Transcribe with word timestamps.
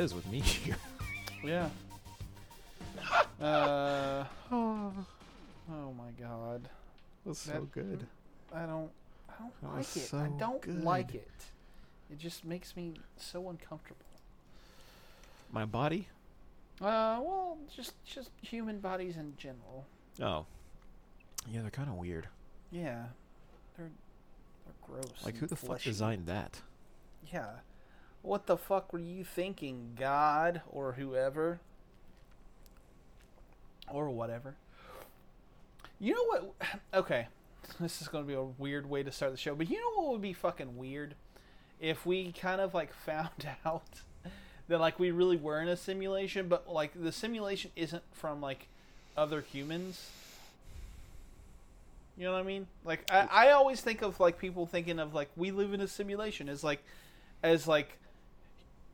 is 0.00 0.14
with 0.14 0.26
me 0.30 0.40
here. 0.40 0.76
Yeah. 1.44 1.68
Uh, 3.40 4.24
oh 4.52 4.92
my 5.96 6.10
god. 6.20 6.68
was 7.24 7.38
so 7.38 7.52
That- 7.52 7.72
good. 7.72 8.06
I 8.54 8.66
don't 8.66 8.90
I 9.30 9.32
don't 9.38 9.60
That 9.62 9.68
like 9.68 9.76
was 9.78 9.96
it. 9.96 10.14
I 10.14 10.28
don't 10.38 10.60
good. 10.60 10.84
like 10.84 11.14
it. 11.14 11.30
It 12.10 12.18
just 12.18 12.44
makes 12.44 12.76
me 12.76 12.94
so 13.16 13.48
uncomfortable. 13.48 14.04
My 15.50 15.64
body? 15.64 16.08
Uh 16.82 17.20
well, 17.22 17.56
just 17.74 17.94
just 18.04 18.30
human 18.42 18.78
bodies 18.80 19.16
in 19.16 19.32
general. 19.38 19.86
Oh. 20.20 20.44
Yeah, 21.50 21.62
they're 21.62 21.70
kind 21.70 21.88
of 21.88 21.94
weird. 21.94 22.28
Yeah. 22.70 23.04
They're 23.78 23.88
they're 24.66 24.74
gross. 25.00 25.24
Like, 25.24 25.36
who 25.38 25.46
the 25.46 25.56
fuck 25.56 25.80
designed 25.80 26.26
that? 26.26 26.60
Yeah. 27.32 27.46
What 28.22 28.46
the 28.46 28.56
fuck 28.56 28.92
were 28.92 28.98
you 28.98 29.24
thinking, 29.24 29.96
God 29.98 30.62
or 30.70 30.92
whoever? 30.92 31.60
Or 33.90 34.10
whatever. 34.10 34.54
You 35.98 36.14
know 36.14 36.24
what? 36.24 36.54
Okay. 36.94 37.28
This 37.78 38.02
is 38.02 38.08
going 38.08 38.24
to 38.24 38.28
be 38.28 38.34
a 38.34 38.42
weird 38.42 38.88
way 38.88 39.02
to 39.02 39.12
start 39.12 39.32
the 39.32 39.38
show, 39.38 39.54
but 39.54 39.70
you 39.70 39.78
know 39.78 40.02
what 40.02 40.12
would 40.12 40.22
be 40.22 40.32
fucking 40.32 40.76
weird? 40.76 41.14
If 41.78 42.04
we 42.04 42.32
kind 42.32 42.60
of 42.60 42.74
like 42.74 42.92
found 43.06 43.46
out 43.64 44.02
that 44.68 44.80
like 44.80 44.98
we 44.98 45.10
really 45.10 45.36
were 45.36 45.60
in 45.60 45.68
a 45.68 45.76
simulation, 45.76 46.48
but 46.48 46.68
like 46.68 46.92
the 47.00 47.12
simulation 47.12 47.70
isn't 47.76 48.02
from 48.12 48.40
like 48.40 48.68
other 49.16 49.40
humans. 49.40 50.10
You 52.16 52.24
know 52.24 52.32
what 52.32 52.40
I 52.40 52.44
mean? 52.44 52.66
Like 52.84 53.10
I, 53.10 53.28
I 53.30 53.50
always 53.52 53.80
think 53.80 54.02
of 54.02 54.18
like 54.20 54.38
people 54.38 54.66
thinking 54.66 54.98
of 54.98 55.14
like 55.14 55.30
we 55.36 55.50
live 55.50 55.72
in 55.72 55.80
a 55.80 55.88
simulation 55.88 56.48
as 56.48 56.62
like 56.64 56.82
as 57.42 57.66
like 57.66 57.98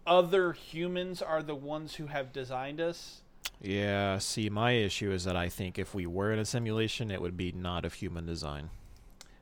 other 0.06 0.52
humans 0.52 1.20
are 1.22 1.42
the 1.42 1.54
ones 1.54 1.94
who 1.96 2.06
have 2.06 2.32
designed 2.32 2.80
us. 2.80 3.20
Yeah, 3.60 4.18
see, 4.18 4.50
my 4.50 4.72
issue 4.72 5.10
is 5.12 5.24
that 5.24 5.36
I 5.36 5.48
think 5.48 5.78
if 5.78 5.94
we 5.94 6.06
were 6.06 6.32
in 6.32 6.38
a 6.38 6.44
simulation, 6.44 7.10
it 7.10 7.20
would 7.22 7.36
be 7.36 7.52
not 7.52 7.84
of 7.84 7.94
human 7.94 8.26
design. 8.26 8.70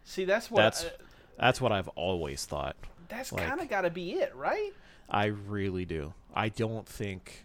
See, 0.05 0.25
that's 0.25 0.51
what 0.51 0.59
That's- 0.63 0.85
uh, 0.85 0.91
That's 1.39 1.61
what 1.61 1.73
I've 1.73 1.89
always 1.89 2.45
thought. 2.47 2.77
that's 3.09 3.33
like- 3.33 3.47
kind 3.49 3.61
of 3.61 3.69
got 3.69 3.83
to 3.83 3.91
be 3.91 4.13
it, 4.15 4.35
right? 4.37 4.73
I 5.11 5.27
really 5.27 5.85
do. 5.85 6.15
I 6.35 6.49
don't 6.49 6.87
think. 6.87 7.45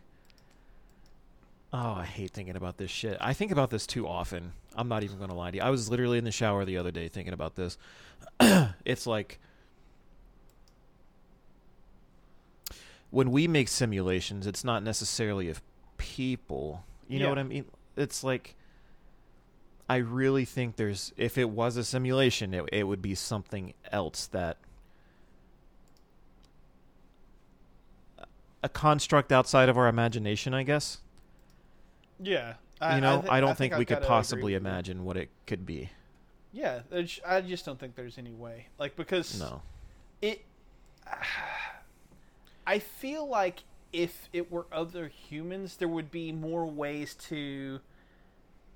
Oh, 1.74 1.94
I 1.94 2.06
hate 2.06 2.32
thinking 2.32 2.56
about 2.56 2.78
this 2.78 2.90
shit. 2.90 3.18
I 3.22 3.34
think 3.34 3.52
about 3.52 3.70
this 3.70 3.86
too 3.86 4.08
often. 4.08 4.54
I'm 4.76 4.88
not 4.88 5.04
even 5.04 5.18
going 5.18 5.30
to 5.30 5.36
lie 5.36 5.52
to 5.52 5.58
you. 5.58 5.64
I 5.64 5.70
was 5.70 5.90
literally 5.90 6.18
in 6.18 6.24
the 6.24 6.32
shower 6.32 6.66
the 6.66 6.78
other 6.78 6.92
day 6.92 7.08
thinking 7.10 7.34
about 7.34 7.56
this. 7.56 7.78
it's 8.86 9.06
like 9.06 9.40
when 13.12 13.32
we 13.32 13.48
make 13.48 13.68
simulations, 13.68 14.46
it's 14.48 14.64
not 14.64 14.84
necessarily 14.84 15.50
of 15.50 15.62
people. 15.98 16.84
You 17.08 17.20
know 17.20 17.30
what 17.30 17.40
I 17.40 17.44
mean? 17.44 17.66
It's 17.98 18.24
like 18.24 18.56
I 19.90 19.98
really 19.98 20.46
think 20.46 20.76
there's 20.76 21.12
if 21.18 21.38
it 21.38 21.50
was 21.50 21.76
a 21.78 21.84
simulation, 21.84 22.54
it 22.54 22.64
it 22.72 22.84
would 22.84 23.02
be 23.02 23.16
something 23.16 23.74
else 23.92 24.28
that 24.28 24.58
a 28.62 28.70
construct 28.70 29.32
outside 29.32 29.70
of 29.70 29.78
our 29.78 29.88
imagination, 29.88 30.54
I 30.54 30.64
guess. 30.64 31.00
Yeah. 32.22 32.56
you 32.94 33.02
know, 33.02 33.24
I, 33.30 33.40
thi- 33.40 33.46
don't 33.46 33.58
think, 33.58 33.74
I've 33.74 33.80
we 33.80 33.86
could 33.86 34.02
possibly 34.02 34.54
imagine 34.54 35.06
what 35.06 35.16
it 35.18 35.30
could 35.48 35.66
be. 35.66 35.90
Yeah, 36.52 36.82
I 37.26 37.42
just 37.42 37.66
don't 37.66 37.80
think 37.80 37.96
there's 37.96 38.18
any 38.18 38.32
way. 38.34 38.68
Like 38.78 38.96
because 38.96 39.40
No. 39.40 39.62
it 40.22 40.44
I 42.70 42.78
feel 42.78 43.28
like 43.28 43.64
if 43.92 44.30
it 44.32 44.52
were 44.52 44.68
other 44.72 45.08
humans 45.08 45.78
there 45.78 45.88
would 45.88 46.12
be 46.12 46.32
more 46.32 46.68
ways 46.68 47.16
to 47.30 47.80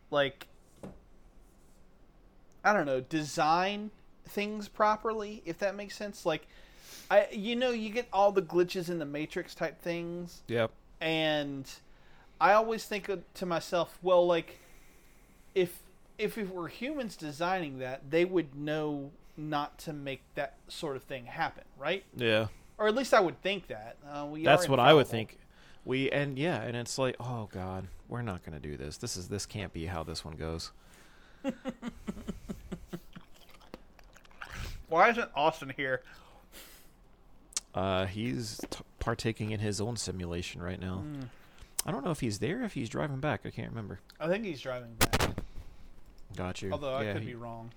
like 0.09 0.47
I 2.65 2.73
don't 2.73 2.87
know, 2.87 3.01
design 3.01 3.91
things 4.27 4.67
properly 4.67 5.43
if 5.45 5.59
that 5.59 5.75
makes 5.75 5.95
sense. 5.95 6.25
Like 6.25 6.47
I 7.11 7.27
you 7.31 7.55
know, 7.55 7.69
you 7.69 7.91
get 7.91 8.07
all 8.11 8.31
the 8.31 8.41
glitches 8.41 8.89
in 8.89 8.97
the 8.97 9.05
matrix 9.05 9.53
type 9.53 9.79
things 9.79 10.41
Yep. 10.47 10.71
and 10.99 11.69
I 12.41 12.53
always 12.53 12.85
think 12.85 13.11
to 13.35 13.45
myself, 13.45 13.99
well, 14.01 14.25
like 14.25 14.57
if 15.53 15.83
if 16.17 16.35
it 16.39 16.49
were 16.49 16.67
humans 16.67 17.15
designing 17.15 17.77
that, 17.77 18.09
they 18.09 18.25
would 18.25 18.55
know 18.55 19.11
not 19.37 19.77
to 19.79 19.93
make 19.93 20.21
that 20.33 20.55
sort 20.67 20.95
of 20.95 21.03
thing 21.03 21.25
happen, 21.25 21.65
right? 21.77 22.03
Yeah. 22.15 22.47
Or 22.83 22.87
at 22.87 22.95
least 22.95 23.13
I 23.13 23.21
would 23.21 23.41
think 23.41 23.67
that. 23.67 23.95
Uh, 24.05 24.25
we 24.25 24.43
That's 24.43 24.67
what 24.67 24.77
I 24.77 24.93
would 24.93 25.07
think. 25.07 25.37
We 25.85 26.11
and 26.11 26.37
yeah, 26.37 26.61
and 26.61 26.75
it's 26.75 26.97
like, 26.97 27.15
oh 27.17 27.47
god, 27.53 27.87
we're 28.09 28.21
not 28.21 28.43
going 28.43 28.59
to 28.61 28.67
do 28.67 28.75
this. 28.75 28.97
This 28.97 29.15
is 29.15 29.29
this 29.29 29.45
can't 29.45 29.71
be 29.71 29.85
how 29.85 30.03
this 30.03 30.25
one 30.25 30.35
goes. 30.35 30.73
Why 34.89 35.11
isn't 35.11 35.29
Austin 35.33 35.71
here? 35.77 36.01
Uh, 37.73 38.05
he's 38.05 38.59
t- 38.69 38.83
partaking 38.99 39.51
in 39.51 39.61
his 39.61 39.79
own 39.79 39.95
simulation 39.95 40.61
right 40.61 40.81
now. 40.81 40.97
Hmm. 40.97 41.21
I 41.85 41.91
don't 41.91 42.03
know 42.03 42.11
if 42.11 42.19
he's 42.19 42.39
there, 42.39 42.63
if 42.63 42.73
he's 42.73 42.89
driving 42.89 43.21
back. 43.21 43.45
I 43.45 43.49
can't 43.49 43.69
remember. 43.69 44.01
I 44.19 44.27
think 44.27 44.43
he's 44.43 44.59
driving 44.59 44.95
back. 44.95 45.29
Got 46.35 46.61
you. 46.61 46.73
Although 46.73 46.95
I 46.95 47.13
could 47.13 47.21
he- 47.21 47.27
be 47.29 47.35
wrong. 47.35 47.71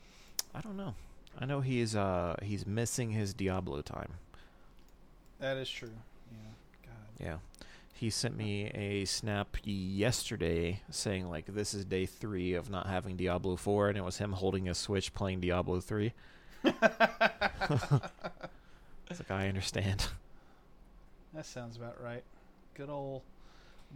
I 0.52 0.60
don't 0.62 0.76
know. 0.76 0.96
I 1.38 1.44
know 1.44 1.60
he's 1.60 1.94
uh 1.94 2.34
he's 2.42 2.66
missing 2.66 3.10
his 3.10 3.34
Diablo 3.34 3.82
time. 3.82 4.14
That 5.40 5.56
is 5.56 5.68
true. 5.68 5.90
Yeah. 6.32 6.38
God. 6.86 7.24
Yeah. 7.26 7.36
He 7.94 8.10
sent 8.10 8.36
me 8.36 8.66
a 8.74 9.04
snap 9.06 9.56
yesterday 9.64 10.80
saying 10.90 11.28
like 11.30 11.46
this 11.46 11.72
is 11.74 11.84
day 11.84 12.04
3 12.06 12.54
of 12.54 12.68
not 12.70 12.86
having 12.88 13.16
Diablo 13.16 13.56
4 13.56 13.88
and 13.88 13.98
it 13.98 14.04
was 14.04 14.18
him 14.18 14.32
holding 14.32 14.68
a 14.68 14.74
Switch 14.74 15.14
playing 15.14 15.40
Diablo 15.40 15.80
3. 15.80 16.12
It's 19.08 19.20
like 19.20 19.30
I 19.30 19.48
understand. 19.48 20.08
That 21.32 21.46
sounds 21.46 21.76
about 21.76 22.02
right. 22.02 22.24
Good 22.74 22.90
old, 22.90 23.22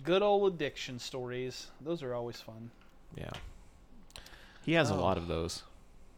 good 0.05 0.23
old 0.23 0.55
addiction 0.55 0.99
stories. 1.00 1.67
Those 1.81 2.03
are 2.03 2.15
always 2.15 2.41
fun. 2.41 2.71
yeah. 3.17 3.31
He 4.65 4.75
has 4.75 4.91
a 4.91 4.95
Oh. 4.95 5.00
lot 5.00 5.17
of 5.17 5.27
those. 5.27 5.62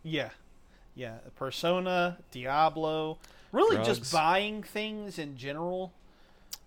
Yeah, 0.03 0.31
yeah. 0.95 1.19
Persona, 1.37 2.19
Diablo, 2.33 3.19
really 3.53 3.77
Drugs. 3.77 3.99
just 4.01 4.13
buying 4.13 4.63
things 4.63 5.19
in 5.19 5.37
general. 5.37 5.93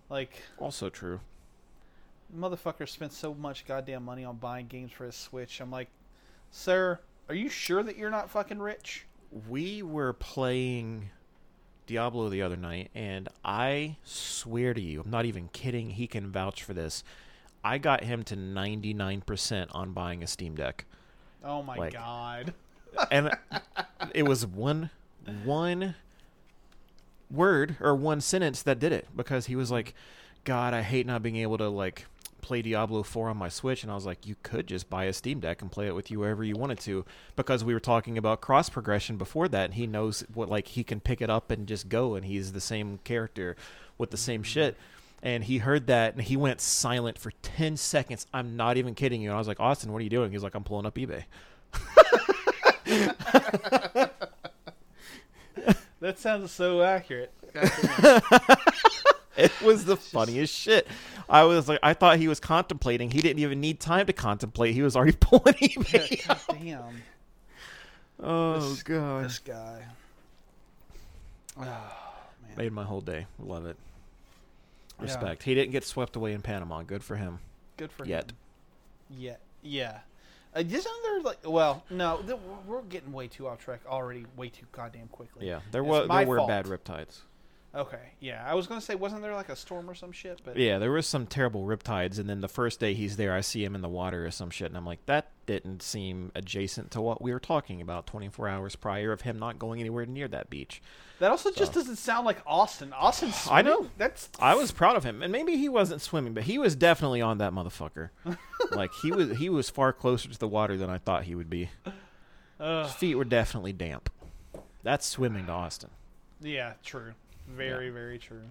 Like 0.08 0.42
Also 0.58 0.88
true. 0.88 1.20
motherfucker 2.36 2.88
spent 2.88 3.12
so 3.12 3.34
much 3.34 3.66
goddamn 3.66 4.04
money 4.04 4.24
on 4.24 4.36
buying 4.36 4.66
games 4.66 4.92
for 4.92 5.04
his 5.04 5.14
Switch. 5.16 5.60
I'm 5.60 5.70
like, 5.70 5.88
sir, 6.50 6.98
are 7.28 7.34
you 7.34 7.48
sure 7.48 7.82
that 7.82 7.96
you're 7.96 8.10
not 8.10 8.30
fucking 8.30 8.58
rich? 8.60 9.06
We 9.48 9.82
were 9.82 10.12
playing 10.12 11.10
Diablo 11.86 12.28
the 12.28 12.42
other 12.42 12.56
night, 12.56 12.90
and 12.94 13.28
I 13.44 13.96
swear 14.04 14.74
to 14.74 14.80
you, 14.80 15.02
I'm 15.02 15.10
not 15.10 15.24
even 15.24 15.48
kidding. 15.48 15.90
He 15.90 16.06
can 16.06 16.30
vouch 16.30 16.62
for 16.62 16.72
this. 16.74 17.02
I 17.64 17.78
got 17.78 18.04
him 18.04 18.22
to 18.24 18.36
99% 18.36 19.68
on 19.72 19.92
buying 19.92 20.22
a 20.22 20.26
Steam 20.26 20.54
Deck, 20.54 20.84
Oh 21.44 21.62
my 21.62 21.76
Like- 21.76 21.92
god. 21.94 22.54
and 23.10 23.30
it 24.14 24.22
was 24.24 24.46
one 24.46 24.90
one 25.44 25.94
word 27.30 27.76
or 27.80 27.94
one 27.94 28.20
sentence 28.20 28.62
that 28.62 28.78
did 28.78 28.92
it 28.92 29.06
because 29.14 29.46
he 29.46 29.56
was 29.56 29.70
like, 29.70 29.94
"God, 30.44 30.74
I 30.74 30.82
hate 30.82 31.06
not 31.06 31.22
being 31.22 31.36
able 31.36 31.58
to 31.58 31.68
like." 31.68 32.06
play 32.46 32.62
Diablo 32.62 33.02
4 33.02 33.30
on 33.30 33.36
my 33.36 33.48
Switch. 33.48 33.82
And 33.82 33.90
I 33.90 33.96
was 33.96 34.06
like 34.06 34.24
you 34.24 34.36
could 34.44 34.68
just 34.68 34.88
buy 34.88 35.06
a 35.06 35.12
Steam 35.12 35.40
Deck 35.40 35.62
and 35.62 35.70
play 35.70 35.88
it 35.88 35.96
with 35.96 36.12
you 36.12 36.20
wherever 36.20 36.44
you 36.44 36.54
wanted 36.54 36.78
to. 36.80 37.04
Because 37.34 37.64
we 37.64 37.74
were 37.74 37.80
talking 37.80 38.16
about 38.16 38.40
cross 38.40 38.68
progression 38.68 39.16
before 39.16 39.48
that 39.48 39.64
and 39.64 39.74
he 39.74 39.88
knows 39.88 40.24
what 40.32 40.48
like 40.48 40.68
he 40.68 40.84
can 40.84 41.00
pick 41.00 41.20
it 41.20 41.28
up 41.28 41.50
and 41.50 41.66
just 41.66 41.88
go 41.88 42.14
and 42.14 42.24
he's 42.24 42.52
the 42.52 42.60
same 42.60 43.00
character 43.02 43.56
with 43.98 44.12
the 44.12 44.16
same 44.16 44.44
shit. 44.44 44.76
And 45.24 45.42
he 45.42 45.58
heard 45.58 45.88
that 45.88 46.14
and 46.14 46.22
he 46.22 46.36
went 46.36 46.60
silent 46.60 47.18
for 47.18 47.32
10 47.42 47.76
seconds. 47.76 48.28
I'm 48.32 48.56
not 48.56 48.76
even 48.76 48.94
kidding 48.94 49.20
you. 49.20 49.30
And 49.30 49.34
I 49.34 49.38
was 49.38 49.48
like 49.48 49.58
Austin 49.58 49.90
what 49.92 49.98
are 49.98 50.04
you 50.04 50.10
doing? 50.10 50.30
He's 50.30 50.44
like 50.44 50.54
I'm 50.54 50.62
pulling 50.62 50.86
up 50.86 50.94
eBay 50.94 51.24
That 56.00 56.18
sounds 56.18 56.52
so 56.52 56.82
accurate. 56.82 57.32
It 59.36 59.52
was 59.62 59.84
the 59.84 59.96
funniest 59.96 60.54
shit. 60.54 60.86
I 61.28 61.44
was 61.44 61.68
like, 61.68 61.80
I 61.82 61.94
thought 61.94 62.18
he 62.18 62.28
was 62.28 62.40
contemplating. 62.40 63.10
He 63.10 63.20
didn't 63.20 63.40
even 63.40 63.60
need 63.60 63.80
time 63.80 64.06
to 64.06 64.12
contemplate. 64.12 64.74
He 64.74 64.82
was 64.82 64.94
already 64.96 65.16
pulling 65.20 65.54
eBay. 65.54 66.26
God 66.26 66.40
damn. 66.50 67.02
oh 68.20 68.60
This- 68.70 68.82
god, 68.82 69.24
This 69.24 69.38
guy. 69.38 69.82
Oh, 71.58 71.62
man. 71.64 72.56
made 72.56 72.72
my 72.72 72.84
whole 72.84 73.00
day. 73.00 73.26
Love 73.38 73.64
it. 73.66 73.76
Yeah. 74.98 75.04
Respect. 75.04 75.42
He 75.42 75.54
didn't 75.54 75.72
get 75.72 75.84
swept 75.84 76.16
away 76.16 76.32
in 76.32 76.42
Panama. 76.42 76.82
Good 76.82 77.02
for 77.02 77.16
him. 77.16 77.38
Good 77.78 77.90
for 77.92 78.04
Yet. 78.04 78.30
him. 78.30 78.36
Yet. 79.18 79.40
Yeah. 79.62 79.90
Yeah. 79.92 79.98
Uh, 80.56 80.60
isn't 80.60 80.86
there 81.02 81.20
like? 81.20 81.38
Well, 81.44 81.84
no, 81.90 82.18
th- 82.26 82.38
we're 82.66 82.82
getting 82.82 83.12
way 83.12 83.28
too 83.28 83.46
off 83.46 83.58
track 83.58 83.80
already. 83.86 84.24
Way 84.36 84.48
too 84.48 84.64
goddamn 84.72 85.08
quickly. 85.08 85.46
Yeah, 85.46 85.60
there 85.70 85.82
It's 85.82 85.88
was 85.90 86.08
my 86.08 86.20
there 86.24 86.28
were 86.28 86.36
fault. 86.38 86.48
bad 86.48 86.64
riptides. 86.66 87.18
Okay. 87.76 88.12
Yeah, 88.20 88.42
I 88.46 88.54
was 88.54 88.66
gonna 88.66 88.80
say, 88.80 88.94
wasn't 88.94 89.20
there 89.20 89.34
like 89.34 89.50
a 89.50 89.56
storm 89.56 89.90
or 89.90 89.94
some 89.94 90.10
shit? 90.10 90.40
But 90.42 90.56
Yeah, 90.56 90.78
there 90.78 90.90
was 90.90 91.06
some 91.06 91.26
terrible 91.26 91.64
riptides, 91.66 92.18
and 92.18 92.28
then 92.28 92.40
the 92.40 92.48
first 92.48 92.80
day 92.80 92.94
he's 92.94 93.16
there, 93.16 93.34
I 93.34 93.42
see 93.42 93.62
him 93.62 93.74
in 93.74 93.82
the 93.82 93.88
water 93.88 94.24
or 94.24 94.30
some 94.30 94.48
shit, 94.48 94.68
and 94.68 94.76
I'm 94.78 94.86
like, 94.86 95.04
that 95.04 95.30
didn't 95.44 95.82
seem 95.82 96.32
adjacent 96.34 96.90
to 96.92 97.02
what 97.02 97.20
we 97.20 97.32
were 97.32 97.38
talking 97.40 97.82
about 97.82 98.06
24 98.06 98.48
hours 98.48 98.76
prior 98.76 99.12
of 99.12 99.20
him 99.20 99.38
not 99.38 99.58
going 99.58 99.80
anywhere 99.80 100.06
near 100.06 100.26
that 100.28 100.48
beach. 100.48 100.80
that 101.18 101.30
also 101.30 101.50
just 101.52 101.74
doesn't 101.74 101.96
sound 101.96 102.24
like 102.24 102.38
Austin. 102.46 102.94
Austin. 102.94 103.32
I 103.50 103.60
know. 103.60 103.88
That's 103.98 104.30
I 104.40 104.54
was 104.54 104.72
proud 104.72 104.96
of 104.96 105.04
him, 105.04 105.22
and 105.22 105.30
maybe 105.30 105.58
he 105.58 105.68
wasn't 105.68 106.00
swimming, 106.00 106.32
but 106.32 106.44
he 106.44 106.58
was 106.58 106.74
definitely 106.74 107.20
on 107.20 107.38
that 107.38 107.52
motherfucker. 107.52 108.08
like 108.70 108.92
he 109.02 109.12
was, 109.12 109.36
he 109.36 109.50
was 109.50 109.68
far 109.68 109.92
closer 109.92 110.30
to 110.30 110.38
the 110.38 110.48
water 110.48 110.78
than 110.78 110.88
I 110.88 110.96
thought 110.96 111.24
he 111.24 111.34
would 111.34 111.50
be. 111.50 111.68
His 112.58 112.92
feet 112.94 113.16
were 113.16 113.24
definitely 113.24 113.74
damp. 113.74 114.08
That's 114.82 115.04
swimming 115.04 115.44
to 115.46 115.52
Austin. 115.52 115.90
Yeah, 116.40 116.74
true. 116.82 117.12
Very, 117.48 117.90
very 117.90 118.18
true. 118.18 118.42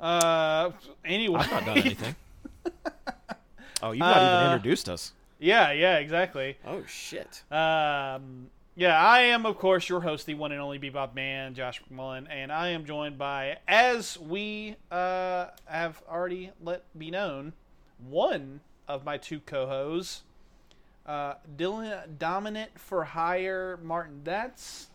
Uh, 0.00 0.70
anyway. 1.04 1.40
I've 1.40 1.50
not 1.50 1.64
done 1.66 1.78
anything. 1.84 2.14
oh, 3.82 3.90
you've 3.92 3.98
not 4.00 4.16
Uh, 4.16 4.40
even 4.42 4.52
introduced 4.54 4.88
us. 4.88 5.12
yeah, 5.38 5.72
yeah, 5.72 5.96
exactly. 5.98 6.56
Oh 6.66 6.82
shit. 6.86 7.42
Um, 7.50 8.48
yeah, 8.76 9.00
I 9.00 9.20
am, 9.20 9.46
of 9.46 9.56
course, 9.58 9.88
your 9.88 10.00
host, 10.00 10.26
the 10.26 10.34
one 10.34 10.50
and 10.52 10.60
only 10.60 10.78
Bebop 10.80 11.14
Man, 11.14 11.54
Josh 11.54 11.80
McMullen, 11.82 12.26
and 12.28 12.50
I 12.50 12.68
am 12.70 12.84
joined 12.84 13.16
by, 13.18 13.58
as 13.68 14.18
we 14.18 14.76
uh, 14.90 15.46
have 15.66 16.02
already 16.10 16.50
let 16.60 16.82
be 16.98 17.10
known, 17.10 17.52
one 18.04 18.60
of 18.88 19.04
my 19.04 19.16
two 19.16 19.38
co-hosts, 19.40 20.22
uh, 21.06 21.34
Dylan 21.56 22.18
Dominant 22.18 22.76
for 22.78 23.04
Hire 23.04 23.78
Martin. 23.82 24.22
That's 24.24 24.88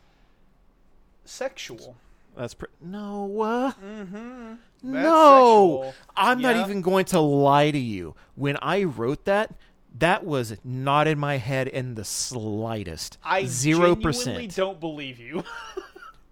sexual. 1.23 1.95
That's 2.37 2.53
pre- 2.53 2.69
no. 2.81 3.41
Uh, 3.41 3.71
Mm-hmm. 3.83 4.53
no, 4.83 5.81
sexual. 5.83 5.93
I'm 6.15 6.41
not 6.41 6.55
even 6.55 6.81
going 6.81 7.05
to 7.05 7.19
lie 7.19 7.69
to 7.71 7.77
you. 7.77 8.15
When 8.35 8.57
I 8.61 8.83
wrote 8.83 9.25
that, 9.25 9.53
that 9.97 10.23
was 10.25 10.55
not 10.63 11.07
in 11.07 11.19
my 11.19 11.37
head 11.37 11.67
in 11.67 11.95
the 11.95 12.05
slightest. 12.05 13.17
I 13.23 13.45
Zero 13.45 13.95
percent. 13.95 14.55
don't 14.55 14.79
believe 14.79 15.19
you. 15.19 15.43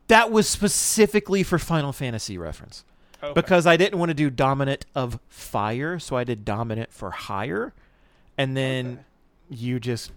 That 0.07 0.31
was 0.31 0.47
specifically 0.47 1.43
for 1.43 1.59
Final 1.59 1.91
Fantasy 1.91 2.37
reference 2.37 2.85
Okay. 3.21 3.33
because 3.33 3.67
I 3.67 3.75
didn't 3.75 3.99
want 3.99 4.07
to 4.09 4.13
do 4.13 4.29
dominant 4.29 4.85
of 4.95 5.19
fire, 5.27 5.99
so 5.99 6.15
I 6.15 6.23
did 6.23 6.45
dominant 6.45 6.93
for 6.93 7.11
hire, 7.11 7.73
and 8.37 8.55
then 8.55 8.85
Okay. 8.87 9.01
you 9.49 9.81
just 9.81 10.13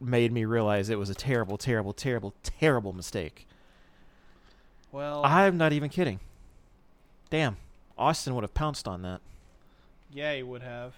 made 0.00 0.32
me 0.32 0.46
realize 0.46 0.88
it 0.88 0.98
was 0.98 1.10
a 1.10 1.14
terrible, 1.14 1.58
terrible, 1.58 1.92
terrible, 1.92 2.32
terrible 2.42 2.94
mistake. 2.94 3.46
Well, 4.94 5.22
I'm 5.24 5.56
not 5.58 5.72
even 5.72 5.90
kidding. 5.90 6.20
Damn, 7.30 7.56
Austin 7.98 8.34
would 8.34 8.44
have 8.44 8.54
pounced 8.54 8.86
on 8.86 9.02
that. 9.02 9.20
yeah, 10.12 10.34
he 10.34 10.42
would 10.42 10.62
have. 10.62 10.94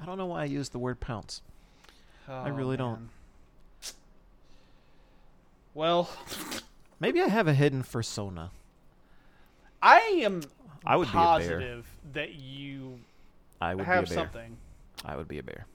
I 0.00 0.06
don't 0.06 0.16
know 0.16 0.26
why 0.26 0.42
I 0.42 0.44
used 0.46 0.72
the 0.72 0.78
word 0.78 0.98
pounce. 1.00 1.42
Oh, 2.28 2.48
really 2.50 2.76
don't. 2.76 3.08
Well, 5.74 6.08
Maybe 7.00 7.20
I 7.20 7.28
have 7.28 7.46
a 7.46 7.54
hidden 7.54 7.82
persona. 7.84 8.50
I 9.82 9.98
am 10.24 10.42
I 10.84 10.96
would 10.96 11.06
be 11.06 11.10
a 11.10 11.12
bear. 11.14 11.22
positive 11.22 11.86
that 12.12 12.34
you 12.34 12.98
I 13.60 13.74
would 13.74 13.84
have 13.84 14.06
be 14.06 14.12
a 14.12 14.14
bear. 14.16 14.24
something. 14.24 14.56
I 15.04 15.16
would 15.16 15.28
be 15.28 15.38
a 15.38 15.42
bear. 15.42 15.66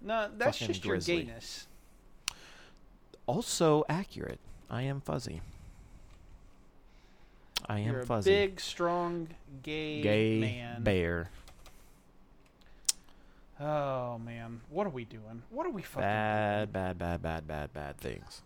No, 0.00 0.28
that's 0.36 0.58
Fucking 0.58 0.68
just 0.74 0.82
grizzly. 0.86 1.14
your 1.16 1.24
gayness. 1.24 1.66
Also 3.26 3.84
accurate. 3.88 4.38
I 4.70 4.82
am 4.82 5.00
fuzzy. 5.00 5.40
I 7.68 7.80
am 7.80 7.86
You're 7.92 8.00
a 8.00 8.06
fuzzy. 8.06 8.30
big, 8.30 8.60
strong, 8.60 9.28
gay, 9.62 10.00
Gay 10.00 10.40
man. 10.40 10.82
bear. 10.82 11.30
Oh 13.58 14.18
man, 14.18 14.60
what 14.70 14.86
are 14.86 14.90
we 14.90 15.04
doing? 15.04 15.42
What 15.50 15.66
are 15.66 15.70
we 15.70 15.82
fucking 15.82 16.02
Bad, 16.02 16.72
bad, 16.72 16.98
bad, 16.98 17.22
bad, 17.22 17.46
bad, 17.48 17.72
bad 17.72 17.96
things. 17.98 18.42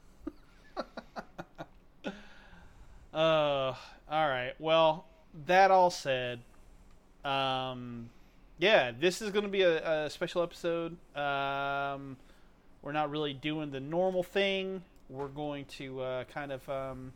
Uh, 3.13 3.75
all 4.09 4.29
right. 4.29 4.53
Well, 4.61 5.05
that 5.47 5.73
all 5.73 5.91
said, 5.91 6.39
um, 7.25 8.09
yeah, 8.59 8.93
this 8.99 9.21
is 9.21 9.31
going 9.33 9.43
to 9.43 9.51
be 9.51 9.63
a, 9.63 10.05
a 10.05 10.11
special 10.11 10.45
episode. 10.45 10.97
Um, 11.17 12.17
we're 12.83 12.93
not 12.93 13.11
really 13.11 13.33
doing 13.33 13.73
the 13.73 13.81
normal 13.81 14.23
thing. 14.23 14.85
We're 15.09 15.27
going 15.27 15.65
to 15.79 16.01
uh, 16.01 16.25
kind 16.33 16.53
of 16.53 16.69
um, 16.69 17.13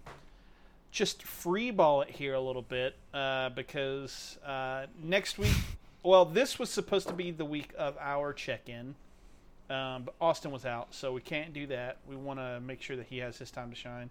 just 0.94 1.24
freeball 1.24 2.04
it 2.04 2.08
here 2.08 2.34
a 2.34 2.40
little 2.40 2.62
bit 2.62 2.94
uh, 3.12 3.48
because 3.50 4.38
uh, 4.46 4.86
next 5.02 5.38
week, 5.38 5.56
well, 6.04 6.24
this 6.24 6.56
was 6.56 6.70
supposed 6.70 7.08
to 7.08 7.14
be 7.14 7.32
the 7.32 7.44
week 7.44 7.72
of 7.76 7.96
our 7.98 8.32
check-in, 8.32 8.94
um, 9.68 10.04
but 10.04 10.14
Austin 10.20 10.52
was 10.52 10.64
out, 10.64 10.94
so 10.94 11.12
we 11.12 11.20
can't 11.20 11.52
do 11.52 11.66
that. 11.66 11.96
We 12.08 12.14
want 12.14 12.38
to 12.38 12.60
make 12.60 12.80
sure 12.80 12.94
that 12.94 13.06
he 13.06 13.18
has 13.18 13.36
his 13.36 13.50
time 13.50 13.70
to 13.70 13.76
shine. 13.76 14.08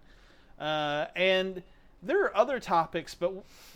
Uh, 0.60 1.06
and 1.16 1.64
there 2.04 2.22
are 2.26 2.36
other 2.36 2.60
topics, 2.60 3.16
but 3.16 3.32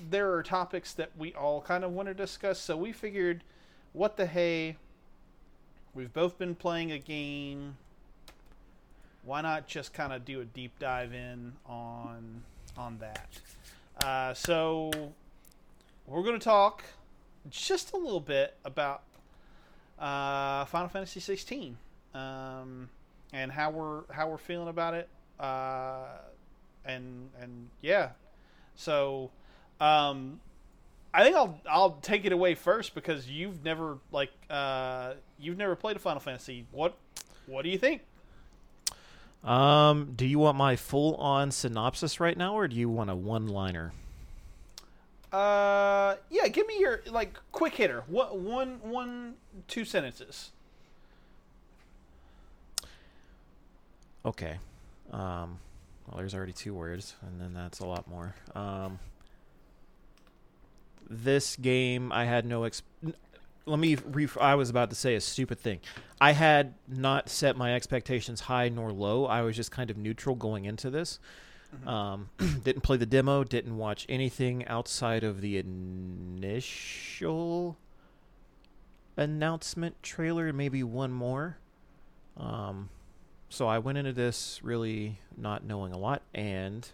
there 0.09 0.33
are 0.33 0.43
topics 0.43 0.91
that 0.95 1.11
we 1.17 1.33
all 1.33 1.61
kind 1.61 1.85
of 1.85 1.91
want 1.91 2.09
to 2.09 2.13
discuss. 2.13 2.59
So 2.59 2.75
we 2.75 2.91
figured, 2.91 3.41
what 3.93 4.17
the 4.17 4.25
hey? 4.25 4.75
We've 5.95 6.11
both 6.11 6.37
been 6.37 6.55
playing 6.55 6.91
a 6.91 6.99
game. 6.99 7.77
Why 9.23 9.39
not 9.39 9.65
just 9.65 9.93
kind 9.93 10.11
of 10.11 10.25
do 10.25 10.41
a 10.41 10.45
deep 10.45 10.77
dive 10.77 11.13
in 11.13 11.53
on 11.65 12.43
on 12.77 12.97
that? 12.99 13.27
Uh, 14.03 14.33
so 14.33 14.91
we're 16.05 16.23
going 16.23 16.39
to 16.39 16.43
talk 16.43 16.83
just 17.49 17.93
a 17.93 17.97
little 17.97 18.19
bit 18.19 18.55
about 18.63 19.03
uh, 19.99 20.65
Final 20.65 20.87
Fantasy 20.89 21.19
16 21.19 21.77
um, 22.13 22.89
and 23.33 23.51
how 23.51 23.69
we're 23.71 24.01
how 24.11 24.29
we're 24.29 24.37
feeling 24.37 24.67
about 24.67 24.93
it. 24.93 25.09
Uh, 25.39 26.05
and 26.85 27.29
and 27.41 27.69
yeah, 27.81 28.11
so 28.75 29.29
um, 29.79 30.39
I 31.13 31.23
think 31.23 31.35
I'll 31.35 31.59
I'll 31.69 31.97
take 32.01 32.25
it 32.25 32.31
away 32.31 32.55
first 32.55 32.95
because 32.95 33.29
you've 33.29 33.63
never 33.63 33.97
like 34.11 34.31
uh, 34.49 35.13
you've 35.39 35.57
never 35.57 35.75
played 35.75 35.95
a 35.95 35.99
Final 35.99 36.19
Fantasy. 36.19 36.65
What 36.71 36.95
what 37.45 37.63
do 37.63 37.69
you 37.69 37.77
think? 37.77 38.01
Um, 39.43 40.13
do 40.15 40.25
you 40.25 40.39
want 40.39 40.57
my 40.57 40.75
full-on 40.75 41.51
synopsis 41.51 42.19
right 42.19 42.37
now, 42.37 42.55
or 42.55 42.67
do 42.67 42.75
you 42.75 42.89
want 42.89 43.09
a 43.09 43.15
one-liner? 43.15 43.93
Uh, 45.31 46.15
yeah, 46.29 46.47
give 46.47 46.65
me 46.67 46.79
your 46.79 47.01
like 47.07 47.37
quick 47.51 47.75
hitter. 47.75 48.03
What 48.07 48.39
one 48.39 48.79
one 48.81 49.35
two 49.67 49.83
sentences. 49.83 50.51
Okay. 54.25 54.57
Um, 55.11 55.59
well, 56.07 56.17
there's 56.17 56.33
already 56.33 56.53
two 56.53 56.73
words, 56.73 57.15
and 57.21 57.41
then 57.41 57.53
that's 57.53 57.79
a 57.79 57.85
lot 57.85 58.07
more. 58.07 58.35
Um, 58.55 58.99
this 61.09 61.55
game, 61.57 62.11
I 62.11 62.25
had 62.25 62.45
no. 62.45 62.63
Ex- 62.63 62.83
Let 63.67 63.79
me. 63.79 63.95
Ref- 63.95 64.37
I 64.37 64.55
was 64.55 64.69
about 64.69 64.89
to 64.89 64.95
say 64.95 65.15
a 65.15 65.21
stupid 65.21 65.59
thing. 65.59 65.79
I 66.19 66.31
had 66.31 66.73
not 66.87 67.29
set 67.29 67.55
my 67.57 67.75
expectations 67.75 68.41
high 68.41 68.69
nor 68.69 68.91
low. 68.91 69.25
I 69.25 69.41
was 69.41 69.55
just 69.55 69.71
kind 69.71 69.91
of 69.91 69.97
neutral 69.97 70.35
going 70.35 70.65
into 70.65 70.89
this. 70.89 71.19
Um, 71.85 72.29
didn't 72.63 72.81
play 72.81 72.97
the 72.97 73.05
demo. 73.05 73.43
Didn't 73.43 73.77
watch 73.77 74.05
anything 74.07 74.65
outside 74.67 75.23
of 75.23 75.41
the 75.41 75.57
initial 75.57 76.57
announcement 79.17 80.01
trailer, 80.01 80.53
maybe 80.53 80.83
one 80.83 81.11
more. 81.11 81.57
Um, 82.37 82.89
so 83.49 83.67
I 83.67 83.79
went 83.79 83.97
into 83.97 84.13
this 84.13 84.61
really 84.63 85.19
not 85.35 85.65
knowing 85.65 85.91
a 85.91 85.97
lot, 85.97 86.21
and 86.33 86.87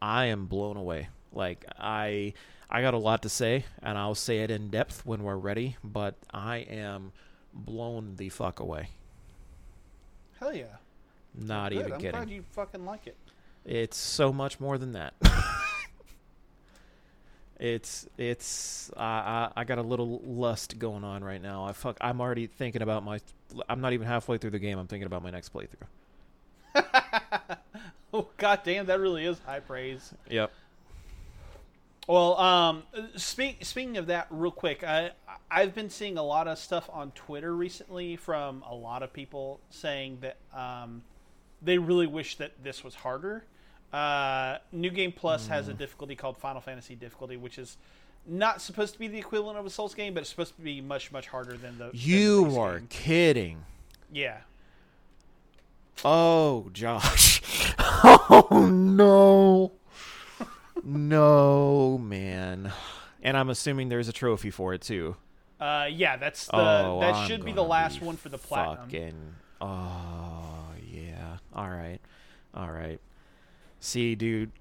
I 0.00 0.26
am 0.26 0.46
blown 0.46 0.76
away. 0.76 1.08
Like 1.32 1.66
I, 1.78 2.34
I 2.68 2.82
got 2.82 2.94
a 2.94 2.98
lot 2.98 3.22
to 3.22 3.28
say, 3.28 3.64
and 3.82 3.96
I'll 3.96 4.14
say 4.14 4.38
it 4.38 4.50
in 4.50 4.68
depth 4.68 5.06
when 5.06 5.22
we're 5.22 5.36
ready. 5.36 5.76
But 5.84 6.14
I 6.32 6.58
am 6.58 7.12
blown 7.52 8.16
the 8.16 8.28
fuck 8.28 8.60
away. 8.60 8.90
Hell 10.40 10.54
yeah! 10.54 10.64
Not 11.34 11.70
Good. 11.70 11.78
even 11.78 11.92
I'm 11.92 11.98
kidding. 11.98 12.10
glad 12.12 12.30
you 12.30 12.42
fucking 12.52 12.84
like 12.84 13.06
it. 13.06 13.16
It's 13.64 13.96
so 13.96 14.32
much 14.32 14.60
more 14.60 14.78
than 14.78 14.92
that. 14.92 15.14
it's 17.60 18.06
it's 18.18 18.90
I 18.96 19.50
I 19.56 19.60
I 19.60 19.64
got 19.64 19.78
a 19.78 19.82
little 19.82 20.20
lust 20.24 20.78
going 20.78 21.04
on 21.04 21.24
right 21.24 21.40
now. 21.42 21.64
I 21.64 21.72
fuck 21.72 21.96
I'm 22.00 22.20
already 22.20 22.46
thinking 22.46 22.82
about 22.82 23.04
my 23.04 23.20
I'm 23.68 23.80
not 23.80 23.92
even 23.92 24.06
halfway 24.06 24.38
through 24.38 24.50
the 24.50 24.58
game. 24.58 24.78
I'm 24.78 24.86
thinking 24.86 25.06
about 25.06 25.22
my 25.22 25.30
next 25.30 25.52
playthrough. 25.52 25.86
oh 28.12 28.28
god 28.36 28.60
damn, 28.64 28.86
that 28.86 29.00
really 29.00 29.24
is 29.24 29.38
high 29.40 29.60
praise. 29.60 30.12
Yep. 30.28 30.52
Well, 32.06 32.38
um, 32.38 32.82
speak, 33.16 33.64
speaking 33.64 33.96
of 33.96 34.06
that, 34.06 34.28
real 34.30 34.52
quick, 34.52 34.84
I 34.84 35.10
I've 35.50 35.74
been 35.74 35.90
seeing 35.90 36.18
a 36.18 36.22
lot 36.22 36.46
of 36.48 36.58
stuff 36.58 36.88
on 36.92 37.10
Twitter 37.12 37.54
recently 37.54 38.16
from 38.16 38.62
a 38.68 38.74
lot 38.74 39.02
of 39.02 39.12
people 39.12 39.60
saying 39.70 40.18
that 40.20 40.36
um, 40.54 41.02
they 41.62 41.78
really 41.78 42.06
wish 42.06 42.36
that 42.36 42.52
this 42.62 42.84
was 42.84 42.94
harder. 42.94 43.44
Uh, 43.92 44.58
New 44.72 44.90
Game 44.90 45.12
Plus 45.12 45.46
has 45.48 45.68
a 45.68 45.74
difficulty 45.74 46.14
called 46.14 46.36
Final 46.38 46.60
Fantasy 46.60 46.94
difficulty, 46.94 47.36
which 47.36 47.58
is 47.58 47.76
not 48.26 48.60
supposed 48.60 48.92
to 48.92 48.98
be 48.98 49.08
the 49.08 49.18
equivalent 49.18 49.58
of 49.58 49.66
a 49.66 49.70
Souls 49.70 49.94
game, 49.94 50.14
but 50.14 50.20
it's 50.20 50.30
supposed 50.30 50.54
to 50.56 50.62
be 50.62 50.80
much 50.80 51.10
much 51.12 51.26
harder 51.28 51.56
than 51.56 51.78
the. 51.78 51.84
than 51.84 51.92
the 51.92 51.98
You 51.98 52.56
are 52.60 52.78
game. 52.78 52.86
kidding. 52.88 53.64
Yeah. 54.12 54.38
Oh, 56.04 56.68
Josh. 56.72 57.40
oh 57.78 58.68
no. 58.70 59.72
No, 60.86 61.98
man. 61.98 62.72
And 63.22 63.36
I'm 63.36 63.50
assuming 63.50 63.88
there's 63.88 64.08
a 64.08 64.12
trophy 64.12 64.50
for 64.50 64.72
it 64.72 64.82
too. 64.82 65.16
Uh, 65.58 65.88
yeah, 65.90 66.16
that's 66.16 66.46
the 66.46 66.56
oh, 66.56 67.00
that 67.00 67.14
I'm 67.14 67.28
should 67.28 67.44
be 67.44 67.52
the 67.52 67.64
last 67.64 68.00
be 68.00 68.06
one 68.06 68.16
for 68.16 68.28
the 68.28 68.38
platinum. 68.38 68.84
Fucking. 68.84 69.34
Oh 69.60 70.66
yeah. 70.88 71.38
All 71.54 71.68
right. 71.68 71.98
All 72.54 72.70
right. 72.70 73.00
See, 73.80 74.14
dude, 74.14 74.52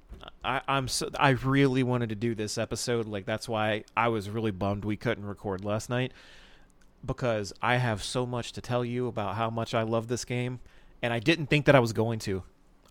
I, 0.44 0.62
I'm 0.67 0.88
so 0.88 1.10
I 1.20 1.32
really 1.32 1.84
wanted 1.84 2.10
to 2.10 2.15
do 2.15 2.34
this 2.34 2.58
episode. 2.58 3.08
Like 3.08 3.25
that's 3.25 3.48
why 3.48 3.84
I 3.96 4.08
was 4.08 4.29
really 4.29 4.51
bummed 4.51 4.86
we 4.86 4.98
couldn't 4.98 5.25
record 5.25 5.63
last 5.63 5.89
night 5.89 6.12
because 7.05 7.53
I 7.62 7.75
have 7.77 8.03
so 8.03 8.25
much 8.25 8.53
to 8.53 8.62
tell 8.62 8.84
you 8.84 9.08
about 9.08 9.36
how 9.36 9.50
much 9.50 9.74
I 9.74 9.84
love 9.84 10.08
this 10.08 10.25
game, 10.25 10.60
and 11.01 11.13
I 11.13 11.20
didn't 11.20 11.48
think 11.48 11.65
that 11.65 11.75
I 11.75 11.79
was 11.79 11.94
going 11.94 12.20
to. 12.20 12.44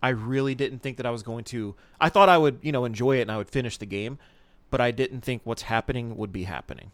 I 0.05 0.11
really 0.11 0.55
didn't 0.55 0.81
think 0.81 0.99
that 0.99 1.07
I 1.07 1.11
was 1.11 1.23
going 1.23 1.45
to. 1.45 1.75
I 1.99 2.11
thought 2.11 2.29
I 2.29 2.37
would, 2.37 2.59
you 2.61 2.73
know, 2.73 2.85
enjoy 2.85 3.21
it 3.21 3.23
and 3.23 3.33
I 3.33 3.39
would 3.39 3.49
finish 3.49 3.79
the 3.79 3.87
game, 3.87 4.19
but 4.69 4.79
I 4.79 4.91
didn't 4.91 5.23
think 5.23 5.41
what's 5.45 5.63
happening 5.63 6.19
would 6.19 6.31
be 6.31 6.45
happening. 6.45 6.91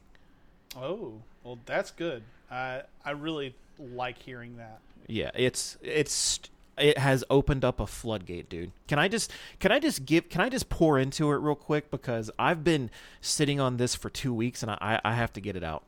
Oh, 0.77 1.15
well, 1.43 1.59
that's 1.67 1.91
good. 1.91 2.23
I 2.53 2.83
I 3.05 3.11
really 3.11 3.57
like 3.81 4.17
hearing 4.17 4.59
that. 4.59 4.79
Yeah, 5.09 5.33
it's 5.35 5.77
it's 5.83 6.39
it 6.79 6.99
has 6.99 7.25
opened 7.29 7.65
up 7.65 7.81
a 7.81 7.87
floodgate, 7.89 8.49
dude. 8.49 8.71
Can 8.87 9.01
I 9.01 9.09
just 9.09 9.33
can 9.59 9.73
I 9.73 9.81
just 9.81 10.07
give 10.07 10.29
can 10.29 10.41
I 10.41 10.49
just 10.49 10.69
pour 10.69 10.97
into 10.97 11.33
it 11.33 11.39
real 11.39 11.57
quick 11.57 11.91
because 11.91 12.31
I've 12.39 12.63
been 12.63 12.91
sitting 13.21 13.59
on 13.59 13.77
this 13.77 13.97
for 13.97 14.09
two 14.09 14.33
weeks 14.33 14.63
and 14.63 14.71
I 14.71 15.01
I 15.05 15.15
have 15.15 15.33
to 15.33 15.41
get 15.41 15.57
it 15.57 15.65
out. 15.65 15.83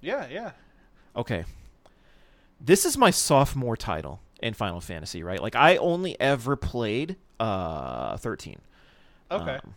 Yeah, 0.00 0.26
yeah. 0.26 0.52
Okay. 1.14 1.44
This 2.58 2.86
is 2.86 2.96
my 2.96 3.10
sophomore 3.10 3.76
title 3.76 4.20
in 4.44 4.54
Final 4.54 4.80
Fantasy, 4.80 5.22
right? 5.24 5.40
Like 5.42 5.56
I 5.56 5.76
only 5.78 6.20
ever 6.20 6.54
played 6.54 7.16
uh 7.40 8.16
13. 8.18 8.60
Okay. 9.30 9.54
Um, 9.56 9.74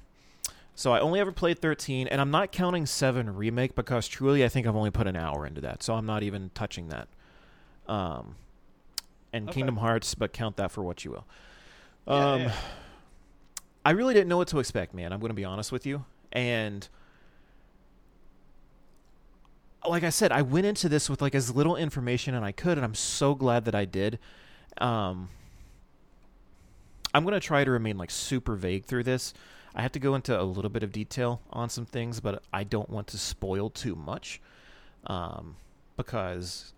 so 0.75 0.93
I 0.93 1.00
only 1.00 1.19
ever 1.19 1.31
played 1.31 1.57
13 1.59 2.07
and 2.07 2.21
I'm 2.21 2.29
not 2.29 2.51
counting 2.51 2.86
7 2.86 3.36
remake 3.36 3.74
because 3.74 4.07
truly 4.07 4.43
I 4.45 4.50
think 4.50 4.67
I've 4.67 4.75
only 4.75 4.91
put 4.91 5.07
an 5.07 5.15
hour 5.15 5.47
into 5.47 5.62
that. 5.62 5.81
So 5.81 5.95
I'm 5.95 6.05
not 6.05 6.21
even 6.21 6.51
touching 6.53 6.89
that. 6.89 7.07
Um 7.88 8.36
and 9.33 9.50
Okay. 9.50 9.55
Kingdom 9.55 9.77
Hearts, 9.77 10.13
but 10.15 10.33
count 10.33 10.57
that 10.57 10.69
for 10.71 10.83
what 10.83 11.03
you 11.05 11.12
will. 11.12 11.25
Yeah, 12.07 12.33
Um 12.33 12.41
yeah. 12.41 12.53
I 13.86 13.91
really 13.91 14.13
didn't 14.13 14.27
know 14.27 14.38
what 14.38 14.50
to 14.50 14.59
expect, 14.59 14.93
man. 14.93 15.13
I'm 15.13 15.21
going 15.21 15.29
to 15.29 15.33
be 15.36 15.45
honest 15.45 15.71
with 15.71 15.86
you. 15.86 16.03
And 16.33 16.88
like 19.88 20.03
I 20.03 20.09
said, 20.09 20.33
I 20.33 20.41
went 20.41 20.65
into 20.65 20.89
this 20.89 21.09
with 21.09 21.21
like 21.21 21.33
as 21.33 21.55
little 21.55 21.77
information 21.77 22.36
and 22.36 22.43
I 22.43 22.51
could, 22.51 22.77
and 22.77 22.83
I'm 22.83 22.95
so 22.95 23.33
glad 23.33 23.63
that 23.63 23.74
I 23.75 23.86
did. 23.86 24.19
Um, 24.81 25.29
I'm 27.13 27.24
going 27.24 27.34
to 27.34 27.39
try 27.39 27.63
to 27.63 27.72
remain 27.72 27.98
like 27.98 28.12
super 28.12 28.55
vague 28.55 28.86
through 28.86 29.03
this. 29.03 29.34
I 29.75 29.81
have 29.81 29.91
to 29.93 30.00
go 30.00 30.15
into 30.15 30.39
a 30.39 30.43
little 30.43 30.69
bit 30.69 30.84
of 30.84 30.91
detail 30.91 31.41
on 31.51 31.69
some 31.69 31.86
things, 31.86 32.19
but 32.19 32.43
I 32.51 32.63
don't 32.63 32.89
want 32.89 33.07
to 33.07 33.17
spoil 33.17 33.69
too 33.69 33.96
much 33.96 34.41
um, 35.05 35.55
because 35.96 36.74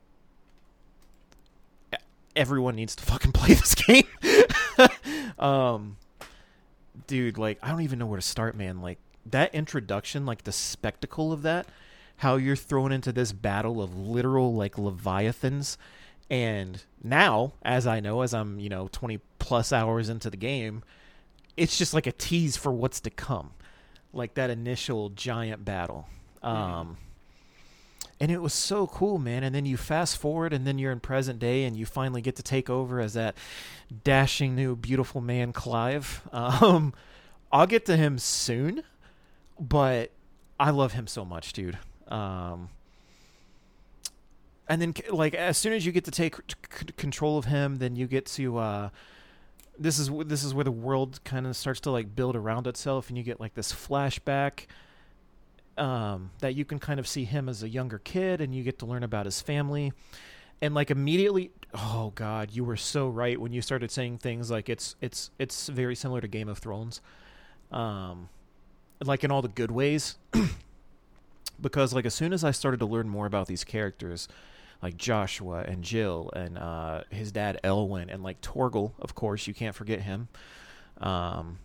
everyone 2.36 2.76
needs 2.76 2.96
to 2.96 3.04
fucking 3.06 3.32
play 3.32 3.54
this 3.54 3.76
game. 3.76 4.08
um, 5.40 5.98
dude, 7.08 7.38
like 7.38 7.60
I 7.62 7.70
don't 7.70 7.82
even 7.82 8.00
know 8.00 8.06
where 8.06 8.20
to 8.20 8.26
start, 8.26 8.56
man. 8.56 8.82
Like 8.82 9.00
that 9.26 9.54
introduction, 9.54 10.26
like 10.26 10.44
the 10.44 10.52
spectacle 10.52 11.32
of 11.32 11.42
that, 11.44 11.68
how 12.18 12.36
you're 12.36 12.56
thrown 12.56 12.92
into 12.92 13.12
this 13.12 13.32
battle 13.32 13.82
of 13.82 13.98
literal 13.98 14.54
like 14.56 14.78
leviathans, 14.78 15.78
and 16.30 16.82
now, 17.04 17.54
as 17.64 17.88
I 17.88 18.00
know, 18.00 18.22
as 18.22 18.34
I'm 18.34 18.60
you 18.60 18.70
know 18.70 18.90
20 18.92 19.20
plus 19.40 19.74
hours 19.74 20.10
into 20.10 20.30
the 20.30 20.38
game, 20.38 20.84
it's 21.58 21.78
just 21.78 21.94
like 21.94 22.08
a 22.08 22.12
tease 22.12 22.58
for 22.58 22.72
what's 22.72 23.00
to 23.02 23.10
come, 23.10 23.52
like 24.14 24.36
that 24.36 24.50
initial 24.50 25.10
giant 25.10 25.66
battle. 25.66 26.08
Um. 26.42 26.98
And 28.22 28.30
it 28.30 28.42
was 28.42 28.54
so 28.54 28.86
cool, 28.86 29.18
man. 29.18 29.46
And 29.46 29.56
then 29.56 29.66
you 29.66 29.78
fast 29.78 30.18
forward, 30.18 30.52
and 30.52 30.68
then 30.68 30.78
you're 30.78 30.92
in 30.92 31.00
present 31.00 31.40
day, 31.40 31.64
and 31.64 31.78
you 31.78 31.86
finally 31.86 32.22
get 32.22 32.36
to 32.36 32.44
take 32.44 32.70
over 32.70 33.00
as 33.00 33.14
that 33.14 33.38
dashing 34.04 34.56
new 34.56 34.76
beautiful 34.76 35.22
man 35.22 35.54
Clive. 35.54 36.28
Um, 36.34 36.94
I'll 37.52 37.66
get 37.66 37.86
to 37.88 37.96
him 37.98 38.20
soon, 38.20 38.84
but 39.60 40.12
I 40.60 40.70
love 40.72 40.92
him 40.94 41.08
so 41.08 41.24
much, 41.26 41.54
dude. 41.54 41.78
Um, 42.10 42.70
and 44.70 44.80
then 44.80 44.94
like 45.10 45.34
as 45.34 45.58
soon 45.58 45.74
as 45.74 45.86
you 45.86 45.92
get 45.92 46.06
to 46.06 46.12
take 46.12 46.36
c- 46.36 46.86
control 46.96 47.38
of 47.40 47.46
him, 47.46 47.78
then 47.78 47.96
you 47.96 48.06
get 48.06 48.28
to 48.28 48.60
uh, 48.60 48.90
this 49.80 49.98
is 49.98 50.12
this 50.26 50.44
is 50.44 50.54
where 50.54 50.64
the 50.64 50.72
world 50.72 51.20
kind 51.24 51.48
of 51.48 51.58
starts 51.58 51.80
to 51.82 51.92
like 51.92 52.16
build 52.16 52.36
around 52.36 52.68
itself, 52.68 53.10
and 53.10 53.18
you 53.18 53.24
get 53.24 53.40
like 53.40 53.56
this 53.56 53.74
flashback 53.74 54.68
um, 55.76 56.30
that 56.40 56.54
you 56.54 56.66
can 56.66 56.78
kind 56.78 57.00
of 57.00 57.08
see 57.08 57.26
him 57.26 57.50
as 57.50 57.64
a 57.64 57.70
younger 57.70 57.98
kid, 57.98 58.42
and 58.42 58.54
you 58.54 58.64
get 58.64 58.78
to 58.80 58.86
learn 58.86 59.04
about 59.04 59.26
his 59.26 59.42
family. 59.42 59.92
And 60.62 60.76
like 60.76 60.92
immediately 60.92 61.52
oh 61.74 62.12
god 62.16 62.50
you 62.52 62.66
were 62.66 62.76
so 62.76 63.08
right 63.08 63.40
when 63.40 63.54
you 63.54 63.62
started 63.62 63.92
saying 63.92 64.18
things 64.18 64.52
like 64.52 64.68
it's 64.68 64.96
it's 65.00 65.32
it's 65.40 65.70
very 65.70 65.96
similar 65.96 66.20
to 66.20 66.28
game 66.28 66.50
of 66.50 66.58
thrones 66.58 67.00
um 67.72 68.28
like 69.02 69.24
in 69.24 69.32
all 69.32 69.42
the 69.42 69.48
good 69.48 69.72
ways. 69.72 70.18
Because 71.62 71.94
like 71.94 72.06
as 72.06 72.14
soon 72.14 72.32
as 72.32 72.46
i 72.46 72.52
started 72.52 72.80
to 72.80 72.86
learn 72.86 73.10
more 73.10 73.26
about 73.26 73.48
these 73.48 73.66
characters 73.66 74.30
like 74.82 74.98
joshua 74.98 75.64
and 75.68 75.84
jill 75.84 76.32
and 76.36 76.58
uh 76.58 77.02
his 77.10 77.32
dad 77.32 77.60
Elwin 77.64 78.10
and 78.10 78.24
like 78.24 78.40
torgal 78.42 78.94
of 79.00 79.16
course 79.16 79.48
you 79.48 79.54
can't 79.54 79.76
forget 79.76 80.02
him 80.02 80.28
um 81.02 81.60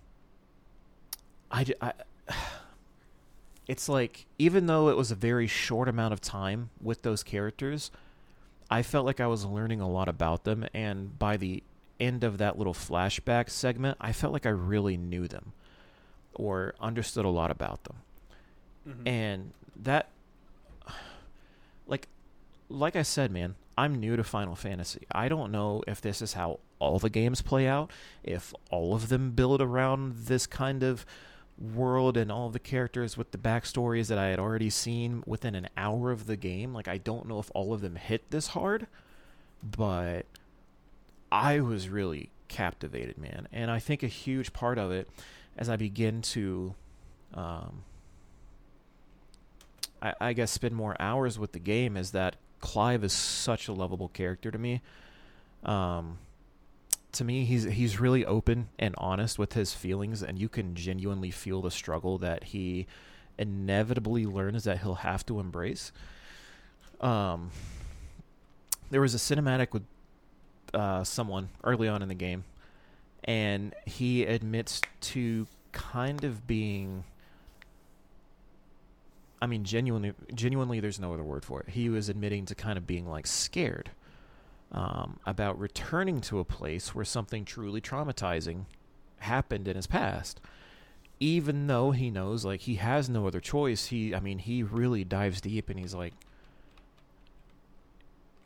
i, 1.51 1.65
I 1.81 1.93
it's 3.69 3.89
like 3.89 4.27
even 4.39 4.67
though 4.67 4.89
it 4.89 4.97
was 4.97 5.11
a 5.11 5.15
very 5.15 5.47
short 5.47 5.89
amount 5.89 6.13
of 6.13 6.21
time 6.21 6.71
with 6.81 7.03
those 7.03 7.23
characters 7.23 7.91
I 8.71 8.83
felt 8.83 9.07
like 9.07 9.21
I 9.21 9.27
was 9.27 9.45
learning 9.45 9.81
a 9.81 9.89
lot 9.89 10.09
about 10.09 10.45
them, 10.45 10.67
and 10.73 11.19
by 11.19 11.37
the 11.37 11.63
end 12.01 12.25
of 12.25 12.39
that 12.39 12.59
little 12.59 12.75
flashback 12.75 13.51
segment, 13.51 13.99
I 14.01 14.13
felt 14.13 14.33
like 14.33 14.47
I 14.47 14.51
really 14.51 14.97
knew 14.97 15.29
them 15.29 15.53
or 16.35 16.75
understood 16.81 17.25
a 17.25 17.29
lot 17.29 17.51
about 17.51 17.85
them. 17.85 17.97
Mhm. 18.89 19.09
And 19.09 19.53
that, 19.77 20.09
like, 21.87 22.09
like 22.69 22.97
I 22.97 23.03
said, 23.03 23.31
man, 23.31 23.55
I'm 23.77 23.95
new 23.97 24.17
to 24.17 24.25
Final 24.25 24.55
Fantasy. 24.55 25.07
I 25.13 25.29
don't 25.29 25.51
know 25.51 25.83
if 25.87 26.01
this 26.01 26.23
is 26.23 26.35
how 26.35 26.61
all 26.79 26.99
the 26.99 27.11
games 27.11 27.43
play 27.43 27.67
out, 27.67 27.91
if 28.23 28.55
all 28.71 28.95
of 28.95 29.09
them 29.09 29.33
build 29.33 29.61
around 29.61 30.27
this 30.27 30.47
kind 30.47 30.83
of 30.83 31.05
world 31.59 32.17
and 32.17 32.33
all 32.33 32.51
the 32.51 32.59
characters 32.59 33.17
with 33.17 33.31
the 33.31 33.39
backstories 33.39 34.09
that 34.09 34.19
I 34.19 34.29
had 34.29 34.39
already 34.39 34.71
seen 34.71 35.23
within 35.27 35.55
an 35.55 35.69
hour 35.77 36.11
of 36.11 36.27
the 36.27 36.37
game. 36.37 36.73
Like, 36.73 36.89
I 36.89 36.99
don't 36.99 37.29
know 37.29 37.39
if 37.39 37.51
all 37.55 37.73
of 37.73 37.81
them 37.81 37.97
hit 37.97 38.31
this 38.31 38.49
hard, 38.49 38.87
but 39.63 40.27
I 41.31 41.61
was 41.61 41.89
really 41.89 42.31
captivated, 42.49 43.19
man. 43.19 43.49
And 43.53 43.71
I 43.71 43.79
think 43.79 44.03
a 44.03 44.09
huge 44.09 44.53
part 44.53 44.79
of 44.79 44.91
it, 44.91 45.09
as 45.57 45.69
I 45.69 45.77
begin 45.77 46.23
to, 46.23 46.75
um, 47.35 47.83
I, 50.03 50.15
I 50.21 50.33
guess, 50.33 50.51
spend 50.51 50.75
more 50.75 50.97
hours 51.01 51.39
with 51.39 51.53
the 51.53 51.59
game, 51.61 51.97
is 51.97 52.11
that 52.13 52.37
Clive 52.65 53.05
is 53.05 53.13
such 53.13 53.69
a 53.69 53.75
lovable 53.75 54.09
character 54.09 54.51
to 54.51 54.57
me. 54.59 54.81
Um, 55.65 56.17
to 57.13 57.25
me 57.25 57.45
he's 57.45 57.65
he's 57.65 58.01
really 58.01 58.25
open 58.25 58.69
and 58.79 58.95
honest 58.99 59.39
with 59.39 59.53
his 59.53 59.73
feelings 59.73 60.23
and 60.23 60.39
you 60.39 60.49
can 60.49 60.75
genuinely 60.75 61.31
feel 61.31 61.63
the 61.63 61.71
struggle 61.71 62.19
that 62.19 62.45
he 62.45 62.87
inevitably 63.39 64.27
learns 64.27 64.65
that 64.65 64.79
he'll 64.79 64.97
have 64.97 65.25
to 65.25 65.39
embrace 65.39 65.93
um 67.01 67.51
there 68.91 69.01
was 69.01 69.15
a 69.15 69.19
cinematic 69.19 69.73
with 69.73 69.85
uh 70.73 71.05
someone 71.05 71.49
early 71.63 71.87
on 71.87 72.03
in 72.03 72.09
the 72.09 72.15
game 72.15 72.45
and 73.23 73.75
he 73.87 74.25
admits 74.25 74.81
to 75.01 75.47
kind 75.71 76.25
of 76.25 76.47
being 76.49 77.05
I 79.45 79.47
mean 79.47 79.65
genuinely 79.65 80.15
genuinely 80.35 80.81
there's 80.81 80.99
no 80.99 81.13
other 81.13 81.23
word 81.23 81.45
for 81.45 81.61
it. 81.61 81.69
He 81.69 81.91
was 81.91 82.09
admitting 82.09 82.47
to 82.47 82.55
kind 82.55 82.79
of 82.79 82.87
being 82.87 83.07
like 83.07 83.27
scared 83.27 83.91
um, 84.73 85.21
about 85.27 85.59
returning 85.59 86.21
to 86.23 86.39
a 86.39 86.45
place 86.45 86.95
where 86.95 87.05
something 87.05 87.45
truly 87.45 87.81
traumatizing 87.83 88.65
happened 89.19 89.69
in 89.69 89.77
his 89.77 89.87
past. 89.87 90.41
even 91.21 91.67
though 91.67 91.91
he 91.93 92.11
knows 92.11 92.45
like 92.45 92.61
he 92.63 92.77
has 92.77 93.09
no 93.09 93.27
other 93.27 93.41
choice, 93.41 93.87
he 93.87 94.15
I 94.15 94.21
mean 94.21 94.39
he 94.39 94.63
really 94.63 95.05
dives 95.05 95.41
deep 95.41 95.69
and 95.71 95.79
he's 95.79 95.95
like 95.95 96.15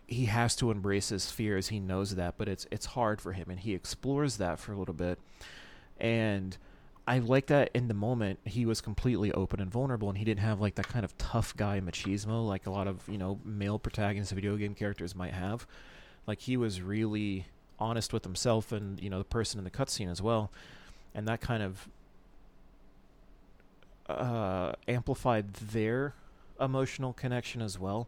he 0.07 0.26
has 0.26 0.57
to 0.57 0.71
embrace 0.71 1.11
his 1.11 1.31
fears. 1.31 1.69
He 1.69 1.81
knows 1.81 2.14
that, 2.17 2.35
but 2.38 2.49
it's 2.49 2.67
it's 2.71 2.87
hard 2.87 3.21
for 3.21 3.33
him 3.33 3.50
and 3.50 3.61
he 3.61 3.75
explores 3.75 4.37
that 4.38 4.59
for 4.59 4.73
a 4.73 4.76
little 4.78 4.95
bit. 4.95 5.19
And 5.99 6.57
I 7.09 7.21
like 7.21 7.47
that 7.47 7.71
in 7.73 7.88
the 7.88 7.95
moment 7.95 8.38
he 8.45 8.67
was 8.67 8.83
completely 8.83 9.33
open 9.33 9.61
and 9.61 9.71
vulnerable 9.71 10.11
and 10.11 10.19
he 10.19 10.27
didn't 10.27 10.41
have 10.41 10.61
like 10.61 10.75
that 10.75 10.88
kind 10.88 11.07
of 11.07 11.17
tough 11.17 11.57
guy 11.57 11.81
machismo 11.81 12.47
like 12.47 12.67
a 12.67 12.71
lot 12.71 12.87
of, 12.87 13.09
you 13.09 13.17
know, 13.17 13.41
male 13.47 13.79
protagonists 13.79 14.31
of 14.31 14.37
video 14.37 14.57
game 14.59 14.75
characters 14.75 15.15
might 15.15 15.33
have. 15.33 15.67
Like 16.27 16.41
he 16.41 16.59
was 16.59 16.83
really 16.83 17.47
honest 17.79 18.12
with 18.12 18.25
himself 18.25 18.73
and, 18.73 19.00
you 19.00 19.09
know, 19.09 19.17
the 19.17 19.25
person 19.25 19.57
in 19.57 19.65
the 19.65 19.71
cutscene 19.71 20.11
as 20.11 20.21
well. 20.21 20.50
And 21.15 21.27
that 21.27 21.41
kind 21.41 21.62
of 21.62 21.88
uh, 24.07 24.73
amplified 24.87 25.55
their 25.55 26.12
emotional 26.61 27.15
connection 27.15 27.62
as 27.62 27.79
well. 27.79 28.07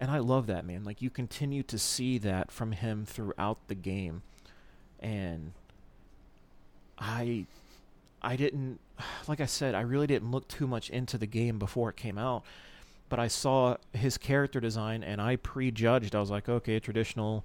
And 0.00 0.10
I 0.10 0.20
love 0.20 0.46
that, 0.46 0.64
man. 0.64 0.84
Like, 0.84 1.02
you 1.02 1.10
continue 1.10 1.62
to 1.64 1.78
see 1.78 2.16
that 2.18 2.50
from 2.50 2.72
him 2.72 3.04
throughout 3.04 3.58
the 3.68 3.74
game. 3.74 4.22
And 5.00 5.52
I. 6.98 7.44
I 8.22 8.36
didn't. 8.36 8.80
Like 9.28 9.40
I 9.40 9.46
said, 9.46 9.74
I 9.74 9.80
really 9.82 10.06
didn't 10.06 10.30
look 10.30 10.46
too 10.48 10.66
much 10.66 10.88
into 10.90 11.18
the 11.18 11.26
game 11.26 11.58
before 11.58 11.90
it 11.90 11.96
came 11.96 12.16
out. 12.16 12.44
But 13.08 13.18
I 13.18 13.28
saw 13.28 13.76
his 13.92 14.16
character 14.18 14.58
design 14.60 15.02
and 15.04 15.20
I 15.20 15.36
prejudged. 15.36 16.14
I 16.14 16.20
was 16.20 16.30
like, 16.30 16.48
okay, 16.48 16.78
traditional 16.80 17.44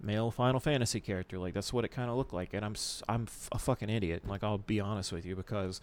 male 0.00 0.30
Final 0.30 0.58
Fantasy 0.60 1.00
character. 1.00 1.38
Like, 1.38 1.54
that's 1.54 1.72
what 1.72 1.84
it 1.84 1.88
kind 1.88 2.10
of 2.10 2.16
looked 2.16 2.32
like. 2.32 2.52
And 2.54 2.64
I'm, 2.64 2.74
I'm 3.08 3.22
f- 3.28 3.48
a 3.52 3.58
fucking 3.58 3.88
idiot. 3.90 4.22
Like, 4.26 4.42
I'll 4.42 4.58
be 4.58 4.80
honest 4.80 5.12
with 5.12 5.24
you 5.26 5.36
because 5.36 5.80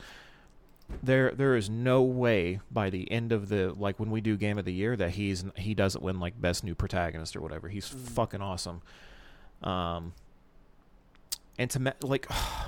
there 1.02 1.32
there 1.32 1.56
is 1.56 1.68
no 1.70 2.02
way 2.04 2.60
by 2.72 2.90
the 2.92 3.12
end 3.12 3.32
of 3.32 3.50
the 3.50 3.74
like 3.76 4.00
when 4.00 4.12
we 4.12 4.22
do 4.22 4.38
game 4.38 4.58
of 4.60 4.66
the 4.66 4.74
year 4.74 4.96
that 4.96 5.12
he's 5.12 5.44
he 5.56 5.74
doesn't 5.74 6.04
win 6.04 6.20
like 6.20 6.40
best 6.40 6.64
new 6.64 6.76
protagonist 6.76 7.36
or 7.36 7.42
whatever. 7.42 7.70
He's 7.70 7.90
Mm. 7.90 8.00
fucking 8.10 8.42
awesome. 8.42 8.82
Um 9.64 10.14
and 11.58 11.70
to 11.72 11.80
ma- 11.80 11.92
like 12.04 12.28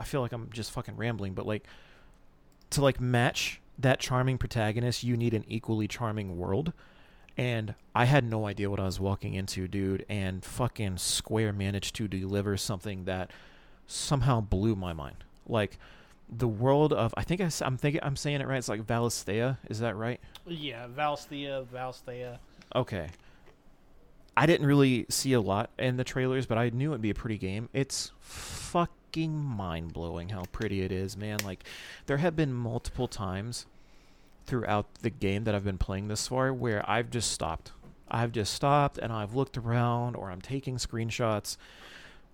I 0.00 0.04
feel 0.04 0.20
like 0.20 0.32
I'm 0.32 0.50
just 0.52 0.70
fucking 0.70 0.96
rambling, 0.96 1.34
but 1.34 1.46
like 1.46 1.64
to 2.70 2.82
like 2.82 3.00
match 3.00 3.60
that 3.78 4.00
charming 4.00 4.38
protagonist, 4.38 5.04
you 5.04 5.16
need 5.16 5.34
an 5.34 5.44
equally 5.48 5.88
charming 5.88 6.36
world. 6.36 6.72
And 7.36 7.76
I 7.94 8.06
had 8.06 8.24
no 8.24 8.46
idea 8.46 8.68
what 8.68 8.80
I 8.80 8.84
was 8.84 8.98
walking 8.98 9.34
into, 9.34 9.68
dude, 9.68 10.04
and 10.08 10.44
fucking 10.44 10.98
Square 10.98 11.52
managed 11.52 11.94
to 11.96 12.08
deliver 12.08 12.56
something 12.56 13.04
that 13.04 13.30
somehow 13.86 14.40
blew 14.40 14.74
my 14.74 14.92
mind. 14.92 15.22
Like 15.46 15.78
the 16.28 16.48
world 16.48 16.92
of 16.92 17.14
I 17.16 17.22
think 17.22 17.40
I, 17.40 17.50
am 17.64 17.76
thinking 17.76 18.00
I'm 18.02 18.16
saying 18.16 18.40
it 18.40 18.48
right. 18.48 18.58
It's 18.58 18.68
like 18.68 18.86
Valisthea. 18.86 19.58
Is 19.68 19.78
that 19.80 19.96
right? 19.96 20.20
Yeah, 20.46 20.86
Valsthea, 20.88 21.64
Valsthea. 21.66 22.38
Okay. 22.74 23.08
I 24.38 24.46
didn't 24.46 24.66
really 24.68 25.04
see 25.08 25.32
a 25.32 25.40
lot 25.40 25.70
in 25.80 25.96
the 25.96 26.04
trailers, 26.04 26.46
but 26.46 26.58
I 26.58 26.70
knew 26.70 26.92
it'd 26.92 27.02
be 27.02 27.10
a 27.10 27.14
pretty 27.14 27.38
game. 27.38 27.68
It's 27.72 28.12
fucking 28.20 29.34
mind 29.34 29.92
blowing 29.92 30.28
how 30.28 30.44
pretty 30.52 30.82
it 30.82 30.92
is, 30.92 31.16
man. 31.16 31.38
Like 31.44 31.64
there 32.06 32.18
have 32.18 32.36
been 32.36 32.52
multiple 32.52 33.08
times 33.08 33.66
throughout 34.46 34.86
the 35.02 35.10
game 35.10 35.42
that 35.42 35.56
I've 35.56 35.64
been 35.64 35.76
playing 35.76 36.06
this 36.06 36.28
far 36.28 36.54
where 36.54 36.88
I've 36.88 37.10
just 37.10 37.32
stopped. 37.32 37.72
I've 38.08 38.30
just 38.30 38.54
stopped 38.54 38.96
and 38.96 39.12
I've 39.12 39.34
looked 39.34 39.58
around 39.58 40.14
or 40.14 40.30
I'm 40.30 40.40
taking 40.40 40.76
screenshots. 40.76 41.56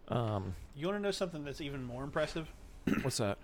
Um, 0.09 0.57
You 0.77 0.89
want 0.89 0.99
to 0.99 1.03
know 1.03 1.11
something 1.11 1.43
that's 1.43 1.63
even 1.63 1.83
more 1.83 2.05
impressive? 2.05 2.53
what's 3.01 3.17
that? 3.17 3.39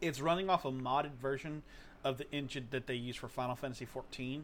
It's 0.00 0.20
running 0.20 0.48
off 0.48 0.64
a 0.64 0.70
modded 0.70 1.16
version 1.20 1.64
of 2.04 2.18
the 2.18 2.30
engine 2.30 2.68
that 2.70 2.86
they 2.86 2.94
use 2.94 3.16
for 3.16 3.26
Final 3.26 3.56
Fantasy 3.56 3.88
XIV. 3.92 4.42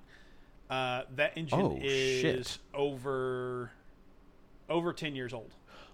Uh, 0.70 1.02
that 1.16 1.36
engine 1.36 1.60
Oh, 1.60 1.78
is 1.82 2.20
shit. 2.20 2.58
over 2.74 3.70
over 4.68 4.92
ten 4.92 5.14
years 5.16 5.32
old. 5.32 5.50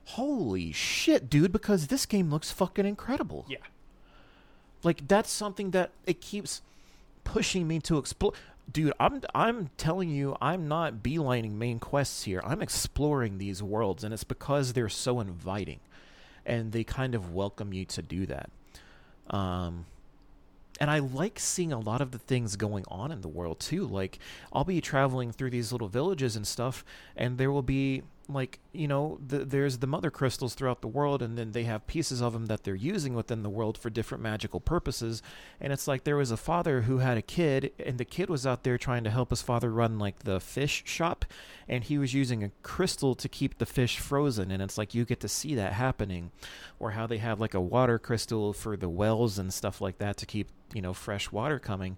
Holy 0.07 0.73
shit, 0.73 1.31
dude! 1.31 1.53
Because 1.53 1.87
this 1.87 2.07
game 2.07 2.31
looks 2.31 2.51
fucking 2.51 2.85
incredible. 2.85 3.47
Yeah, 3.49 3.59
Like 4.83 5.07
that's 5.09 5.31
something 5.31 5.71
that 5.71 5.91
it 6.07 6.21
keeps 6.21 6.61
pushing 7.23 7.67
me 7.69 7.79
to 7.81 7.99
explore. 7.99 8.33
Dude, 8.71 8.93
I'm 8.99 9.23
I'm 9.35 9.71
telling 9.77 10.11
you, 10.11 10.37
I'm 10.41 10.67
not 10.69 11.03
beelining 11.03 11.53
main 11.53 11.79
quests 11.79 12.25
here. 12.25 12.41
I'm 12.45 12.61
exploring 12.63 13.39
these 13.39 13.63
worlds, 13.63 14.03
and 14.05 14.13
it's 14.13 14.25
because 14.25 14.73
they're 14.73 14.89
so 14.89 15.21
inviting, 15.21 15.81
and 16.45 16.73
they 16.73 16.83
kind 16.85 17.15
of 17.15 17.33
welcome 17.33 17.73
you 17.73 17.85
to 17.87 18.03
do 18.03 18.27
that. 18.27 18.51
Um, 19.31 19.87
and 20.81 20.91
I 20.91 20.99
like 20.99 21.39
seeing 21.39 21.73
a 21.73 21.79
lot 21.79 22.01
of 22.01 22.11
the 22.11 22.19
things 22.19 22.57
going 22.57 22.85
on 22.89 23.13
in 23.13 23.21
the 23.21 23.29
world 23.29 23.61
too. 23.61 23.87
Like 23.87 24.19
I'll 24.53 24.65
be 24.65 24.81
traveling 24.81 25.33
through 25.33 25.51
these 25.51 25.73
little 25.73 25.89
villages 25.89 26.37
and 26.37 26.47
stuff, 26.47 26.85
and 27.17 27.39
there 27.39 27.53
will 27.53 27.63
be 27.63 28.03
like 28.29 28.59
you 28.73 28.89
know 28.89 29.19
the, 29.27 29.39
there's 29.39 29.79
the 29.79 29.87
mother 29.87 30.11
crystals 30.11 30.55
throughout 30.55 30.81
the 30.81 30.89
world, 30.89 31.23
and 31.23 31.37
then 31.37 31.53
they 31.53 31.65
have 31.65 31.87
pieces 31.87 32.21
of 32.21 32.33
them 32.33 32.47
that 32.47 32.65
they're 32.65 32.75
using 32.75 33.15
within 33.15 33.43
the 33.43 33.51
world 33.51 33.77
for 33.77 33.91
different 33.91 34.23
magical 34.23 34.61
purposes. 34.61 35.23
And 35.61 35.73
it's 35.73 35.87
like 35.87 36.05
there 36.05 36.17
was 36.17 36.31
a 36.31 36.37
father 36.37 36.83
who 36.83 36.99
had 36.99 37.19
a 37.19 37.23
kid, 37.23 37.73
and 37.79 37.99
the 37.99 38.05
kid 38.05 38.31
was 38.31 38.47
out 38.47 38.65
there 38.65 38.79
trying 38.79 39.05
to 39.05 39.11
help 39.11 39.31
his 39.31 39.43
father 39.43 39.71
run 39.71 39.99
like 39.99 40.21
the 40.21 40.41
fish 40.41 40.83
shop, 40.87 41.25
and 41.69 41.85
he 41.85 41.99
was 41.99 42.15
using 42.15 42.43
a 42.43 42.51
crystal 42.63 43.15
to 43.15 43.29
keep 43.29 43.59
the 43.59 43.67
fish 43.67 43.99
frozen. 43.99 44.51
And 44.51 44.63
it's 44.63 44.79
like 44.79 44.95
you 44.95 45.05
get 45.05 45.21
to 45.21 45.29
see 45.29 45.55
that 45.55 45.75
happening, 45.75 46.31
or 46.79 46.93
how 46.93 47.07
they 47.07 47.19
have 47.19 47.41
like 47.41 47.55
a 47.55 47.61
water 47.61 47.99
crystal 47.99 48.53
for 48.53 48.77
the 48.77 48.89
wells 48.89 49.39
and 49.39 49.53
stuff 49.53 49.81
like 49.81 49.99
that 49.99 50.17
to 50.19 50.27
keep 50.27 50.49
you 50.73 50.83
know 50.83 50.95
fresh 50.95 51.31
water 51.31 51.59
coming. 51.59 51.97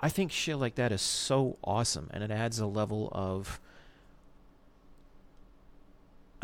I 0.00 0.08
think 0.08 0.32
shit 0.32 0.58
like 0.58 0.74
that 0.74 0.92
is 0.92 1.02
so 1.02 1.58
awesome, 1.64 2.08
and 2.12 2.22
it 2.22 2.30
adds 2.30 2.58
a 2.58 2.66
level 2.66 3.08
of. 3.12 3.60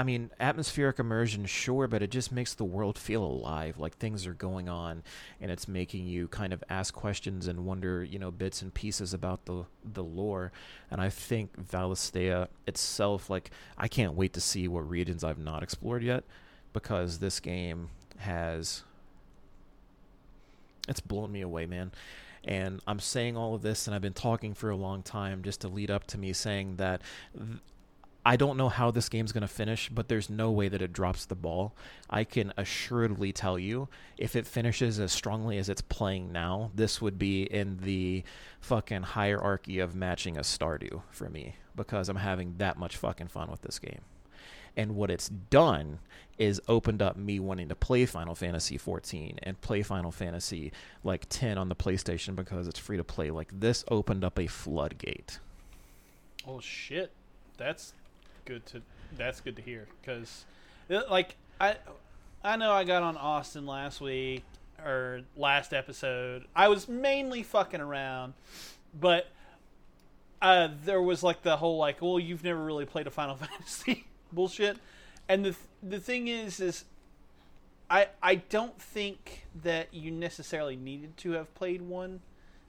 I 0.01 0.03
mean, 0.03 0.31
atmospheric 0.41 0.99
immersion, 0.99 1.45
sure, 1.45 1.87
but 1.87 2.01
it 2.01 2.11
just 2.11 2.33
makes 2.33 2.55
the 2.55 2.65
world 2.65 2.97
feel 2.97 3.23
alive, 3.23 3.79
like 3.79 3.99
things 3.99 4.27
are 4.27 4.33
going 4.33 4.67
on, 4.67 5.03
and 5.43 5.51
it's 5.51 5.69
making 5.69 6.07
you 6.07 6.27
kind 6.27 6.55
of 6.55 6.65
ask 6.71 6.95
questions 6.95 7.47
and 7.47 7.67
wonder, 7.67 8.03
you 8.03 8.19
know, 8.19 8.31
bits 8.31 8.63
and 8.63 8.73
pieces 8.73 9.13
about 9.13 9.45
the 9.45 9.67
the 9.85 10.03
lore. 10.03 10.53
And 10.91 11.03
I 11.03 11.11
think 11.11 11.55
Valisthea 11.71 12.49
itself, 12.67 13.29
like, 13.29 13.51
I 13.77 13.89
can't 13.89 14.15
wait 14.15 14.33
to 14.33 14.41
see 14.41 14.69
what 14.69 14.89
regions 14.89 15.23
I've 15.23 15.37
not 15.39 15.63
explored 15.63 16.03
yet, 16.03 16.25
because 16.73 17.19
this 17.19 17.39
game 17.39 17.91
has 18.21 18.85
it's 20.89 21.01
blown 21.01 21.31
me 21.31 21.43
away, 21.43 21.67
man. 21.67 21.93
And 22.43 22.81
I'm 22.87 23.01
saying 23.01 23.37
all 23.37 23.55
of 23.55 23.61
this, 23.61 23.87
and 23.87 23.95
I've 23.95 24.01
been 24.01 24.15
talking 24.15 24.55
for 24.55 24.71
a 24.71 24.77
long 24.77 25.03
time 25.03 25.43
just 25.43 25.61
to 25.61 25.69
lead 25.69 25.91
up 25.91 26.07
to 26.07 26.17
me 26.17 26.33
saying 26.33 26.77
that 26.77 27.03
th- 27.37 27.59
I 28.25 28.37
don't 28.37 28.59
know 28.59 28.69
how 28.69 28.91
this 28.91 29.09
game's 29.09 29.33
going 29.33 29.43
to 29.43 29.49
finish, 29.49 29.89
but 29.89 30.09
there's 30.09 30.29
no 30.29 30.51
way 30.51 30.69
that 30.69 30.83
it 30.83 30.93
drops 30.93 31.25
the 31.25 31.35
ball. 31.35 31.73
I 32.11 32.25
can 32.25 32.53
assuredly 32.57 33.33
tell 33.33 33.59
you 33.59 33.89
if 34.19 34.37
it 34.37 34.47
finishes 34.47 35.01
as 35.01 35.11
strongly 35.11 35.57
as 35.57 35.71
it's 35.71 35.81
playing 35.81 36.31
now, 36.31 36.71
this 36.75 37.01
would 37.01 37.19
be 37.19 37.45
in 37.45 37.79
the 37.79 38.23
fucking 38.61 39.03
hierarchy 39.03 39.79
of 39.79 39.95
matching 39.95 40.37
a 40.37 40.41
Stardew 40.41 41.03
for 41.11 41.31
me 41.31 41.57
because 41.75 42.11
I'm 42.11 42.17
having 42.17 42.57
that 42.59 42.79
much 42.79 42.97
fucking 42.99 43.29
fun 43.29 43.51
with 43.51 43.63
this 43.63 43.79
game. 43.79 44.03
And 44.77 44.97
what 44.97 45.11
it's 45.11 45.29
done 45.29 45.99
is 46.39 46.61
opened 46.69 47.03
up 47.03 47.17
me 47.17 47.41
wanting 47.41 47.69
to 47.69 47.75
play 47.75 48.05
Final 48.07 48.35
Fantasy 48.35 48.77
14 48.77 49.39
and 49.43 49.61
play 49.63 49.83
Final 49.83 50.13
Fantasy 50.13 50.73
like 51.03 51.27
10 51.29 51.57
on 51.59 51.69
the 51.71 51.75
PlayStation 51.75 52.37
because 52.37 52.69
it's 52.69 52.79
free 52.79 52.97
to 52.99 53.05
play. 53.05 53.31
Like 53.31 53.49
this 53.59 53.83
opened 53.91 54.25
up 54.25 54.39
a 54.39 54.47
floodgate. 54.47 55.39
Oh 56.47 56.61
shit, 56.61 57.13
that's 57.57 57.95
good 58.45 58.65
to 58.67 58.83
that's 59.17 59.41
good 59.41 59.57
to 59.57 59.63
hear 59.63 59.87
because 60.01 60.45
like 60.89 61.37
I 61.61 61.77
I 62.43 62.57
know 62.57 62.73
I 62.73 62.85
got 62.85 63.03
on 63.03 63.17
Austin 63.17 63.67
last 63.67 64.01
week 64.01 64.45
or 64.85 65.23
last 65.37 65.73
episode. 65.75 66.47
I 66.57 66.69
was 66.69 66.89
mainly 66.89 67.43
fucking 67.43 67.81
around, 67.81 68.35
but 68.99 69.29
uh, 70.41 70.69
there 70.85 71.03
was 71.03 71.23
like 71.23 71.43
the 71.43 71.57
whole 71.57 71.77
like, 71.77 72.01
well, 72.01 72.19
you've 72.19 72.45
never 72.45 72.63
really 72.63 72.87
played 72.87 73.07
a 73.07 73.11
Final 73.11 73.37
Fantasy 73.37 74.07
bullshit, 74.33 74.79
and 75.29 75.45
the 75.45 75.51
th- 75.51 75.67
the 75.83 76.01
thing 76.01 76.29
is 76.29 76.61
is. 76.61 76.85
I, 77.93 78.07
I 78.23 78.37
don't 78.37 78.81
think 78.81 79.49
that 79.65 79.93
you 79.93 80.13
necessarily 80.13 80.77
needed 80.77 81.17
to 81.17 81.33
have 81.33 81.53
played 81.57 81.83
one 81.83 82.21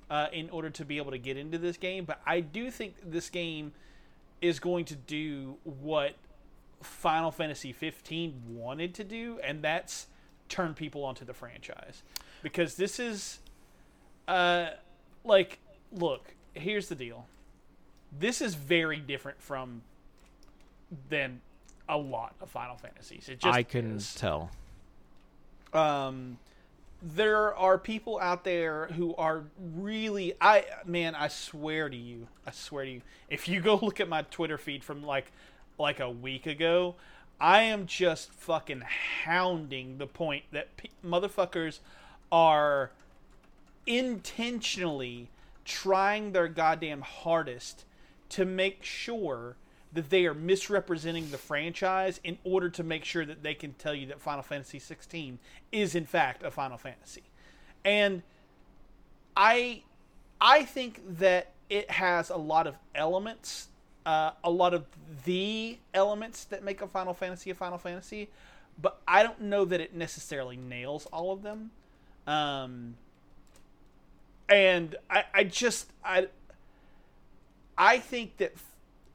uh, 0.10 0.30
in 0.34 0.50
order 0.50 0.72
to 0.72 0.84
be 0.84 0.98
able 0.98 1.12
to 1.12 1.20
get 1.20 1.38
into 1.38 1.60
this 1.60 1.78
game, 1.78 2.06
but 2.06 2.20
I 2.26 2.40
do 2.40 2.72
think 2.72 2.96
this 3.06 3.30
game 3.30 3.72
is 4.42 4.60
going 4.60 4.86
to 4.86 4.96
do 4.96 5.58
what 5.64 6.16
Final 6.82 7.32
Fantasy 7.32 7.72
15 7.72 8.42
wanted 8.50 8.94
to 8.96 9.04
do, 9.04 9.40
and 9.44 9.64
that's 9.64 10.08
turn 10.50 10.74
people 10.74 11.04
onto 11.04 11.24
the 11.24 11.34
franchise. 11.34 12.04
Because 12.42 12.76
this 12.76 13.00
is, 13.00 13.40
uh, 14.28 14.72
like, 15.24 15.60
look, 15.92 16.34
here's 16.54 16.90
the 16.90 16.96
deal. 16.96 17.28
This 18.18 18.42
is 18.42 18.56
very 18.56 18.98
different 18.98 19.42
from 19.42 19.84
than 21.10 21.42
a 21.88 21.98
lot 21.98 22.36
of 22.42 22.50
Final 22.50 22.78
Fantasies. 22.78 23.30
It 23.30 23.40
just 23.40 23.56
I 23.56 23.64
can 23.64 23.98
is. 23.98 24.16
tell. 24.16 24.50
Um, 25.74 26.38
there 27.02 27.56
are 27.56 27.78
people 27.78 28.20
out 28.20 28.44
there 28.44 28.88
who 28.88 29.16
are 29.16 29.44
really 29.76 30.34
I 30.40 30.66
man, 30.86 31.16
I 31.16 31.28
swear 31.30 31.90
to 31.90 31.96
you, 31.96 32.28
I 32.46 32.52
swear 32.52 32.86
to 32.86 32.92
you, 32.92 33.02
if 33.30 33.48
you 33.48 33.60
go 33.62 33.76
look 33.82 34.00
at 34.00 34.08
my 34.08 34.22
Twitter 34.24 34.58
feed 34.58 34.84
from 34.84 35.04
like 35.04 35.32
like 35.80 36.00
a 36.00 36.10
week 36.10 36.46
ago, 36.46 36.96
I 37.40 37.64
am 37.64 37.88
just 37.88 38.32
fucking 38.32 38.84
hounding 39.26 39.98
the 39.98 40.06
point 40.06 40.44
that 40.52 40.70
motherfuckers 41.04 41.80
are 42.32 42.92
intentionally 43.88 45.30
trying 45.66 46.32
their 46.32 46.48
goddamn 46.48 47.02
hardest 47.02 47.84
to 48.30 48.46
make 48.46 48.84
sure 48.84 49.56
that 49.94 50.10
they 50.10 50.26
are 50.26 50.34
misrepresenting 50.34 51.30
the 51.32 51.38
franchise 51.38 52.20
in 52.24 52.38
order 52.44 52.70
to 52.70 52.84
make 52.84 53.04
sure 53.04 53.26
that 53.26 53.44
they 53.44 53.54
can 53.54 53.74
tell 53.74 53.94
you 53.94 54.08
that 54.08 54.22
Final 54.22 54.44
Fantasy 54.44 54.80
16 54.80 55.40
is 55.72 55.96
in 55.96 56.06
fact 56.06 56.44
a 56.44 56.52
Final 56.52 56.78
Fantasy. 56.78 57.24
And 57.84 58.24
I 59.36 59.84
I 60.40 60.64
think 60.64 61.02
that 61.20 61.52
it 61.70 61.92
has 61.92 62.30
a 62.30 62.38
lot 62.38 62.68
of 62.68 62.76
elements, 62.96 63.68
uh, 64.06 64.32
a 64.44 64.50
lot 64.50 64.74
of 64.74 64.86
the 65.26 65.78
elements 65.94 66.46
that 66.46 66.64
make 66.64 66.82
a 66.82 66.88
Final 66.88 67.14
Fantasy 67.14 67.50
a 67.50 67.56
Final 67.56 67.78
Fantasy, 67.78 68.30
but 68.82 69.02
I 69.08 69.24
don't 69.24 69.42
know 69.42 69.66
that 69.66 69.82
it 69.82 69.94
necessarily 69.94 70.58
nails 70.58 71.06
all 71.08 71.32
of 71.32 71.44
them. 71.44 71.72
Um, 72.28 72.96
and 74.48 74.96
I, 75.10 75.24
I 75.34 75.44
just 75.44 75.92
I 76.04 76.28
I 77.78 78.00
think 78.00 78.38
that 78.38 78.54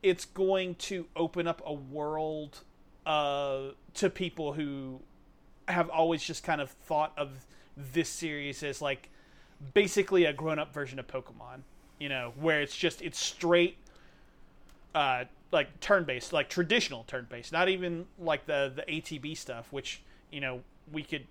it's 0.06 0.24
going 0.24 0.76
to 0.76 1.04
open 1.16 1.48
up 1.48 1.60
a 1.66 1.72
world 1.72 2.60
uh, 3.06 3.70
to 3.92 4.08
people 4.08 4.52
who 4.52 5.00
have 5.66 5.90
always 5.90 6.22
just 6.22 6.44
kind 6.44 6.60
of 6.60 6.70
thought 6.70 7.12
of 7.16 7.44
this 7.76 8.08
series 8.08 8.62
as 8.62 8.80
like 8.80 9.08
basically 9.74 10.24
a 10.24 10.32
grown-up 10.32 10.72
version 10.72 11.00
of 11.00 11.08
Pokemon, 11.08 11.62
you 11.98 12.08
know, 12.08 12.32
where 12.38 12.60
it's 12.60 12.76
just 12.76 13.02
it's 13.02 13.18
straight 13.18 13.78
uh 14.94 15.24
like 15.50 15.80
turn-based, 15.80 16.32
like 16.32 16.48
traditional 16.48 17.02
turn-based, 17.08 17.50
not 17.50 17.68
even 17.68 18.06
like 18.16 18.46
the 18.46 18.72
the 18.76 18.82
ATB 18.82 19.36
stuff 19.36 19.72
which, 19.72 20.02
you 20.30 20.40
know, 20.40 20.60
we 20.92 21.02
could 21.02 21.26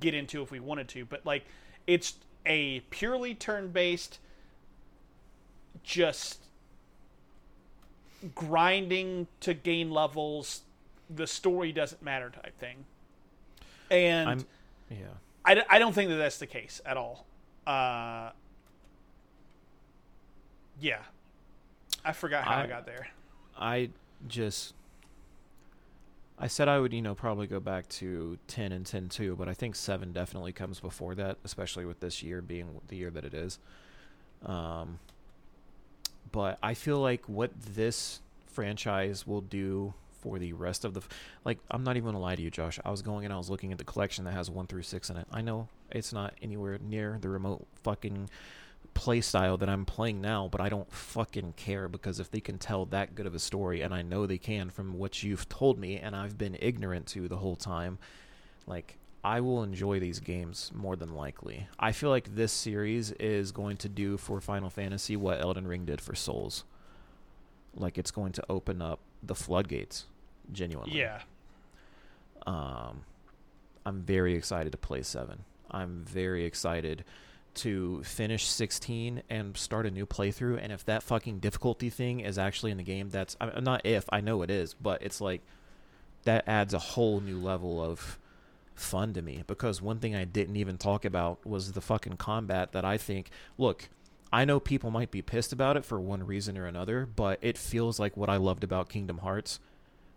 get 0.00 0.14
into 0.14 0.42
if 0.42 0.50
we 0.50 0.60
wanted 0.60 0.88
to, 0.88 1.04
but 1.04 1.26
like 1.26 1.44
it's 1.86 2.14
a 2.46 2.80
purely 2.88 3.34
turn-based 3.34 4.18
just 5.82 6.47
grinding 8.34 9.26
to 9.40 9.54
gain 9.54 9.90
levels 9.90 10.62
the 11.14 11.26
story 11.26 11.72
doesn't 11.72 12.02
matter 12.02 12.30
type 12.30 12.58
thing 12.58 12.84
and 13.90 14.28
I'm 14.28 14.46
yeah. 14.90 14.96
I, 15.44 15.62
I 15.70 15.78
don't 15.78 15.92
think 15.94 16.10
that 16.10 16.16
that's 16.16 16.38
the 16.38 16.46
case 16.46 16.80
at 16.84 16.96
all 16.96 17.26
uh 17.66 18.30
yeah 20.80 20.98
i 22.04 22.12
forgot 22.12 22.44
how 22.44 22.56
i, 22.56 22.62
I- 22.62 22.66
got 22.66 22.86
there 22.86 23.08
I 23.60 23.90
just 24.28 24.74
I 26.38 26.46
said 26.46 26.68
I 26.68 26.78
would, 26.78 26.92
you 26.92 27.02
know, 27.02 27.16
probably 27.16 27.48
go 27.48 27.58
back 27.58 27.88
to 27.88 28.38
10 28.46 28.70
and 28.70 28.86
10 28.86 29.08
too, 29.08 29.34
but 29.34 29.48
I 29.48 29.54
think 29.54 29.74
7 29.74 30.12
definitely 30.12 30.52
comes 30.52 30.78
before 30.78 31.16
that, 31.16 31.38
especially 31.42 31.84
with 31.84 31.98
this 31.98 32.22
year 32.22 32.40
being 32.40 32.80
the 32.86 32.94
year 32.94 33.10
that 33.10 33.24
it 33.24 33.34
is. 33.34 33.58
Um 34.46 35.00
but 36.32 36.58
I 36.62 36.74
feel 36.74 36.98
like 36.98 37.28
what 37.28 37.50
this 37.60 38.20
franchise 38.46 39.26
will 39.26 39.40
do 39.40 39.94
for 40.20 40.38
the 40.38 40.52
rest 40.52 40.84
of 40.84 40.94
the 40.94 41.02
like 41.44 41.58
I'm 41.70 41.84
not 41.84 41.96
even 41.96 42.12
to 42.12 42.18
lie 42.18 42.36
to 42.36 42.42
you, 42.42 42.50
Josh. 42.50 42.78
I 42.84 42.90
was 42.90 43.02
going 43.02 43.24
and 43.24 43.32
I 43.32 43.36
was 43.36 43.50
looking 43.50 43.72
at 43.72 43.78
the 43.78 43.84
collection 43.84 44.24
that 44.24 44.34
has 44.34 44.50
1 44.50 44.66
through 44.66 44.82
6 44.82 45.10
in 45.10 45.16
it. 45.16 45.26
I 45.32 45.40
know 45.40 45.68
it's 45.90 46.12
not 46.12 46.34
anywhere 46.42 46.78
near 46.82 47.18
the 47.20 47.28
remote 47.28 47.66
fucking 47.82 48.28
play 48.94 49.20
style 49.20 49.56
that 49.56 49.68
I'm 49.68 49.84
playing 49.84 50.20
now, 50.20 50.48
but 50.50 50.60
I 50.60 50.68
don't 50.68 50.90
fucking 50.92 51.54
care 51.56 51.88
because 51.88 52.18
if 52.18 52.30
they 52.30 52.40
can 52.40 52.58
tell 52.58 52.84
that 52.86 53.14
good 53.14 53.26
of 53.26 53.34
a 53.34 53.38
story, 53.38 53.80
and 53.80 53.94
I 53.94 54.02
know 54.02 54.26
they 54.26 54.38
can 54.38 54.70
from 54.70 54.98
what 54.98 55.22
you've 55.22 55.48
told 55.48 55.78
me, 55.78 55.98
and 55.98 56.16
I've 56.16 56.36
been 56.36 56.56
ignorant 56.60 57.06
to 57.08 57.28
the 57.28 57.36
whole 57.36 57.56
time, 57.56 57.98
like 58.66 58.98
I 59.24 59.40
will 59.40 59.62
enjoy 59.62 59.98
these 60.00 60.20
games 60.20 60.70
more 60.74 60.96
than 60.96 61.14
likely. 61.14 61.66
I 61.78 61.92
feel 61.92 62.10
like 62.10 62.34
this 62.34 62.52
series 62.52 63.10
is 63.12 63.52
going 63.52 63.76
to 63.78 63.88
do 63.88 64.16
for 64.16 64.40
Final 64.40 64.70
Fantasy 64.70 65.16
what 65.16 65.40
Elden 65.40 65.66
Ring 65.66 65.84
did 65.84 66.00
for 66.00 66.14
Souls. 66.14 66.64
Like 67.74 67.98
it's 67.98 68.10
going 68.10 68.32
to 68.32 68.44
open 68.48 68.80
up 68.80 69.00
the 69.22 69.34
floodgates, 69.34 70.06
genuinely. 70.52 70.98
yeah 70.98 71.20
Um, 72.46 73.04
I'm 73.84 74.02
very 74.02 74.34
excited 74.34 74.72
to 74.72 74.78
play 74.78 75.02
seven. 75.02 75.44
I'm 75.70 76.04
very 76.04 76.44
excited 76.44 77.04
to 77.54 78.02
finish 78.04 78.46
16 78.46 79.22
and 79.28 79.56
start 79.56 79.84
a 79.84 79.90
new 79.90 80.06
playthrough. 80.06 80.58
And 80.62 80.72
if 80.72 80.84
that 80.84 81.02
fucking 81.02 81.40
difficulty 81.40 81.90
thing 81.90 82.20
is 82.20 82.38
actually 82.38 82.70
in 82.70 82.76
the 82.76 82.84
game, 82.84 83.10
that's 83.10 83.36
I 83.40 83.60
not 83.60 83.84
if 83.84 84.04
I 84.10 84.20
know 84.20 84.42
it 84.42 84.50
is, 84.50 84.74
but 84.74 85.02
it's 85.02 85.20
like 85.20 85.42
that 86.24 86.46
adds 86.46 86.72
a 86.72 86.78
whole 86.78 87.20
new 87.20 87.38
level 87.38 87.82
of 87.82 88.18
fun 88.78 89.12
to 89.14 89.22
me. 89.22 89.42
Because 89.46 89.80
one 89.82 89.98
thing 89.98 90.14
I 90.14 90.24
didn't 90.24 90.56
even 90.56 90.78
talk 90.78 91.04
about 91.04 91.44
was 91.46 91.72
the 91.72 91.80
fucking 91.80 92.16
combat 92.16 92.72
that 92.72 92.84
I 92.84 92.96
think. 92.98 93.30
Look, 93.56 93.88
I 94.32 94.44
know 94.44 94.60
people 94.60 94.90
might 94.90 95.10
be 95.10 95.22
pissed 95.22 95.52
about 95.52 95.76
it 95.76 95.84
for 95.84 96.00
one 96.00 96.24
reason 96.26 96.58
or 96.58 96.66
another, 96.66 97.06
but 97.06 97.38
it 97.42 97.56
feels 97.56 97.98
like 97.98 98.16
what 98.16 98.28
I 98.28 98.36
loved 98.36 98.62
about 98.64 98.88
Kingdom 98.88 99.18
Hearts, 99.18 99.60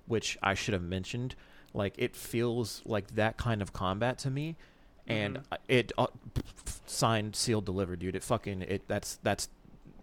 which 0.05 0.37
I 0.43 0.53
should 0.53 0.73
have 0.73 0.83
mentioned. 0.83 1.35
Like 1.73 1.93
it 1.97 2.15
feels 2.15 2.81
like 2.85 3.15
that 3.15 3.37
kind 3.37 3.61
of 3.61 3.71
combat 3.71 4.17
to 4.19 4.29
me, 4.29 4.57
and 5.07 5.37
Mhm. 5.37 5.57
It 5.69 5.91
uh, 5.97 6.07
signed, 6.85 7.35
sealed, 7.35 7.65
delivered, 7.65 7.99
dude. 7.99 8.15
It 8.15 8.23
fucking 8.23 8.61
it. 8.63 8.81
That's 8.87 9.17
that's 9.23 9.47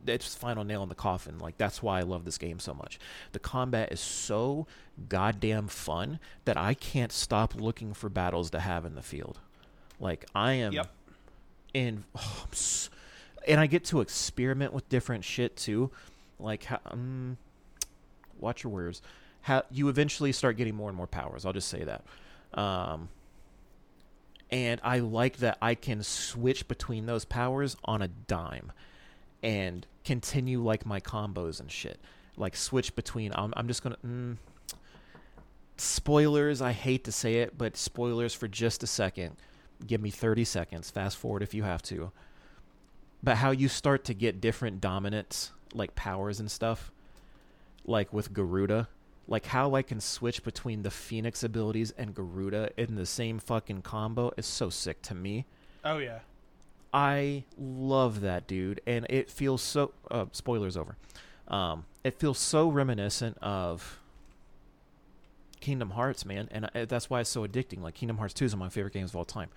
it's 0.09 0.35
the 0.35 0.41
final 0.41 0.65
nail 0.65 0.83
in 0.83 0.89
the 0.89 0.95
coffin. 0.95 1.39
Like 1.39 1.59
that's 1.59 1.83
why 1.83 1.99
I 1.99 2.03
love 2.03 2.25
this 2.25 2.39
game 2.39 2.59
so 2.59 2.75
much. 2.75 2.99
The 3.33 3.39
combat 3.39 3.93
is 3.93 4.01
so 4.01 4.67
goddamn 5.09 5.69
fun 5.69 6.19
that 6.45 6.57
I 6.57 6.75
can't 6.75 7.13
stop 7.13 7.55
looking 7.55 7.95
for 7.95 8.09
battles 8.09 8.51
to 8.51 8.61
have 8.61 8.85
in 8.85 8.95
the 8.95 9.03
field. 9.03 9.39
Like 10.01 10.27
I 10.35 10.53
am 10.55 10.73
Yep. 10.73 10.91
in 11.75 12.05
oh, 12.17 12.47
and 13.47 13.61
I 13.61 13.67
get 13.67 13.85
to 13.87 14.01
experiment 14.01 14.73
with 14.73 14.89
different 14.89 15.25
shit 15.25 15.57
too. 15.57 15.91
Like 16.39 16.65
how, 16.65 16.81
um, 16.87 17.37
watch 18.39 18.65
your 18.65 18.73
words. 18.73 19.03
How 19.43 19.63
you 19.71 19.89
eventually 19.89 20.33
start 20.33 20.57
getting 20.57 20.75
more 20.75 20.89
and 20.89 20.97
more 20.97 21.07
powers. 21.07 21.47
I'll 21.47 21.53
just 21.53 21.69
say 21.69 21.85
that. 21.85 22.05
Um, 22.59 23.09
and 24.51 24.81
I 24.83 24.99
like 25.01 25.39
that 25.39 25.59
I 25.61 25.75
can 25.75 26.03
switch 26.03 26.69
between 26.69 27.07
those 27.07 27.25
powers 27.25 27.77
on 27.85 28.03
a 28.03 28.09
dime 28.09 28.73
and 29.43 29.87
continue 30.09 30.65
like 30.65 30.87
my 30.87 31.01
combos 31.01 31.61
and 31.61 31.71
shit. 31.71 32.01
Like 32.39 32.57
switch 32.57 32.97
between. 32.97 33.31
I'm, 33.35 33.53
I'm 33.57 33.69
just 33.69 33.83
gonna. 33.83 33.99
Mm, 34.05 34.39
spoilers. 35.77 36.63
I 36.63 36.73
hate 36.73 37.05
to 37.05 37.13
say 37.13 37.37
it, 37.37 37.59
but 37.59 37.77
spoilers 37.77 38.33
for 38.33 38.49
just 38.49 38.83
a 38.83 38.87
second. 38.87 39.37
Give 39.87 40.01
me 40.01 40.11
30 40.11 40.45
seconds. 40.45 40.91
Fast 40.91 41.19
forward 41.19 41.43
if 41.43 41.53
you 41.53 41.63
have 41.65 41.83
to. 41.83 42.11
But 43.23 43.37
how 43.37 43.51
you 43.51 43.69
start 43.69 44.05
to 44.05 44.15
get 44.15 44.41
different 44.41 44.81
dominants, 44.81 45.53
like 45.75 45.95
powers 45.95 46.41
and 46.41 46.51
stuff, 46.51 46.91
like 47.85 48.11
with 48.11 48.33
Garuda. 48.33 48.89
Like 49.27 49.45
how 49.45 49.75
I 49.75 49.83
can 49.83 50.01
switch 50.01 50.43
between 50.43 50.85
the 50.85 50.91
Phoenix 50.91 51.45
abilities 51.45 51.93
and 51.99 52.15
Garuda 52.15 52.71
in 52.79 52.95
the 52.95 53.05
same 53.05 53.39
fucking 53.39 53.83
combo 53.83 54.33
is 54.39 54.47
so 54.47 54.71
sick 54.71 55.03
to 55.03 55.15
me. 55.15 55.45
oh 55.85 55.99
yeah 55.99 56.21
I 56.93 57.45
love 57.59 58.21
that 58.23 58.47
dude, 58.47 58.81
and 58.87 59.07
it 59.11 59.31
feels 59.31 59.63
so. 59.63 59.93
Uh, 60.11 60.27
spoilers 60.33 60.77
over. 60.77 60.97
Um, 61.49 61.85
it 62.05 62.19
feels 62.19 62.39
so 62.39 62.69
reminiscent 62.69 63.37
of 63.43 63.99
Kingdom 65.61 65.91
Hearts, 65.91 66.25
man, 66.25 66.49
and 66.51 66.71
I, 66.75 66.85
that's 66.85 67.11
why 67.11 67.21
it's 67.21 67.31
so 67.31 67.47
addicting. 67.47 67.83
Like 67.83 67.95
Kingdom 67.95 68.19
Hearts 68.19 68.35
Two 68.35 68.45
is 68.45 68.55
one 68.55 68.63
of 68.63 68.67
my 68.67 68.75
favorite 68.75 68.95
games 68.95 69.11
of 69.11 69.17
all 69.17 69.25
time. 69.25 69.51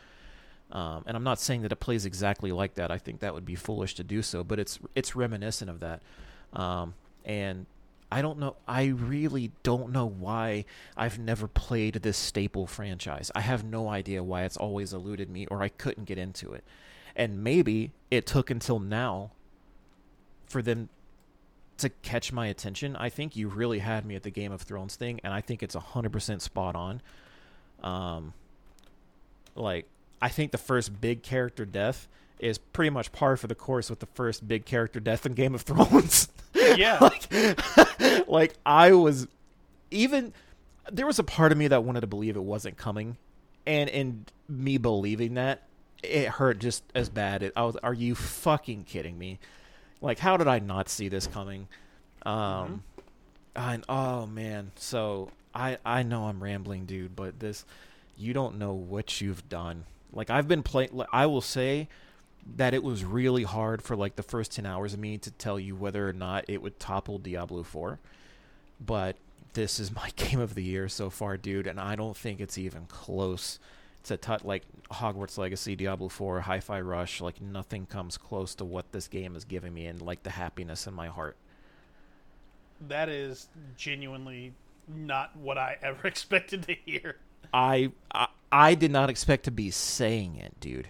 Um, 0.72 1.04
and 1.06 1.18
I'm 1.18 1.24
not 1.24 1.40
saying 1.40 1.64
that 1.64 1.72
it 1.72 1.80
plays 1.82 2.06
exactly 2.06 2.52
like 2.52 2.76
that. 2.76 2.92
I 2.92 2.98
think 2.98 3.20
that 3.20 3.34
would 3.34 3.46
be 3.46 3.56
foolish 3.56 3.96
to 3.96 4.04
do 4.04 4.22
so, 4.22 4.44
but 4.44 4.60
it's 4.60 4.80
it's 4.96 5.16
reminiscent 5.16 5.70
of 5.70 5.80
that. 5.82 6.02
Um, 6.54 6.94
and 7.26 7.66
I 8.12 8.22
don't 8.22 8.40
know. 8.40 8.56
I 8.68 8.86
really 8.86 9.52
don't 9.64 9.92
know 9.92 10.06
why 10.06 10.66
I've 10.98 11.18
never 11.18 11.48
played 11.48 11.96
this 11.96 12.18
staple 12.18 12.68
franchise. 12.68 13.32
I 13.34 13.42
have 13.42 13.64
no 13.64 13.88
idea 13.88 14.24
why 14.24 14.44
it's 14.44 14.58
always 14.58 14.92
eluded 14.94 15.30
me, 15.30 15.46
or 15.48 15.62
I 15.62 15.70
couldn't 15.70 16.06
get 16.06 16.18
into 16.18 16.52
it. 16.54 16.64
And 17.16 17.44
maybe 17.44 17.92
it 18.10 18.26
took 18.26 18.50
until 18.50 18.80
now 18.80 19.32
for 20.46 20.62
them 20.62 20.90
to 21.78 21.90
catch 21.90 22.32
my 22.32 22.48
attention. 22.48 22.96
I 22.96 23.10
think 23.10 23.36
you 23.36 23.48
really 23.48 23.80
had 23.80 24.06
me 24.06 24.16
at 24.16 24.24
the 24.24 24.30
Game 24.30 24.52
of 24.52 24.62
Thrones 24.62 24.96
thing, 24.96 25.20
and 25.24 25.34
I 25.34 25.42
think 25.42 25.64
it's 25.64 25.76
100% 25.76 26.42
spot 26.42 26.76
on. 26.76 27.02
Um, 27.84 28.34
like, 29.56 29.88
I 30.22 30.30
think 30.30 30.52
the 30.52 30.58
first 30.58 31.02
big 31.02 31.24
character 31.24 31.66
death 31.66 32.08
is 32.40 32.58
pretty 32.58 32.90
much 32.90 33.12
par 33.12 33.38
for 33.38 33.48
the 33.48 33.56
course 33.56 33.90
with 33.90 34.00
the 34.00 34.08
first 34.08 34.48
big 34.48 34.66
character 34.66 35.00
death 35.00 35.26
in 35.26 35.34
Game 35.34 35.56
of 35.56 35.62
Thrones. 35.64 36.28
yeah 36.54 36.98
like, 37.02 38.28
like 38.28 38.54
I 38.66 38.94
was 38.94 39.28
even 39.90 40.34
there 40.92 41.06
was 41.06 41.20
a 41.20 41.24
part 41.24 41.52
of 41.52 41.58
me 41.58 41.68
that 41.68 41.84
wanted 41.84 42.02
to 42.02 42.08
believe 42.08 42.36
it 42.36 42.44
wasn't 42.44 42.78
coming, 42.78 43.18
and 43.66 43.90
in 43.90 44.26
me 44.48 44.78
believing 44.78 45.36
that, 45.36 45.64
it 46.04 46.28
hurt 46.28 46.60
just 46.60 46.84
as 46.96 47.10
bad. 47.10 47.44
It, 47.44 47.54
I 47.56 47.64
was, 47.64 47.76
are 47.78 47.94
you 47.94 48.16
fucking 48.16 48.86
kidding 48.86 49.18
me? 49.18 49.40
Like, 50.02 50.20
how 50.20 50.38
did 50.38 50.48
I 50.48 50.60
not 50.60 50.90
see 50.90 51.10
this 51.10 51.28
coming? 51.28 51.68
Um, 52.26 52.84
I, 53.56 53.80
oh 53.90 54.26
man. 54.26 54.72
So 54.76 55.30
I 55.54 55.78
I 55.86 56.04
know 56.04 56.26
I'm 56.26 56.42
rambling, 56.42 56.86
dude, 56.86 57.16
but 57.16 57.40
this 57.40 57.66
you 58.18 58.34
don't 58.34 58.58
know 58.58 58.74
what 58.74 59.22
you've 59.22 59.48
done. 59.50 59.86
Like 60.14 60.30
I've 60.30 60.48
been 60.48 60.64
playing. 60.64 61.02
I 61.12 61.26
will 61.26 61.42
say 61.42 61.88
that 62.56 62.74
it 62.74 62.84
was 62.84 63.04
really 63.04 63.44
hard 63.44 63.82
for 63.82 63.96
like 63.96 64.16
the 64.16 64.24
first 64.24 64.54
10 64.54 64.66
hours 64.66 64.94
of 64.94 65.00
me 65.00 65.18
to 65.20 65.32
tell 65.32 65.60
you 65.60 65.76
whether 65.76 66.08
or 66.08 66.14
not 66.14 66.46
it 66.48 66.62
would 66.62 66.80
topple 66.80 67.20
Diablo 67.20 67.64
4. 67.64 68.00
But 68.84 69.16
this 69.54 69.80
is 69.80 69.94
my 69.94 70.10
game 70.16 70.40
of 70.40 70.56
the 70.56 70.64
year 70.64 70.90
so 70.90 71.10
far, 71.10 71.38
dude, 71.38 71.68
and 71.68 71.80
I 71.80 71.96
don't 71.96 72.18
think 72.18 72.40
it's 72.40 72.58
even 72.58 72.86
close 72.88 73.60
to 74.04 74.18
t- 74.18 74.34
like 74.44 74.64
Hogwarts 74.92 75.38
Legacy, 75.38 75.76
Diablo 75.76 76.10
4, 76.10 76.42
Hi-Fi 76.42 76.82
Rush, 76.82 77.22
like 77.22 77.42
nothing 77.42 77.86
comes 77.86 78.18
close 78.18 78.56
to 78.56 78.66
what 78.66 78.92
this 78.92 79.08
game 79.08 79.36
is 79.36 79.46
giving 79.46 79.74
me 79.74 79.86
and 79.86 80.02
like 80.02 80.24
the 80.24 80.32
happiness 80.32 80.88
in 80.88 80.94
my 80.94 81.08
heart. 81.08 81.38
That 82.88 83.10
is 83.10 83.48
genuinely 83.78 84.54
not 84.88 85.36
what 85.36 85.58
I 85.58 85.78
ever 85.84 86.08
expected 86.08 86.64
to 86.64 86.76
hear. 86.86 87.18
I, 87.54 87.92
I 88.14 88.28
I 88.52 88.76
did 88.76 88.92
not 88.92 89.10
expect 89.10 89.46
to 89.46 89.52
be 89.52 89.72
saying 89.72 90.36
it, 90.36 90.60
dude. 90.60 90.90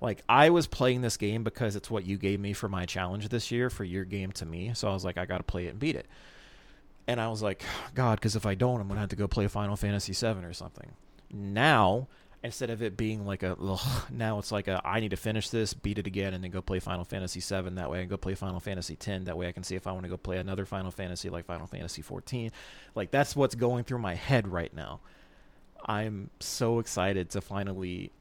Like 0.00 0.22
I 0.28 0.50
was 0.50 0.66
playing 0.66 1.00
this 1.02 1.16
game 1.16 1.44
because 1.44 1.76
it's 1.76 1.90
what 1.90 2.04
you 2.04 2.18
gave 2.18 2.40
me 2.40 2.52
for 2.52 2.68
my 2.68 2.84
challenge 2.84 3.28
this 3.28 3.50
year 3.50 3.70
for 3.70 3.84
your 3.84 4.04
game 4.04 4.32
to 4.32 4.46
me. 4.46 4.72
So 4.74 4.88
I 4.88 4.92
was 4.92 5.04
like, 5.04 5.16
I 5.16 5.24
got 5.24 5.38
to 5.38 5.44
play 5.44 5.66
it 5.66 5.70
and 5.70 5.78
beat 5.78 5.96
it. 5.96 6.06
And 7.06 7.20
I 7.20 7.28
was 7.28 7.42
like, 7.42 7.62
God, 7.94 8.18
because 8.18 8.36
if 8.36 8.44
I 8.44 8.54
don't, 8.54 8.80
I'm 8.80 8.88
gonna 8.88 9.00
have 9.00 9.10
to 9.10 9.16
go 9.16 9.28
play 9.28 9.46
Final 9.46 9.76
Fantasy 9.76 10.12
VII 10.12 10.44
or 10.44 10.52
something. 10.52 10.90
Now, 11.32 12.08
instead 12.46 12.70
of 12.70 12.82
it 12.82 12.96
being 12.96 13.26
like 13.26 13.42
a, 13.42 13.56
ugh, 13.60 14.02
now 14.10 14.38
it's 14.38 14.50
like 14.50 14.68
a, 14.68 14.80
I 14.84 15.00
need 15.00 15.10
to 15.10 15.16
finish 15.16 15.50
this, 15.50 15.74
beat 15.74 15.98
it 15.98 16.06
again, 16.06 16.32
and 16.32 16.42
then 16.42 16.50
go 16.50 16.62
play 16.62 16.80
Final 16.80 17.04
Fantasy 17.04 17.40
VII. 17.40 17.70
That 17.70 17.90
way, 17.90 18.00
and 18.00 18.08
go 18.08 18.16
play 18.16 18.34
Final 18.34 18.60
Fantasy 18.60 18.94
X. 18.94 19.24
That 19.24 19.36
way, 19.36 19.48
I 19.48 19.52
can 19.52 19.62
see 19.62 19.74
if 19.76 19.86
I 19.86 19.92
want 19.92 20.04
to 20.04 20.08
go 20.08 20.16
play 20.16 20.38
another 20.38 20.64
Final 20.64 20.90
Fantasy 20.90 21.28
like 21.28 21.44
Final 21.44 21.66
Fantasy 21.66 22.02
XIV. 22.02 22.50
Like 22.94 23.10
that's 23.10 23.36
what's 23.36 23.54
going 23.54 23.84
through 23.84 23.98
my 23.98 24.14
head 24.14 24.48
right 24.48 24.72
now. 24.74 25.00
I'm 25.84 26.30
so 26.40 26.78
excited 26.78 27.30
to 27.30 27.40
finally. 27.40 28.12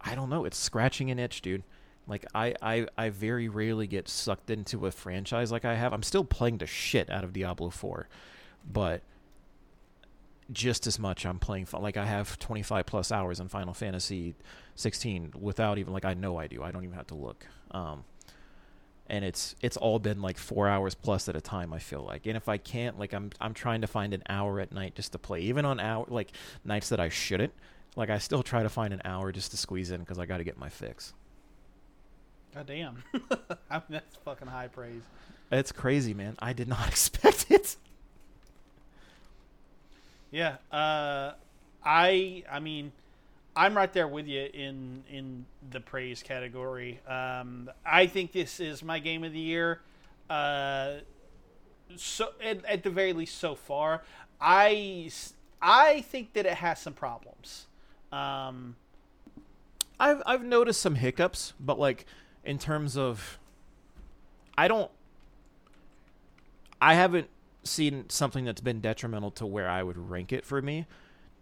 I 0.00 0.14
don't 0.14 0.30
know. 0.30 0.44
It's 0.44 0.56
scratching 0.56 1.10
an 1.10 1.18
itch, 1.18 1.42
dude. 1.42 1.64
Like 2.06 2.24
I, 2.34 2.54
I, 2.62 2.86
I 2.96 3.10
very 3.10 3.48
rarely 3.48 3.86
get 3.86 4.08
sucked 4.08 4.48
into 4.48 4.86
a 4.86 4.90
franchise 4.90 5.52
like 5.52 5.64
I 5.64 5.74
have. 5.74 5.92
I'm 5.92 6.02
still 6.02 6.24
playing 6.24 6.58
the 6.58 6.66
shit 6.66 7.10
out 7.10 7.24
of 7.24 7.32
Diablo 7.32 7.68
4, 7.70 8.08
but 8.72 9.02
just 10.52 10.86
as 10.86 10.98
much 10.98 11.26
I'm 11.26 11.38
playing 11.38 11.66
like 11.72 11.96
I 11.96 12.06
have 12.06 12.38
25 12.38 12.86
plus 12.86 13.12
hours 13.12 13.40
in 13.40 13.48
Final 13.48 13.74
Fantasy 13.74 14.34
16 14.76 15.34
without 15.38 15.78
even 15.78 15.92
like 15.92 16.04
I 16.04 16.14
know 16.14 16.38
I 16.38 16.46
do. 16.46 16.62
I 16.62 16.70
don't 16.70 16.84
even 16.84 16.96
have 16.96 17.08
to 17.08 17.14
look. 17.14 17.46
Um, 17.70 18.04
and 19.08 19.24
it's 19.24 19.56
it's 19.62 19.76
all 19.76 19.98
been 19.98 20.20
like 20.20 20.38
four 20.38 20.68
hours 20.68 20.94
plus 20.94 21.28
at 21.28 21.36
a 21.36 21.40
time. 21.40 21.72
I 21.72 21.78
feel 21.78 22.02
like, 22.02 22.26
and 22.26 22.36
if 22.36 22.48
I 22.48 22.58
can't, 22.58 22.98
like 22.98 23.12
I'm 23.12 23.30
I'm 23.40 23.54
trying 23.54 23.80
to 23.80 23.86
find 23.86 24.12
an 24.12 24.22
hour 24.28 24.60
at 24.60 24.72
night 24.72 24.94
just 24.94 25.12
to 25.12 25.18
play, 25.18 25.40
even 25.42 25.64
on 25.64 25.80
hour 25.80 26.04
like 26.08 26.32
nights 26.64 26.90
that 26.90 27.00
I 27.00 27.08
shouldn't. 27.08 27.52
Like 27.96 28.10
I 28.10 28.18
still 28.18 28.42
try 28.42 28.62
to 28.62 28.68
find 28.68 28.92
an 28.92 29.02
hour 29.04 29.32
just 29.32 29.50
to 29.52 29.56
squeeze 29.56 29.90
in 29.90 30.00
because 30.00 30.18
I 30.18 30.26
got 30.26 30.38
to 30.38 30.44
get 30.44 30.58
my 30.58 30.68
fix. 30.68 31.14
God 32.54 32.66
damn. 32.66 33.02
I 33.70 33.76
mean, 33.76 33.82
that's 33.90 34.16
fucking 34.24 34.48
high 34.48 34.68
praise. 34.68 35.02
It's 35.50 35.72
crazy, 35.72 36.14
man. 36.14 36.36
I 36.38 36.52
did 36.52 36.68
not 36.68 36.88
expect 36.88 37.46
it. 37.50 37.76
Yeah. 40.30 40.56
Uh, 40.70 41.32
I 41.84 42.44
I 42.50 42.60
mean, 42.60 42.92
I'm 43.56 43.76
right 43.76 43.92
there 43.92 44.08
with 44.08 44.26
you 44.26 44.48
in 44.52 45.04
in 45.10 45.46
the 45.70 45.80
praise 45.80 46.22
category. 46.22 47.00
Um, 47.06 47.70
I 47.84 48.06
think 48.06 48.32
this 48.32 48.60
is 48.60 48.82
my 48.82 48.98
game 48.98 49.24
of 49.24 49.32
the 49.32 49.38
year. 49.40 49.80
Uh, 50.28 50.98
so 51.96 52.30
at, 52.44 52.64
at 52.66 52.82
the 52.82 52.90
very 52.90 53.12
least, 53.12 53.38
so 53.38 53.54
far, 53.54 54.02
I 54.40 55.10
I 55.60 56.02
think 56.02 56.34
that 56.34 56.46
it 56.46 56.54
has 56.54 56.80
some 56.80 56.92
problems. 56.92 57.66
Um, 58.12 58.76
I've 59.98 60.22
I've 60.26 60.44
noticed 60.44 60.80
some 60.80 60.96
hiccups, 60.96 61.54
but 61.58 61.78
like 61.78 62.06
in 62.44 62.58
terms 62.58 62.96
of 62.96 63.38
I 64.56 64.68
don't 64.68 64.90
I 66.80 66.94
haven't 66.94 67.28
seen 67.68 68.08
something 68.08 68.44
that's 68.44 68.60
been 68.60 68.80
detrimental 68.80 69.30
to 69.32 69.46
where 69.46 69.68
I 69.68 69.82
would 69.82 69.96
rank 69.96 70.32
it 70.32 70.44
for 70.44 70.60
me, 70.60 70.86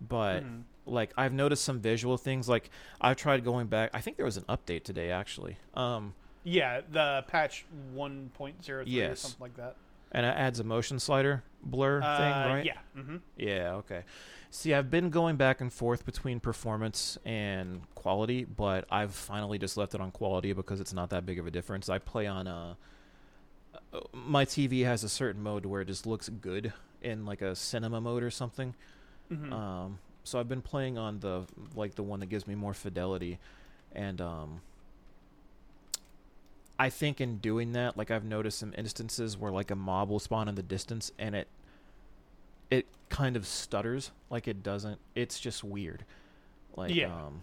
but 0.01 0.43
mm-hmm. 0.43 0.61
like 0.87 1.13
I've 1.17 1.33
noticed 1.33 1.65
some 1.65 1.81
visual 1.81 2.17
things 2.17 2.49
like 2.49 2.71
I've 3.01 3.17
tried 3.17 3.45
going 3.45 3.67
back. 3.67 3.91
I 3.95 4.01
think 4.01 4.17
there 4.17 4.27
was 4.27 4.37
an 4.37 4.45
update 4.45 4.85
today 4.85 5.11
actually. 5.11 5.57
Um 5.75 6.15
yeah, 6.45 6.81
the 6.89 7.25
patch 7.27 7.67
1.03 7.97 8.85
yes. 8.87 9.13
or 9.13 9.17
something 9.17 9.41
like 9.41 9.57
that. 9.57 9.77
And 10.13 10.25
it 10.25 10.35
adds 10.37 10.61
a 10.61 10.65
motion 10.65 11.01
slider 11.01 11.43
blur 11.61 12.01
uh, 12.01 12.17
thing, 12.17 12.53
right? 12.53 12.65
Yeah. 12.65 12.79
Mm-hmm. 12.97 13.17
Yeah, 13.37 13.75
okay. 13.75 14.05
See, 14.51 14.73
I've 14.73 14.91
been 14.91 15.11
going 15.11 15.37
back 15.37 15.61
and 15.61 15.73
forth 15.73 16.07
between 16.07 16.39
performance 16.39 17.19
and 17.25 17.83
quality, 17.97 18.45
but 18.45 18.87
I've 18.91 19.13
finally 19.13 19.59
just 19.59 19.77
left 19.77 19.95
it 19.95 20.01
on 20.01 20.13
quality 20.13 20.53
because 20.53 20.81
it's 20.81 20.93
not 20.93 21.11
that 21.11 21.27
big 21.27 21.41
of 21.41 21.47
a 21.47 21.51
difference. 21.51 21.89
I 21.89 21.99
play 21.99 22.27
on 22.27 22.47
a. 22.47 22.71
Uh, 22.71 22.75
my 24.13 24.45
TV 24.45 24.85
has 24.85 25.05
a 25.05 25.09
certain 25.09 25.43
mode 25.43 25.67
where 25.67 25.81
it 25.81 25.87
just 25.87 26.07
looks 26.07 26.29
good 26.29 26.73
in 27.03 27.25
like 27.25 27.43
a 27.43 27.55
cinema 27.55 28.01
mode 28.01 28.23
or 28.23 28.31
something. 28.31 28.75
Mm-hmm. 29.31 29.53
Um, 29.53 29.99
so 30.25 30.41
I've 30.41 30.49
been 30.49 30.63
playing 30.63 30.99
on 30.99 31.21
the 31.21 31.45
like 31.75 31.95
the 31.95 32.03
one 32.03 32.21
that 32.21 32.27
gives 32.27 32.47
me 32.47 32.55
more 32.55 32.75
fidelity, 32.75 33.39
and 33.93 34.21
um, 34.21 34.61
I 36.79 36.91
think 36.91 37.21
in 37.21 37.39
doing 37.39 37.73
that, 37.73 37.97
like 37.97 38.11
I've 38.11 38.25
noticed 38.25 38.59
some 38.59 38.75
instances 38.77 39.37
where 39.37 39.53
like 39.53 39.71
a 39.71 39.77
mob 39.77 40.11
will 40.11 40.19
spawn 40.19 40.49
in 40.49 40.55
the 40.55 40.63
distance 40.63 41.13
and 41.19 41.35
it 41.35 41.49
it 42.71 42.87
kind 43.09 43.37
of 43.37 43.47
stutters 43.47 44.11
like 44.31 44.49
it 44.49 44.63
doesn't 44.63 44.99
it's 45.15 45.39
just 45.39 45.63
weird 45.63 46.05
like 46.77 46.93
yeah. 46.93 47.07
um 47.07 47.43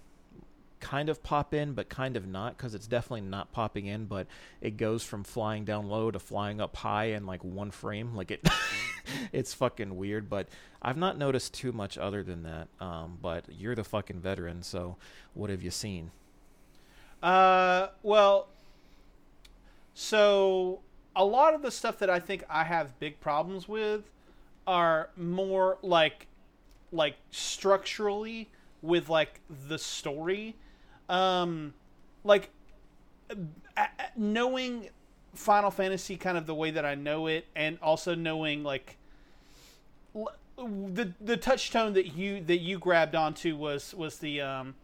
kind 0.84 1.08
of 1.08 1.24
pop 1.24 1.54
in 1.54 1.72
but 1.72 1.88
kind 1.88 2.18
of 2.18 2.28
not 2.28 2.58
because 2.58 2.76
it's 2.76 2.88
definitely 2.88 3.22
not 3.22 3.54
popping 3.54 3.86
in 3.86 4.04
but 4.06 4.28
it 4.60 4.76
goes 4.76 5.02
from 5.02 5.24
flying 5.24 5.64
down 5.64 5.88
low 5.88 6.12
to 6.12 6.20
flying 6.20 6.60
up 6.60 6.76
high 6.76 7.06
in 7.06 7.26
like 7.26 7.42
one 7.42 7.72
frame. 7.72 8.14
Like 8.14 8.32
it 8.32 8.46
it's 9.32 9.54
fucking 9.54 9.96
weird 9.96 10.30
but 10.30 10.50
i've 10.82 10.98
not 10.98 11.18
noticed 11.18 11.54
too 11.54 11.72
much 11.72 11.98
other 11.98 12.22
than 12.22 12.44
that 12.44 12.68
um 12.82 13.18
but 13.22 13.46
you're 13.50 13.76
the 13.76 13.84
fucking 13.84 14.20
veteran 14.20 14.62
so 14.62 14.98
what 15.34 15.50
have 15.50 15.64
you 15.64 15.72
seen? 15.72 16.12
Uh 17.22 17.88
well 18.04 18.48
so 19.94 20.82
a 21.16 21.24
lot 21.24 21.54
of 21.54 21.62
the 21.62 21.72
stuff 21.72 21.98
that 22.00 22.10
i 22.10 22.20
think 22.20 22.44
i 22.50 22.66
have 22.66 23.00
big 23.00 23.20
problems 23.22 23.70
with 23.70 24.10
are 24.68 25.10
more 25.16 25.78
like 25.82 26.28
like 26.92 27.16
structurally 27.32 28.50
with 28.82 29.08
like 29.08 29.40
the 29.70 29.78
story 29.80 30.56
um 31.14 31.74
like 32.24 32.50
knowing 34.16 34.90
final 35.34 35.72
fantasy 35.72 36.16
kind 36.16 36.38
of 36.38 36.46
the 36.46 36.54
way 36.54 36.72
that 36.72 36.86
i 36.86 36.96
know 36.96 37.28
it 37.28 37.46
and 37.56 37.78
also 37.82 38.14
knowing 38.14 38.64
like 38.64 38.98
the 40.58 41.14
the 41.20 41.38
touch 41.38 41.72
tone 41.72 41.94
that 41.94 42.16
you 42.16 42.42
that 42.42 42.60
you 42.60 42.78
grabbed 42.78 43.16
onto 43.16 43.56
was 43.56 43.94
was 43.96 44.20
the 44.20 44.40
um 44.40 44.76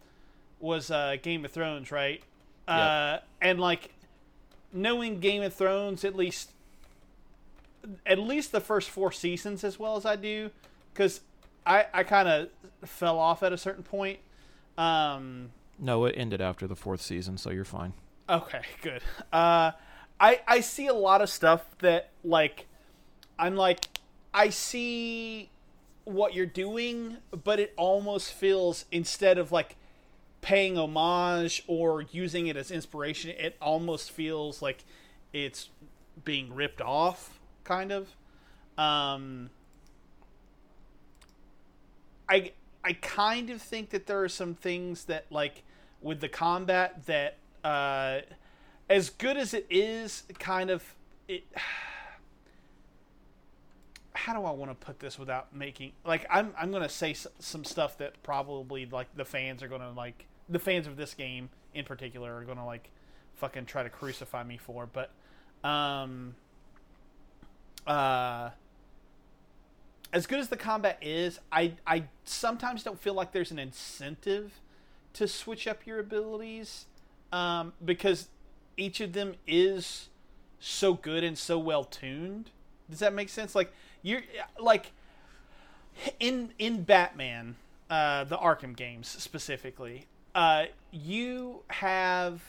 was 0.58 0.90
uh 0.90 1.16
game 1.22 1.44
of 1.44 1.52
thrones 1.52 1.92
right 1.92 2.22
yep. 2.66 2.76
uh 2.76 3.18
and 3.40 3.60
like 3.60 3.94
knowing 4.72 5.20
game 5.20 5.42
of 5.42 5.54
thrones 5.54 6.04
at 6.04 6.16
least 6.16 6.50
at 8.06 8.18
least 8.18 8.52
the 8.52 8.60
first 8.60 8.90
four 8.90 9.12
seasons 9.12 9.64
as 9.64 9.78
well 9.78 9.96
as 9.96 10.04
I 10.04 10.16
do, 10.16 10.50
because 10.92 11.20
I 11.66 11.86
I 11.92 12.02
kind 12.02 12.28
of 12.28 12.48
fell 12.88 13.18
off 13.18 13.42
at 13.42 13.52
a 13.52 13.58
certain 13.58 13.82
point. 13.82 14.18
Um, 14.78 15.50
no, 15.80 16.04
it 16.04 16.14
ended 16.16 16.40
after 16.40 16.66
the 16.66 16.76
fourth 16.76 17.00
season, 17.00 17.38
so 17.38 17.50
you're 17.50 17.64
fine. 17.64 17.94
Okay, 18.28 18.62
good. 18.82 19.02
Uh, 19.32 19.72
I 20.20 20.40
I 20.46 20.60
see 20.60 20.86
a 20.86 20.94
lot 20.94 21.22
of 21.22 21.30
stuff 21.30 21.64
that 21.78 22.10
like 22.22 22.66
I'm 23.38 23.56
like 23.56 23.88
I 24.32 24.50
see 24.50 25.50
what 26.04 26.34
you're 26.34 26.46
doing, 26.46 27.16
but 27.44 27.58
it 27.58 27.72
almost 27.76 28.32
feels 28.32 28.84
instead 28.92 29.38
of 29.38 29.50
like 29.50 29.76
paying 30.42 30.78
homage 30.78 31.64
or 31.66 32.02
using 32.02 32.46
it 32.46 32.56
as 32.56 32.70
inspiration, 32.70 33.30
it 33.30 33.56
almost 33.60 34.10
feels 34.10 34.62
like 34.62 34.84
it's 35.32 35.70
being 36.24 36.54
ripped 36.54 36.80
off 36.80 37.40
kind 37.64 37.90
of. 37.92 38.14
Um, 38.78 39.50
I 42.28 42.52
I 42.84 42.94
kind 42.94 43.50
of 43.50 43.60
think 43.60 43.90
that 43.90 44.06
there 44.06 44.22
are 44.22 44.28
some 44.28 44.54
things 44.54 45.04
that 45.04 45.26
like 45.30 45.62
with 46.00 46.20
the 46.20 46.28
combat 46.28 47.06
that 47.06 47.36
uh, 47.64 48.20
as 48.88 49.10
good 49.10 49.36
as 49.36 49.54
it 49.54 49.66
is, 49.70 50.24
kind 50.38 50.70
of 50.70 50.94
it. 51.28 51.44
How 54.12 54.34
do 54.34 54.44
I 54.44 54.50
want 54.50 54.70
to 54.70 54.74
put 54.74 55.00
this 55.00 55.18
without 55.18 55.54
making 55.56 55.92
like 56.04 56.26
I'm 56.28 56.52
I'm 56.58 56.70
gonna 56.70 56.90
say 56.90 57.14
some 57.14 57.64
stuff 57.64 57.96
that 57.98 58.22
probably 58.22 58.84
like 58.84 59.06
the 59.16 59.24
fans 59.24 59.62
are 59.62 59.68
gonna 59.68 59.92
like 59.92 60.26
the 60.48 60.58
fans 60.58 60.86
of 60.86 60.96
this 60.96 61.14
game 61.14 61.48
in 61.72 61.86
particular 61.86 62.36
are 62.36 62.44
gonna 62.44 62.66
like 62.66 62.90
fucking 63.36 63.64
try 63.64 63.82
to 63.82 63.88
crucify 63.88 64.42
me 64.42 64.58
for. 64.58 64.86
But 64.92 65.10
um, 65.66 66.34
uh, 67.86 68.50
as 70.12 70.26
good 70.26 70.38
as 70.38 70.48
the 70.48 70.56
combat 70.56 70.98
is, 71.00 71.40
I 71.50 71.74
I 71.86 72.04
sometimes 72.24 72.82
don't 72.82 73.00
feel 73.00 73.14
like 73.14 73.32
there's 73.32 73.50
an 73.50 73.58
incentive 73.58 74.60
to 75.14 75.26
switch 75.28 75.66
up 75.66 75.86
your 75.86 75.98
abilities 75.98 76.86
um, 77.32 77.72
because 77.84 78.28
each 78.76 79.00
of 79.00 79.12
them 79.12 79.34
is 79.46 80.08
so 80.58 80.94
good 80.94 81.24
and 81.24 81.36
so 81.36 81.58
well 81.58 81.84
tuned. 81.84 82.50
Does 82.88 82.98
that 83.00 83.14
make 83.14 83.28
sense? 83.28 83.54
Like 83.54 83.72
you're 84.02 84.22
like 84.58 84.92
in 86.18 86.52
in 86.58 86.82
Batman, 86.82 87.56
uh, 87.88 88.24
the 88.24 88.36
Arkham 88.36 88.76
games 88.76 89.08
specifically, 89.08 90.06
uh, 90.34 90.64
you 90.90 91.62
have 91.68 92.42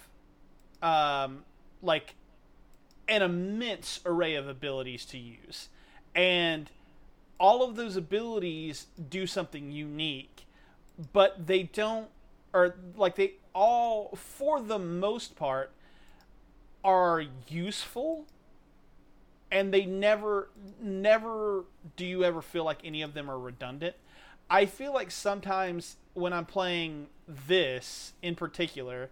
um, 0.81 1.43
like 1.81 2.15
an 3.07 3.21
immense 3.21 3.99
array 4.05 4.35
of 4.35 4.47
abilities 4.47 5.05
to 5.05 5.17
use, 5.17 5.69
and 6.15 6.69
all 7.41 7.63
of 7.63 7.75
those 7.75 7.95
abilities 7.95 8.85
do 9.09 9.25
something 9.25 9.71
unique, 9.71 10.45
but 11.11 11.47
they 11.47 11.63
don't, 11.63 12.07
or 12.53 12.75
like 12.95 13.15
they 13.15 13.33
all, 13.53 14.15
for 14.15 14.61
the 14.61 14.79
most 14.79 15.35
part, 15.35 15.71
are 16.83 17.23
useful 17.47 18.25
and 19.51 19.73
they 19.73 19.85
never 19.85 20.49
never 20.81 21.65
do 21.97 22.05
you 22.05 22.23
ever 22.23 22.41
feel 22.41 22.63
like 22.63 22.79
any 22.83 23.01
of 23.01 23.13
them 23.13 23.29
are 23.29 23.37
redundant. 23.37 23.95
I 24.49 24.65
feel 24.65 24.93
like 24.93 25.11
sometimes 25.11 25.97
when 26.13 26.33
i'm 26.33 26.45
playing 26.45 27.07
this 27.27 28.13
in 28.21 28.35
particular 28.35 29.09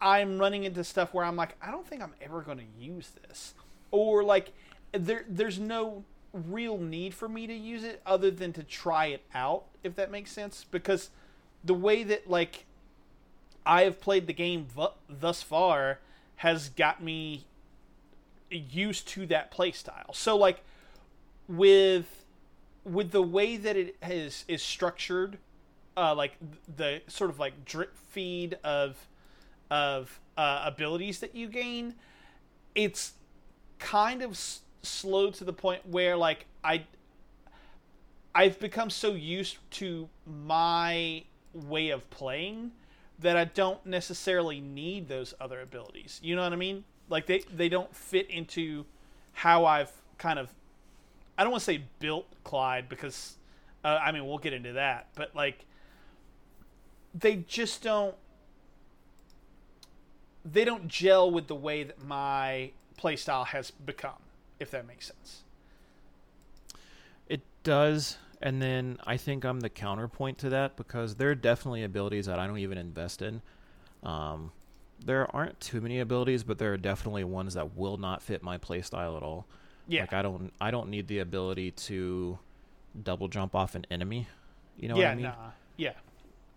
i'm 0.00 0.38
running 0.38 0.64
into 0.64 0.82
stuff 0.82 1.14
where 1.14 1.24
i'm 1.24 1.36
like 1.36 1.54
i 1.62 1.70
don't 1.70 1.86
think 1.86 2.02
i'm 2.02 2.14
ever 2.20 2.40
going 2.40 2.58
to 2.58 2.84
use 2.84 3.10
this. 3.28 3.54
Or 3.90 4.24
like 4.24 4.52
there 4.92 5.24
there's 5.28 5.58
no 5.58 6.04
real 6.32 6.78
need 6.78 7.12
for 7.12 7.28
me 7.28 7.46
to 7.46 7.52
use 7.52 7.84
it 7.84 8.00
other 8.06 8.30
than 8.30 8.52
to 8.54 8.62
try 8.62 9.06
it 9.06 9.22
out 9.34 9.64
if 9.82 9.94
that 9.96 10.10
makes 10.10 10.32
sense 10.32 10.64
because 10.70 11.10
the 11.64 11.74
way 11.74 12.02
that 12.02 12.28
like 12.28 12.64
i 13.64 13.82
have 13.82 14.00
played 14.00 14.26
the 14.26 14.32
game 14.32 14.66
vu- 14.66 14.88
thus 15.08 15.42
far 15.42 15.98
has 16.36 16.68
got 16.70 17.02
me 17.02 17.44
used 18.50 19.08
to 19.08 19.26
that 19.26 19.50
play 19.50 19.72
style. 19.72 20.12
So 20.12 20.36
like 20.36 20.62
with 21.48 22.24
with 22.84 23.10
the 23.12 23.22
way 23.22 23.56
that 23.56 23.76
it 23.76 23.96
is 24.02 24.44
is 24.48 24.62
structured, 24.62 25.38
uh, 25.96 26.14
like 26.14 26.36
the 26.76 27.02
sort 27.06 27.30
of 27.30 27.38
like 27.38 27.64
drip 27.64 27.96
feed 27.96 28.58
of 28.64 29.06
of 29.70 30.20
uh, 30.36 30.62
abilities 30.66 31.20
that 31.20 31.34
you 31.34 31.48
gain, 31.48 31.94
it's 32.74 33.14
kind 33.78 34.22
of 34.22 34.32
s- 34.32 34.60
slow 34.82 35.30
to 35.30 35.44
the 35.44 35.52
point 35.52 35.86
where 35.88 36.16
like 36.16 36.46
I 36.64 36.84
I've 38.34 38.58
become 38.58 38.90
so 38.90 39.12
used 39.12 39.58
to 39.72 40.08
my 40.26 41.24
way 41.54 41.90
of 41.90 42.08
playing 42.10 42.72
that 43.18 43.36
I 43.36 43.44
don't 43.44 43.84
necessarily 43.86 44.60
need 44.60 45.08
those 45.08 45.34
other 45.40 45.60
abilities. 45.60 46.20
You 46.22 46.36
know 46.36 46.42
what 46.42 46.52
I 46.52 46.56
mean? 46.56 46.84
Like 47.08 47.26
they 47.26 47.40
they 47.54 47.68
don't 47.68 47.94
fit 47.94 48.30
into 48.30 48.84
how 49.32 49.64
I've 49.64 49.92
kind 50.18 50.38
of 50.38 50.52
I 51.36 51.42
don't 51.44 51.52
want 51.52 51.62
to 51.62 51.64
say 51.64 51.84
built 51.98 52.26
Clive 52.44 52.88
because 52.88 53.36
uh, 53.84 53.98
I 54.02 54.12
mean 54.12 54.26
we'll 54.26 54.38
get 54.38 54.52
into 54.52 54.72
that, 54.74 55.08
but 55.14 55.34
like 55.34 55.64
they 57.14 57.36
just 57.36 57.82
don't 57.82 58.14
they 60.44 60.64
don't 60.64 60.88
gel 60.88 61.30
with 61.30 61.46
the 61.46 61.54
way 61.54 61.84
that 61.84 62.02
my 62.02 62.70
playstyle 62.98 63.46
has 63.46 63.70
become, 63.70 64.20
if 64.58 64.70
that 64.70 64.86
makes 64.86 65.06
sense. 65.06 65.42
It 67.28 67.42
does, 67.62 68.16
and 68.42 68.60
then 68.60 68.98
I 69.06 69.16
think 69.16 69.44
I'm 69.44 69.60
the 69.60 69.70
counterpoint 69.70 70.38
to 70.38 70.50
that 70.50 70.76
because 70.76 71.14
there 71.14 71.30
are 71.30 71.34
definitely 71.34 71.84
abilities 71.84 72.26
that 72.26 72.38
I 72.38 72.46
don't 72.46 72.58
even 72.58 72.76
invest 72.76 73.22
in. 73.22 73.40
Um, 74.02 74.50
there 75.04 75.34
aren't 75.34 75.60
too 75.60 75.80
many 75.80 76.00
abilities, 76.00 76.42
but 76.42 76.58
there 76.58 76.72
are 76.72 76.76
definitely 76.76 77.24
ones 77.24 77.54
that 77.54 77.76
will 77.76 77.96
not 77.96 78.22
fit 78.22 78.42
my 78.42 78.58
playstyle 78.58 79.16
at 79.16 79.22
all. 79.22 79.46
Yeah. 79.86 80.02
Like 80.02 80.12
I 80.12 80.22
don't 80.22 80.52
I 80.60 80.70
don't 80.70 80.90
need 80.90 81.08
the 81.08 81.20
ability 81.20 81.70
to 81.72 82.38
double 83.00 83.28
jump 83.28 83.54
off 83.54 83.74
an 83.74 83.86
enemy. 83.90 84.28
You 84.76 84.88
know 84.88 84.96
yeah, 84.96 85.08
what 85.08 85.12
I 85.12 85.14
mean? 85.14 85.24
nah. 85.24 85.50
Yeah. 85.76 85.92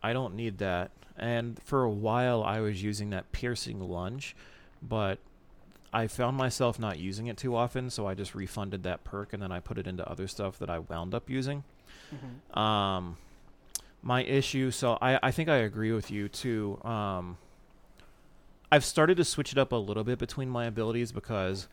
I 0.01 0.13
don't 0.13 0.35
need 0.35 0.57
that. 0.59 0.91
And 1.17 1.61
for 1.63 1.83
a 1.83 1.89
while 1.89 2.43
I 2.43 2.59
was 2.59 2.83
using 2.83 3.11
that 3.11 3.31
piercing 3.31 3.79
lunge, 3.79 4.35
but 4.81 5.19
I 5.93 6.07
found 6.07 6.35
myself 6.35 6.77
not 6.77 6.99
using 6.99 7.27
it 7.27 7.37
too 7.37 7.55
often, 7.55 7.89
so 7.89 8.05
I 8.07 8.15
just 8.15 8.35
refunded 8.35 8.83
that 8.83 9.03
perk 9.03 9.33
and 9.33 9.41
then 9.41 9.51
I 9.51 9.59
put 9.59 9.77
it 9.77 9.87
into 9.87 10.07
other 10.09 10.27
stuff 10.27 10.59
that 10.59 10.69
I 10.69 10.79
wound 10.79 11.13
up 11.13 11.29
using. 11.29 11.63
Mhm. 12.15 12.57
Um, 12.57 13.17
my 14.01 14.23
issue, 14.23 14.71
so 14.71 14.97
I, 15.01 15.19
I 15.23 15.31
think 15.31 15.49
I 15.49 15.57
agree 15.57 15.91
with 15.91 16.11
you 16.11 16.29
too. 16.29 16.79
Um, 16.83 17.37
I've 18.71 18.85
started 18.85 19.17
to 19.17 19.25
switch 19.25 19.51
it 19.51 19.57
up 19.57 19.71
a 19.71 19.75
little 19.77 20.03
bit 20.03 20.19
between 20.19 20.49
my 20.49 20.65
abilities 20.65 21.11
because 21.11 21.67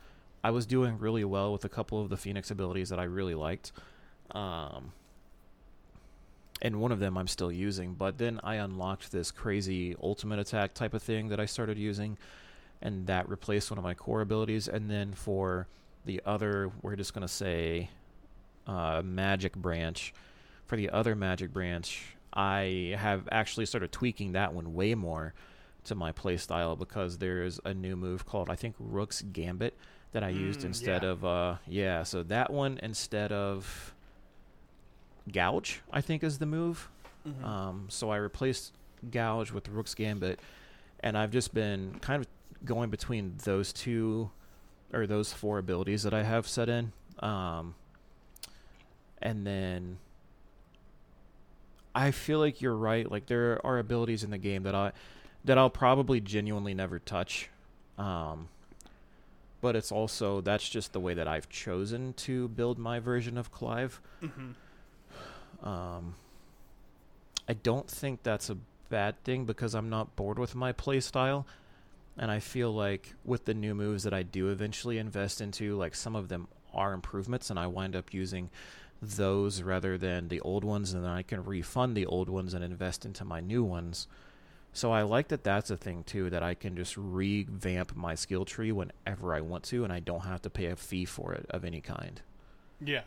I 0.44 0.50
was 0.50 0.66
doing 0.66 0.98
really 0.98 1.24
well 1.24 1.52
with 1.52 1.64
a 1.64 1.68
couple 1.68 2.00
of 2.00 2.08
the 2.08 2.16
Phoenix 2.16 2.50
abilities 2.50 2.88
that 2.88 2.98
I 2.98 3.04
really 3.04 3.34
liked. 3.34 3.72
Um, 4.32 4.92
and 6.60 6.80
one 6.80 6.92
of 6.92 7.00
them 7.00 7.18
I'm 7.18 7.26
still 7.26 7.50
using, 7.50 7.94
but 7.94 8.18
then 8.18 8.40
I 8.44 8.56
unlocked 8.56 9.10
this 9.10 9.30
crazy 9.30 9.96
ultimate 10.02 10.38
attack 10.38 10.74
type 10.74 10.94
of 10.94 11.02
thing 11.02 11.28
that 11.28 11.40
I 11.40 11.46
started 11.46 11.76
using, 11.76 12.16
and 12.80 13.06
that 13.08 13.28
replaced 13.28 13.70
one 13.70 13.78
of 13.78 13.84
my 13.84 13.94
core 13.94 14.20
abilities. 14.20 14.68
And 14.68 14.90
then 14.90 15.12
for 15.12 15.66
the 16.04 16.20
other, 16.24 16.70
we're 16.80 16.96
just 16.96 17.14
going 17.14 17.26
to 17.26 17.32
say 17.32 17.90
uh, 18.66 19.02
magic 19.04 19.54
branch. 19.56 20.14
For 20.72 20.76
the 20.76 20.88
other 20.88 21.14
magic 21.14 21.52
branch, 21.52 22.02
I 22.32 22.94
have 22.98 23.28
actually 23.30 23.66
started 23.66 23.92
tweaking 23.92 24.32
that 24.32 24.54
one 24.54 24.72
way 24.72 24.94
more 24.94 25.34
to 25.84 25.94
my 25.94 26.12
playstyle 26.12 26.78
because 26.78 27.18
there's 27.18 27.60
a 27.66 27.74
new 27.74 27.94
move 27.94 28.24
called 28.24 28.48
I 28.48 28.56
think 28.56 28.74
Rook's 28.78 29.20
Gambit 29.20 29.76
that 30.12 30.22
I 30.24 30.30
used 30.30 30.60
Mm, 30.60 30.64
instead 30.64 31.02
yeah. 31.02 31.08
of 31.10 31.24
uh 31.26 31.56
yeah, 31.66 32.04
so 32.04 32.22
that 32.22 32.50
one 32.50 32.80
instead 32.82 33.32
of 33.32 33.92
Gouge, 35.30 35.80
I 35.92 36.00
think 36.00 36.24
is 36.24 36.38
the 36.38 36.46
move. 36.46 36.88
Mhm. 37.28 37.44
Um, 37.44 37.86
so 37.90 38.08
I 38.08 38.16
replaced 38.16 38.72
Gouge 39.10 39.52
with 39.52 39.68
Rook's 39.68 39.94
Gambit, 39.94 40.40
and 41.00 41.18
I've 41.18 41.32
just 41.32 41.52
been 41.52 41.98
kind 42.00 42.22
of 42.22 42.28
going 42.64 42.88
between 42.88 43.34
those 43.44 43.74
two 43.74 44.30
or 44.90 45.06
those 45.06 45.34
four 45.34 45.58
abilities 45.58 46.02
that 46.04 46.14
I 46.14 46.22
have 46.22 46.48
set 46.48 46.70
in. 46.70 46.92
Um, 47.18 47.74
and 49.20 49.46
then 49.46 49.98
I 51.94 52.10
feel 52.10 52.38
like 52.38 52.60
you're 52.60 52.76
right. 52.76 53.10
Like 53.10 53.26
there 53.26 53.64
are 53.66 53.78
abilities 53.78 54.24
in 54.24 54.30
the 54.30 54.38
game 54.38 54.62
that 54.64 54.74
I 54.74 54.92
that 55.44 55.58
I'll 55.58 55.70
probably 55.70 56.20
genuinely 56.20 56.74
never 56.74 56.98
touch. 56.98 57.50
Um, 57.98 58.48
but 59.60 59.76
it's 59.76 59.92
also 59.92 60.40
that's 60.40 60.68
just 60.68 60.92
the 60.92 61.00
way 61.00 61.14
that 61.14 61.28
I've 61.28 61.48
chosen 61.48 62.14
to 62.14 62.48
build 62.48 62.78
my 62.78 62.98
version 62.98 63.36
of 63.36 63.50
Clive. 63.52 64.00
Mhm. 64.22 64.54
Um, 65.66 66.14
I 67.48 67.54
don't 67.54 67.88
think 67.88 68.22
that's 68.22 68.50
a 68.50 68.56
bad 68.88 69.22
thing 69.24 69.44
because 69.44 69.74
I'm 69.74 69.88
not 69.88 70.16
bored 70.16 70.38
with 70.38 70.54
my 70.54 70.72
playstyle. 70.72 71.44
And 72.16 72.30
I 72.30 72.40
feel 72.40 72.72
like 72.72 73.14
with 73.24 73.46
the 73.46 73.54
new 73.54 73.74
moves 73.74 74.02
that 74.02 74.12
I 74.12 74.22
do 74.22 74.48
eventually 74.50 74.98
invest 74.98 75.40
into, 75.40 75.76
like 75.76 75.94
some 75.94 76.14
of 76.14 76.28
them 76.28 76.46
are 76.74 76.92
improvements, 76.92 77.48
and 77.50 77.58
I 77.58 77.66
wind 77.66 77.96
up 77.96 78.12
using 78.12 78.50
those 79.02 79.62
rather 79.62 79.98
than 79.98 80.28
the 80.28 80.40
old 80.40 80.62
ones, 80.62 80.94
and 80.94 81.04
then 81.04 81.10
I 81.10 81.22
can 81.22 81.44
refund 81.44 81.96
the 81.96 82.06
old 82.06 82.28
ones 82.28 82.54
and 82.54 82.62
invest 82.62 83.04
into 83.04 83.24
my 83.24 83.40
new 83.40 83.64
ones. 83.64 84.06
So 84.72 84.92
I 84.92 85.02
like 85.02 85.28
that 85.28 85.44
that's 85.44 85.70
a 85.70 85.76
thing 85.76 86.04
too, 86.04 86.30
that 86.30 86.42
I 86.42 86.54
can 86.54 86.76
just 86.76 86.96
revamp 86.96 87.94
my 87.96 88.14
skill 88.14 88.44
tree 88.44 88.72
whenever 88.72 89.34
I 89.34 89.40
want 89.40 89.64
to, 89.64 89.84
and 89.84 89.92
I 89.92 90.00
don't 90.00 90.24
have 90.24 90.40
to 90.42 90.50
pay 90.50 90.66
a 90.66 90.76
fee 90.76 91.04
for 91.04 91.32
it 91.34 91.46
of 91.50 91.64
any 91.64 91.80
kind. 91.80 92.22
Yeah. 92.80 93.02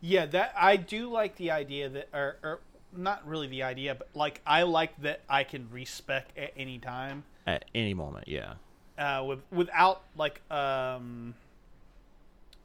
Yeah, 0.00 0.26
that 0.26 0.54
I 0.56 0.76
do 0.76 1.10
like 1.10 1.36
the 1.36 1.50
idea 1.50 1.88
that 1.90 2.08
or, 2.14 2.36
or 2.42 2.60
not 2.96 3.26
really 3.26 3.48
the 3.48 3.64
idea, 3.64 3.94
but 3.94 4.08
like 4.14 4.40
I 4.46 4.62
like 4.62 4.96
that 5.02 5.20
I 5.28 5.44
can 5.44 5.68
respec 5.70 6.28
at 6.36 6.52
any 6.56 6.78
time. 6.78 7.24
At 7.46 7.66
any 7.74 7.92
moment, 7.92 8.28
yeah. 8.28 8.54
uh, 8.98 9.24
with 9.26 9.40
without 9.50 10.02
like 10.16 10.40
um, 10.50 11.34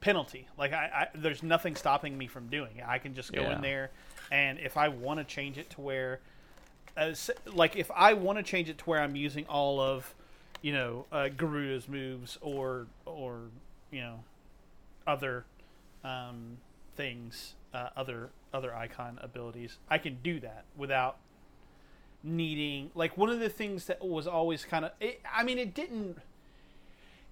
penalty. 0.00 0.46
Like 0.58 0.72
I, 0.72 1.08
I, 1.14 1.18
there's 1.18 1.42
nothing 1.42 1.76
stopping 1.76 2.16
me 2.16 2.26
from 2.26 2.48
doing 2.48 2.76
it. 2.78 2.84
I 2.86 2.98
can 2.98 3.14
just 3.14 3.32
go 3.32 3.42
Yeah. 3.42 3.56
in 3.56 3.60
there, 3.62 3.90
and 4.30 4.58
if 4.58 4.76
I 4.76 4.88
want 4.88 5.18
to 5.20 5.24
change 5.24 5.58
it 5.58 5.70
to 5.70 5.80
where, 5.80 6.20
uh, 6.96 7.00
s- 7.10 7.30
like 7.46 7.76
if 7.76 7.90
I 7.90 8.14
want 8.14 8.38
to 8.38 8.42
change 8.42 8.68
it 8.68 8.78
to 8.78 8.84
where 8.84 9.00
I'm 9.00 9.16
using 9.16 9.46
all 9.46 9.80
of, 9.80 10.14
you 10.62 10.72
know, 10.72 11.06
uh, 11.12 11.28
Garuda's 11.28 11.88
moves 11.88 12.38
or 12.40 12.86
or 13.06 13.40
you 13.90 14.00
know, 14.00 14.24
other 15.06 15.44
um, 16.04 16.56
things, 16.96 17.54
uh, 17.74 17.88
other 17.96 18.30
other 18.54 18.74
icon 18.74 19.18
abilities, 19.22 19.78
I 19.88 19.98
can 19.98 20.18
do 20.22 20.40
that 20.40 20.64
without 20.76 21.16
needing 22.22 22.90
like 22.94 23.16
one 23.16 23.30
of 23.30 23.40
the 23.40 23.48
things 23.48 23.86
that 23.86 24.04
was 24.04 24.26
always 24.26 24.64
kind 24.66 24.84
of 24.84 24.92
I 25.32 25.42
mean 25.42 25.56
it 25.58 25.72
didn't 25.74 26.18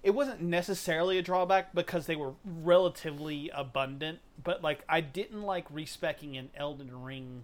it 0.01 0.11
wasn't 0.11 0.41
necessarily 0.41 1.17
a 1.17 1.21
drawback 1.21 1.73
because 1.73 2.05
they 2.05 2.15
were 2.15 2.33
relatively 2.45 3.49
abundant, 3.53 4.19
but 4.41 4.61
like 4.63 4.83
I 4.87 5.01
didn't 5.01 5.43
like 5.43 5.65
respecking 5.69 6.37
an 6.37 6.49
Elden 6.55 7.03
Ring 7.03 7.43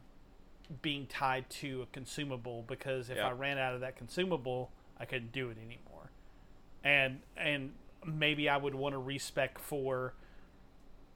being 0.81 1.05
tied 1.07 1.49
to 1.49 1.81
a 1.83 1.85
consumable 1.87 2.63
because 2.67 3.09
if 3.09 3.17
Yeah. 3.17 3.27
I 3.27 3.31
ran 3.31 3.57
out 3.57 3.73
of 3.75 3.81
that 3.81 3.95
consumable, 3.97 4.71
I 4.99 5.05
couldn't 5.05 5.31
do 5.31 5.49
it 5.49 5.57
anymore. 5.57 6.11
And 6.83 7.21
and 7.35 7.73
maybe 8.05 8.47
I 8.47 8.57
would 8.57 8.75
want 8.75 8.93
to 8.93 8.99
respec 8.99 9.59
for 9.59 10.13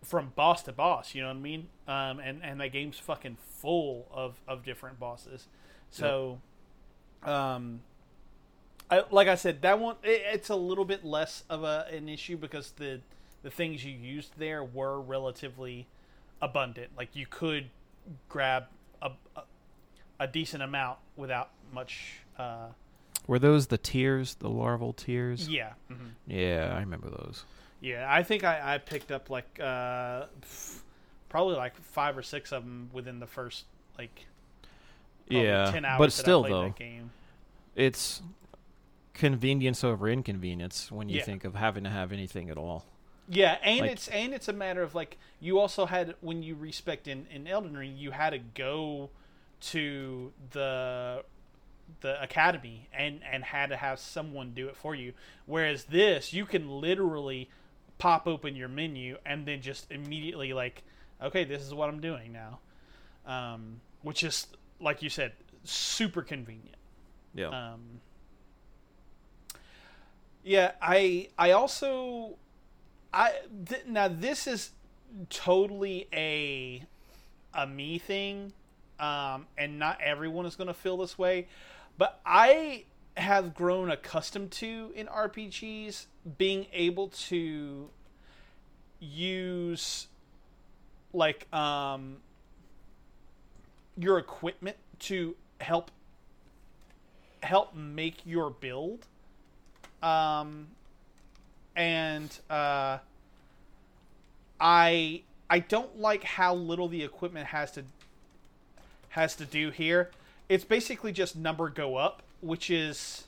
from 0.04 0.32
boss 0.36 0.64
to 0.64 0.72
boss, 0.72 1.14
you 1.14 1.22
know 1.22 1.28
what 1.28 1.38
I 1.38 1.40
mean? 1.40 1.70
Um, 1.88 2.20
and 2.20 2.44
and 2.44 2.60
that 2.62 2.72
game's 2.72 3.00
fucking 3.00 3.38
full 3.38 4.08
of 4.12 4.42
of 4.48 4.64
different 4.64 5.00
bosses. 5.00 5.48
So 5.90 6.42
um 7.24 7.82
I, 8.92 9.04
like 9.12 9.28
I 9.28 9.36
said, 9.36 9.62
that 9.62 9.80
one 9.80 9.96
it, 10.04 10.22
it's 10.34 10.50
a 10.50 10.56
little 10.56 10.86
bit 10.86 11.06
less 11.06 11.44
of 11.50 11.64
a 11.64 11.86
an 11.92 12.10
issue 12.10 12.38
because 12.38 12.72
the 12.72 13.02
the 13.44 13.52
things 13.52 13.84
you 13.86 13.94
used 13.94 14.32
there 14.38 14.64
were 14.64 15.00
relatively 15.00 15.88
abundant. 16.42 16.92
Like 16.98 17.16
you 17.16 17.26
could 17.30 17.70
grab 18.28 18.66
a 19.02 19.12
a, 19.36 19.42
a 20.22 20.28
decent 20.28 20.64
amount 20.64 21.00
without 21.16 21.50
much. 21.74 22.20
Uh, 22.38 22.68
Were 23.28 23.38
those 23.40 23.68
the 23.68 23.78
tears, 23.78 24.36
the 24.36 24.50
larval 24.50 24.94
tears? 24.94 25.48
yeah, 25.48 25.74
mhm. 25.92 26.12
Yeah, 26.28 26.74
I 26.76 26.80
remember 26.80 27.10
those. 27.10 27.44
yeah. 27.82 28.08
I 28.10 28.24
think 28.24 28.44
I, 28.44 28.76
I 28.76 28.78
picked 28.80 29.12
up 29.12 29.30
like 29.30 29.60
uh, 29.62 30.26
probably 31.30 31.56
like 31.58 31.80
five 31.82 32.18
or 32.18 32.24
six 32.24 32.52
of 32.52 32.64
them 32.64 32.90
within 32.94 33.20
the 33.20 33.28
first 33.28 33.66
like 33.98 34.26
yeah, 35.28 35.70
ten 35.72 35.86
hours. 35.86 35.98
but 36.00 36.06
that 36.06 36.12
still 36.12 36.40
I 36.46 36.48
played 36.50 36.54
though, 36.54 36.64
that 36.64 36.76
game. 36.78 37.12
it's 37.76 38.22
convenience 39.20 39.84
over 39.84 40.08
inconvenience 40.08 40.92
when 40.92 41.10
you 41.10 41.18
Yeah. 41.18 41.24
think 41.26 41.44
of 41.44 41.54
having 41.56 41.84
to 41.84 41.90
have 41.90 42.12
anything 42.12 42.50
at 42.50 42.58
all. 42.58 42.86
Yeah, 43.28 43.60
and 43.62 43.82
Like- 43.82 43.92
it's 43.92 44.08
and 44.08 44.34
it's 44.34 44.48
a 44.48 44.54
matter 44.54 44.82
of 44.82 44.96
like 44.96 45.18
you 45.40 45.60
also 45.60 45.86
had 45.86 46.16
when 46.22 46.42
you 46.42 46.56
respect 46.56 47.08
in 47.08 47.28
in 47.28 47.46
Elden 47.48 47.78
Ring, 47.78 47.96
you 47.98 48.12
had 48.12 48.32
to 48.32 48.40
go 48.40 49.12
to 49.62 50.34
the 50.52 51.24
the 52.02 52.22
academy 52.24 52.88
and 52.94 53.24
and 53.24 53.44
had 53.44 53.70
to 53.70 53.78
have 53.78 54.00
someone 54.00 54.54
do 54.54 54.68
it 54.68 54.76
for 54.76 54.96
you. 54.96 55.14
Whereas 55.46 55.86
this, 55.86 56.34
you 56.34 56.46
can 56.46 56.70
literally 56.82 57.50
pop 58.00 58.26
open 58.26 58.56
your 58.56 58.70
menu 58.70 59.18
and 59.26 59.46
then 59.46 59.62
just 59.62 59.92
immediately 59.92 60.54
like, 60.54 60.84
okay, 61.22 61.44
this 61.44 61.62
is 61.62 61.74
what 61.74 61.90
I'm 61.90 62.00
doing 62.00 62.32
now, 62.32 62.60
um, 63.26 63.82
which 64.02 64.24
is 64.24 64.48
like 64.80 65.04
you 65.04 65.10
said, 65.10 65.34
super 65.66 66.22
convenient. 66.24 66.78
Yeah. 67.36 67.50
Um, 67.50 68.00
yeah, 70.50 70.72
I 70.82 71.28
I 71.38 71.52
also 71.52 72.40
I 73.14 73.34
th- 73.68 73.86
now 73.86 74.08
this 74.08 74.48
is 74.48 74.72
totally 75.30 76.08
a 76.12 76.82
a 77.54 77.68
me 77.68 78.00
thing, 78.00 78.54
um, 79.00 79.46
and 79.60 79.78
not 79.78 80.02
everyone 80.02 80.48
is 80.48 80.56
going 80.56 80.68
to 80.68 80.74
feel 80.74 80.98
this 80.98 81.20
way, 81.20 81.48
but 82.00 82.20
I 82.26 82.86
have 83.16 83.54
grown 83.54 83.92
accustomed 83.92 84.50
to 84.54 84.92
in 84.96 85.06
RPGs 85.06 86.08
being 86.40 86.66
able 86.74 87.10
to 87.10 87.92
use 89.00 90.08
like 91.14 91.46
um 91.54 92.18
your 93.96 94.18
equipment 94.18 94.78
to 94.98 95.36
help 95.62 95.92
help 97.44 97.76
make 97.76 98.26
your 98.26 98.50
build 98.50 99.06
um 100.02 100.68
and 101.76 102.40
uh 102.50 102.98
i 104.60 105.22
i 105.50 105.60
don't 105.60 106.00
like 106.00 106.24
how 106.24 106.54
little 106.54 106.88
the 106.88 107.04
equipment 107.04 107.48
has 107.48 107.72
to 107.72 107.84
has 109.10 109.36
to 109.36 109.46
do 109.46 109.70
here 109.70 110.10
it's 110.48 110.64
basically 110.64 111.12
just 111.12 111.36
number 111.36 111.70
go 111.70 111.96
up 111.96 112.22
which 112.42 112.70
is 112.70 113.26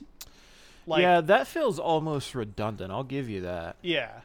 like 0.86 1.02
yeah, 1.02 1.20
that 1.20 1.46
feels 1.46 1.78
almost 1.78 2.34
redundant. 2.34 2.90
I'll 2.90 3.04
give 3.04 3.28
you 3.28 3.42
that. 3.42 3.76
yeah 3.82 4.22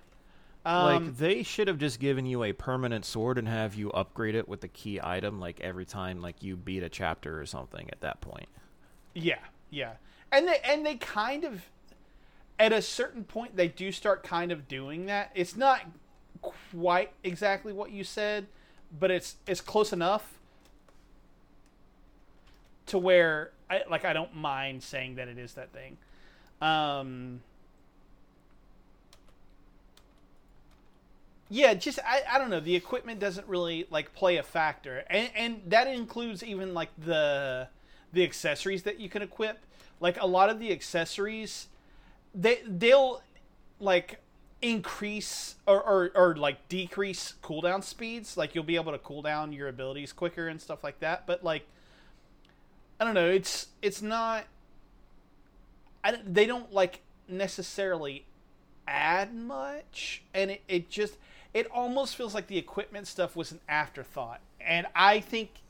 um, 0.68 1.06
like 1.06 1.18
they 1.18 1.44
should 1.44 1.70
have 1.70 1.78
just 1.78 1.98
given 1.98 2.26
you 2.26 2.44
a 2.44 2.52
permanent 2.52 3.06
sword 3.06 3.38
and 3.38 3.48
have 3.48 3.76
you 3.76 3.90
upgrade 3.92 4.36
it 4.36 4.50
with 4.50 4.60
the 4.60 4.68
key 4.68 5.00
item 5.02 5.40
like 5.40 5.62
every 5.62 5.86
time 5.86 6.22
like 6.22 6.44
you 6.44 6.58
beat 6.58 6.84
a 6.84 6.90
chapter 6.90 7.40
or 7.40 7.46
something 7.46 7.90
at 7.90 8.02
that 8.02 8.20
point. 8.20 8.50
Yeah, 9.14 9.40
yeah, 9.70 9.94
and 10.30 10.46
they 10.46 10.60
and 10.66 10.86
they 10.86 10.96
kind 10.96 11.46
of 11.46 11.64
at 12.60 12.74
a 12.74 12.82
certain 12.82 13.24
point 13.24 13.56
they 13.56 13.68
do 13.68 13.92
start 13.92 14.24
kind 14.24 14.52
of 14.52 14.68
doing 14.68 15.06
that. 15.08 15.32
It's 15.36 15.56
not 15.56 15.82
quite 16.42 17.12
exactly 17.24 17.74
what 17.74 17.92
you 17.92 18.04
said, 18.04 18.48
but 19.00 19.12
it's 19.12 19.36
it's 19.46 19.62
close 19.62 19.94
enough 19.94 20.40
to 22.88 22.98
where 22.98 23.52
I 23.70 23.84
like 23.90 24.06
I 24.06 24.14
don't 24.14 24.36
mind 24.36 24.84
saying 24.84 25.16
that 25.16 25.28
it 25.28 25.38
is 25.38 25.54
that 25.54 25.72
thing. 25.72 25.98
Um 26.62 27.42
Yeah, 31.50 31.74
just 31.76 32.00
I, 32.06 32.24
I 32.30 32.38
don't 32.40 32.50
know. 32.50 32.60
The 32.60 32.76
equipment 32.76 33.20
doesn't 33.20 33.48
really 33.48 33.88
like 33.90 34.14
play 34.14 34.38
a 34.38 34.44
factor, 34.44 35.06
and 35.10 35.30
and 35.36 35.62
that 35.68 35.88
includes 35.88 36.44
even 36.44 36.74
like 36.74 36.90
the 36.98 37.70
the 38.12 38.24
accessories 38.24 38.84
that 38.84 39.00
you 39.00 39.08
can 39.10 39.22
equip. 39.22 39.60
Like 40.00 40.22
a 40.22 40.28
lot 40.28 40.50
of 40.50 40.60
the 40.60 40.72
accessories, 40.72 41.68
they 42.38 42.62
they'll 42.68 43.22
like 43.80 44.22
increase 44.62 45.56
or, 45.68 45.82
or, 45.84 46.12
or 46.16 46.36
like 46.36 46.68
decrease 46.70 47.34
cooldown 47.44 47.84
speeds. 47.84 48.38
Like 48.38 48.56
you'll 48.56 48.64
be 48.64 48.76
able 48.76 48.92
to 48.92 48.98
cool 49.00 49.22
down 49.22 49.54
your 49.54 49.68
abilities 49.68 50.14
quicker 50.14 50.48
and 50.48 50.62
stuff 50.62 50.84
like 50.84 51.00
that. 51.00 51.26
But 51.28 51.44
like, 51.44 51.68
I 53.00 53.06
don't 53.06 53.14
know. 53.14 53.30
It's 53.30 53.68
it's 53.82 54.02
not. 54.02 54.46
I 56.04 56.12
don't- 56.12 56.34
they 56.34 56.46
don't 56.46 56.72
like 56.74 57.02
necessarily 57.28 58.26
add 58.88 59.34
much, 59.34 60.24
and 60.34 60.52
it, 60.52 60.62
it 60.68 60.90
just 60.90 61.18
it 61.54 61.68
almost 61.72 62.16
feels 62.16 62.34
like 62.34 62.48
the 62.48 62.58
equipment 62.58 63.08
stuff 63.08 63.36
was 63.36 63.52
an 63.52 63.60
afterthought. 63.68 64.42
And 64.62 64.88
I 64.96 65.20
think 65.20 65.62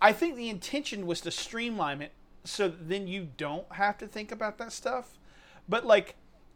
I 0.00 0.12
think 0.12 0.36
the 0.36 0.48
intention 0.48 1.06
was 1.06 1.20
to 1.22 1.30
streamline 1.30 2.02
it 2.02 2.12
so 2.44 2.68
then 2.68 3.06
you 3.08 3.28
don't 3.36 3.70
have 3.72 3.98
to 3.98 4.06
think 4.06 4.32
about 4.32 4.58
that 4.58 4.72
stuff. 4.72 5.17
But 5.68 5.86
like 5.86 6.14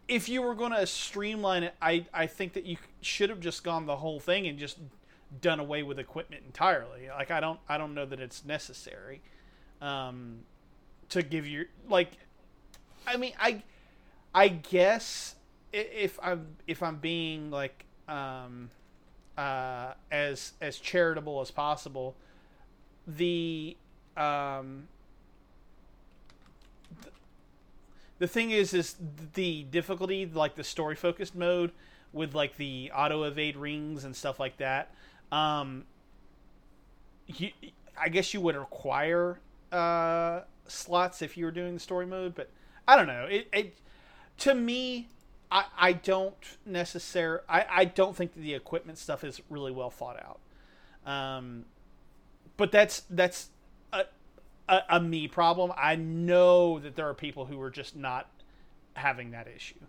if 0.08 0.28
you 0.28 0.42
were 0.42 0.54
going 0.54 0.72
to 0.72 0.86
streamline 0.86 1.62
it, 1.64 1.74
I 1.80 2.06
I 2.12 2.26
think 2.26 2.54
that 2.54 2.64
you 2.64 2.76
should 3.00 3.30
have 3.30 3.40
just 3.40 3.64
gone 3.64 3.86
the 3.86 3.96
whole 3.96 4.20
thing 4.20 4.46
and 4.46 4.58
just 4.58 4.78
done 5.40 5.60
away 5.60 5.82
with 5.82 5.98
equipment 5.98 6.42
entirely. 6.46 7.08
Like 7.08 7.30
I 7.30 7.40
don't 7.40 7.60
I 7.68 7.78
don't 7.78 7.94
know 7.94 8.06
that 8.06 8.20
it's 8.20 8.44
necessary 8.44 9.20
um 9.80 10.40
to 11.08 11.22
give 11.22 11.46
you 11.46 11.66
like 11.88 12.12
I 13.06 13.16
mean 13.16 13.32
I 13.38 13.62
I 14.34 14.48
guess 14.48 15.34
if 15.72 16.18
I'm 16.22 16.56
if 16.66 16.82
I'm 16.82 16.96
being 16.96 17.50
like 17.50 17.84
um 18.08 18.70
uh 19.36 19.94
as 20.10 20.52
as 20.60 20.78
charitable 20.78 21.40
as 21.40 21.50
possible 21.50 22.14
the 23.06 23.76
um 24.16 24.88
the 28.22 28.28
thing 28.28 28.52
is 28.52 28.72
is 28.72 28.94
the 29.34 29.64
difficulty 29.64 30.24
like 30.26 30.54
the 30.54 30.62
story 30.62 30.94
focused 30.94 31.34
mode 31.34 31.72
with 32.12 32.36
like 32.36 32.56
the 32.56 32.88
auto 32.94 33.24
evade 33.24 33.56
rings 33.56 34.04
and 34.04 34.14
stuff 34.14 34.38
like 34.38 34.56
that 34.58 34.94
um 35.32 35.82
you, 37.26 37.50
i 38.00 38.08
guess 38.08 38.32
you 38.32 38.40
would 38.40 38.54
require 38.54 39.40
uh 39.72 40.42
slots 40.68 41.20
if 41.20 41.36
you 41.36 41.44
were 41.44 41.50
doing 41.50 41.74
the 41.74 41.80
story 41.80 42.06
mode 42.06 42.32
but 42.32 42.48
i 42.86 42.94
don't 42.94 43.08
know. 43.08 43.26
It, 43.28 43.48
it 43.52 43.76
to 44.38 44.54
me 44.54 45.08
i 45.50 45.64
i 45.76 45.92
don't 45.92 46.36
necessarily 46.64 47.42
i 47.48 47.66
i 47.68 47.84
don't 47.84 48.14
think 48.14 48.34
the 48.34 48.54
equipment 48.54 48.98
stuff 48.98 49.24
is 49.24 49.40
really 49.50 49.72
well 49.72 49.90
thought 49.90 50.22
out. 50.22 51.12
Um 51.12 51.64
but 52.56 52.70
that's 52.70 53.02
that's 53.10 53.48
a, 54.68 54.80
a 54.90 55.00
me 55.00 55.28
problem. 55.28 55.72
I 55.76 55.96
know 55.96 56.78
that 56.80 56.96
there 56.96 57.08
are 57.08 57.14
people 57.14 57.46
who 57.46 57.60
are 57.60 57.70
just 57.70 57.96
not 57.96 58.28
having 58.94 59.30
that 59.32 59.48
issue. 59.48 59.80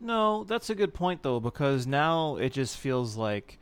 No, 0.00 0.44
that's 0.44 0.70
a 0.70 0.74
good 0.74 0.94
point 0.94 1.22
though 1.22 1.40
because 1.40 1.86
now 1.86 2.36
it 2.36 2.52
just 2.52 2.76
feels 2.76 3.16
like 3.16 3.58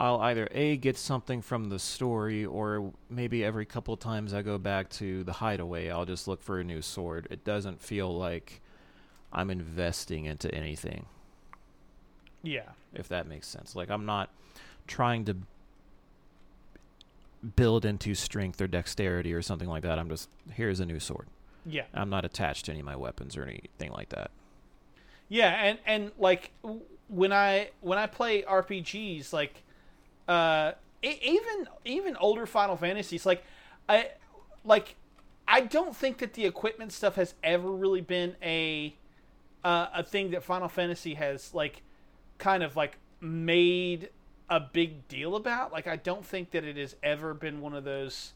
I'll 0.00 0.20
either 0.20 0.48
a 0.50 0.76
get 0.76 0.96
something 0.98 1.42
from 1.42 1.68
the 1.68 1.78
story 1.78 2.44
or 2.44 2.92
maybe 3.08 3.44
every 3.44 3.64
couple 3.66 3.96
times 3.96 4.34
I 4.34 4.42
go 4.42 4.58
back 4.58 4.88
to 4.90 5.22
the 5.24 5.32
hideaway 5.34 5.90
I'll 5.90 6.04
just 6.06 6.26
look 6.28 6.42
for 6.42 6.58
a 6.60 6.64
new 6.64 6.82
sword. 6.82 7.28
It 7.30 7.44
doesn't 7.44 7.80
feel 7.80 8.16
like 8.16 8.60
I'm 9.32 9.50
investing 9.50 10.24
into 10.26 10.52
anything 10.54 11.06
Yeah, 12.42 12.70
if 12.92 13.08
that 13.08 13.26
makes 13.26 13.46
sense. 13.48 13.76
Like 13.76 13.90
I'm 13.90 14.06
not 14.06 14.30
trying 14.86 15.24
to 15.26 15.36
build 17.56 17.84
into 17.84 18.14
strength 18.14 18.60
or 18.60 18.66
dexterity 18.66 19.32
or 19.32 19.42
something 19.42 19.68
like 19.68 19.82
that. 19.82 19.98
I'm 19.98 20.08
just 20.08 20.28
here's 20.52 20.80
a 20.80 20.86
new 20.86 21.00
sword. 21.00 21.26
Yeah. 21.64 21.84
I'm 21.94 22.10
not 22.10 22.24
attached 22.24 22.66
to 22.66 22.72
any 22.72 22.80
of 22.80 22.86
my 22.86 22.96
weapons 22.96 23.36
or 23.36 23.44
anything 23.44 23.92
like 23.92 24.08
that. 24.10 24.30
Yeah, 25.28 25.50
and 25.50 25.78
and 25.86 26.12
like 26.18 26.50
when 27.08 27.32
I 27.32 27.70
when 27.80 27.98
I 27.98 28.06
play 28.06 28.42
RPGs, 28.42 29.32
like 29.32 29.62
uh, 30.28 30.72
even 31.02 31.68
even 31.84 32.16
older 32.16 32.46
Final 32.46 32.76
Fantasies, 32.76 33.24
like 33.24 33.42
I 33.88 34.10
like 34.64 34.96
I 35.48 35.60
don't 35.60 35.96
think 35.96 36.18
that 36.18 36.34
the 36.34 36.44
equipment 36.44 36.92
stuff 36.92 37.14
has 37.16 37.34
ever 37.42 37.70
really 37.70 38.00
been 38.00 38.36
a 38.42 38.94
uh, 39.64 39.86
a 39.94 40.02
thing 40.02 40.30
that 40.32 40.42
Final 40.42 40.68
Fantasy 40.68 41.14
has 41.14 41.54
like 41.54 41.82
kind 42.38 42.62
of 42.62 42.76
like 42.76 42.98
made 43.20 44.10
a 44.52 44.60
big 44.60 45.08
deal 45.08 45.34
about. 45.34 45.72
Like 45.72 45.86
I 45.86 45.96
don't 45.96 46.26
think 46.26 46.50
that 46.50 46.62
it 46.62 46.76
has 46.76 46.94
ever 47.02 47.32
been 47.32 47.62
one 47.62 47.72
of 47.72 47.84
those 47.84 48.34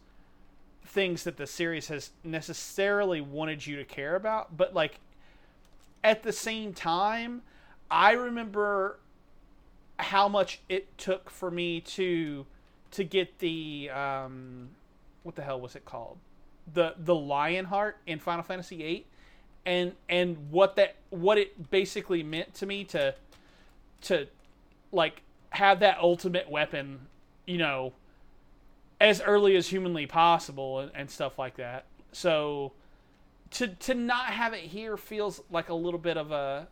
things 0.87 1.25
that 1.25 1.37
the 1.37 1.47
series 1.47 1.89
has 1.89 2.11
necessarily 2.25 3.21
wanted 3.21 3.67
you 3.67 3.77
to 3.77 3.85
care 3.85 4.17
about, 4.17 4.57
but 4.57 4.73
like 4.73 4.99
at 6.03 6.23
the 6.23 6.33
same 6.33 6.73
time, 6.73 7.43
I 7.91 8.13
remember 8.13 8.99
how 9.99 10.27
much 10.27 10.61
it 10.71 10.97
took 10.97 11.29
for 11.29 11.51
me 11.51 11.83
to 11.83 12.47
to 12.93 13.05
get 13.05 13.39
the 13.41 13.91
um, 13.91 14.71
what 15.23 15.35
the 15.35 15.43
hell 15.43 15.61
was 15.61 15.77
it 15.77 15.85
called 15.85 16.17
the 16.73 16.95
the 16.99 17.15
Lionheart 17.15 17.99
in 18.07 18.19
Final 18.21 18.43
Fantasy 18.43 18.79
VIII, 18.79 19.07
and 19.67 19.93
and 20.09 20.51
what 20.51 20.77
that 20.77 20.97
what 21.11 21.37
it 21.37 21.71
basically 21.71 22.23
meant 22.23 22.55
to 22.55 22.65
me 22.65 22.85
to 22.85 23.15
to 24.03 24.29
like 24.93 25.21
have 25.51 25.81
that 25.81 25.99
ultimate 25.99 26.51
weapon, 26.51 27.07
you 27.47 27.59
know, 27.59 27.93
as 29.01 29.21
early 29.21 29.57
as 29.57 29.69
humanly 29.69 30.07
possible 30.07 30.81
and, 30.81 30.91
and 30.95 31.11
stuff 31.11 31.39
like 31.39 31.57
that. 31.57 31.85
So 32.13 32.73
to 33.53 33.69
to 33.69 33.95
not 33.95 34.27
have 34.27 34.53
it 34.53 34.65
here 34.65 34.97
feels 34.97 35.41
like 35.51 35.69
a 35.69 35.75
little 35.75 36.01
bit 36.01 36.17
of 36.17 36.33
a 36.33 36.67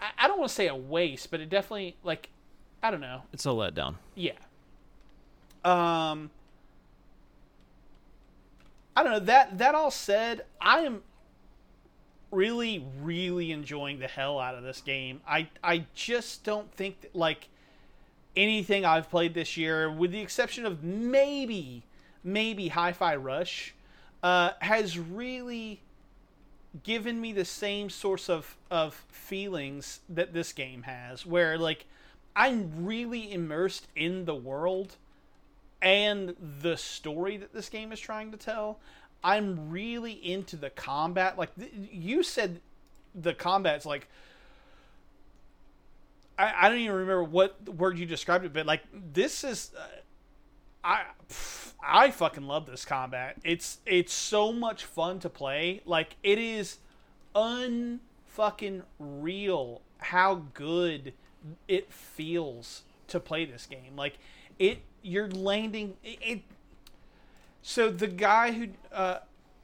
I, 0.00 0.10
I 0.18 0.28
don't 0.28 0.38
want 0.38 0.50
to 0.50 0.54
say 0.54 0.68
a 0.68 0.74
waste, 0.74 1.30
but 1.30 1.40
it 1.40 1.48
definitely 1.48 1.96
like 2.02 2.28
I 2.82 2.90
don't 2.90 3.00
know. 3.00 3.22
It's 3.32 3.46
a 3.46 3.50
letdown. 3.50 3.96
Yeah. 4.14 4.32
Um 5.64 6.30
I 8.96 9.02
don't 9.02 9.12
know 9.12 9.20
that 9.20 9.58
that 9.58 9.74
all 9.74 9.90
said, 9.90 10.44
I 10.60 10.80
am 10.80 11.02
really 12.30 12.84
really 13.00 13.52
enjoying 13.52 13.98
the 13.98 14.08
hell 14.08 14.38
out 14.38 14.54
of 14.54 14.62
this 14.62 14.80
game. 14.80 15.20
I 15.26 15.48
I 15.62 15.86
just 15.94 16.44
don't 16.44 16.70
think 16.72 17.00
that, 17.02 17.14
like 17.14 17.48
anything 18.36 18.84
I've 18.84 19.08
played 19.08 19.34
this 19.34 19.56
year 19.56 19.90
with 19.90 20.12
the 20.12 20.20
exception 20.20 20.66
of 20.66 20.84
maybe 20.84 21.84
maybe 22.22 22.68
Hi-Fi 22.68 23.16
Rush 23.16 23.74
uh, 24.22 24.50
has 24.60 24.98
really 24.98 25.80
given 26.82 27.20
me 27.20 27.32
the 27.32 27.44
same 27.44 27.88
source 27.88 28.28
of 28.28 28.56
of 28.70 29.04
feelings 29.08 30.00
that 30.08 30.32
this 30.32 30.52
game 30.52 30.82
has 30.82 31.24
where 31.24 31.56
like 31.56 31.86
I'm 32.34 32.84
really 32.84 33.32
immersed 33.32 33.86
in 33.96 34.26
the 34.26 34.34
world 34.34 34.96
and 35.80 36.34
the 36.60 36.76
story 36.76 37.36
that 37.38 37.54
this 37.54 37.68
game 37.68 37.92
is 37.92 38.00
trying 38.00 38.30
to 38.32 38.36
tell. 38.36 38.78
I'm 39.26 39.70
really 39.70 40.12
into 40.12 40.56
the 40.56 40.70
combat. 40.70 41.36
Like 41.36 41.52
th- 41.56 41.72
you 41.90 42.22
said, 42.22 42.60
the 43.12 43.34
combat's 43.34 43.84
like 43.84 44.06
I, 46.38 46.52
I 46.56 46.68
don't 46.68 46.78
even 46.78 46.94
remember 46.94 47.24
what 47.24 47.68
word 47.68 47.98
you 47.98 48.06
described 48.06 48.44
it, 48.44 48.52
but 48.52 48.66
like 48.66 48.82
this 48.92 49.42
is 49.42 49.72
uh, 49.76 49.82
I 50.84 51.02
pff, 51.28 51.72
I 51.84 52.12
fucking 52.12 52.46
love 52.46 52.66
this 52.66 52.84
combat. 52.84 53.38
It's 53.42 53.78
it's 53.84 54.12
so 54.12 54.52
much 54.52 54.84
fun 54.84 55.18
to 55.20 55.28
play. 55.28 55.80
Like 55.84 56.14
it 56.22 56.38
is 56.38 56.78
unfucking 57.34 58.82
real 59.00 59.82
how 59.98 60.42
good 60.54 61.14
it 61.66 61.92
feels 61.92 62.82
to 63.08 63.18
play 63.18 63.44
this 63.44 63.66
game. 63.66 63.96
Like 63.96 64.18
it 64.60 64.82
you're 65.02 65.30
landing 65.30 65.96
it, 66.04 66.18
it 66.22 66.42
so 67.68 67.90
the 67.90 68.06
guy 68.06 68.52
who 68.52 68.68
uh 68.92 69.18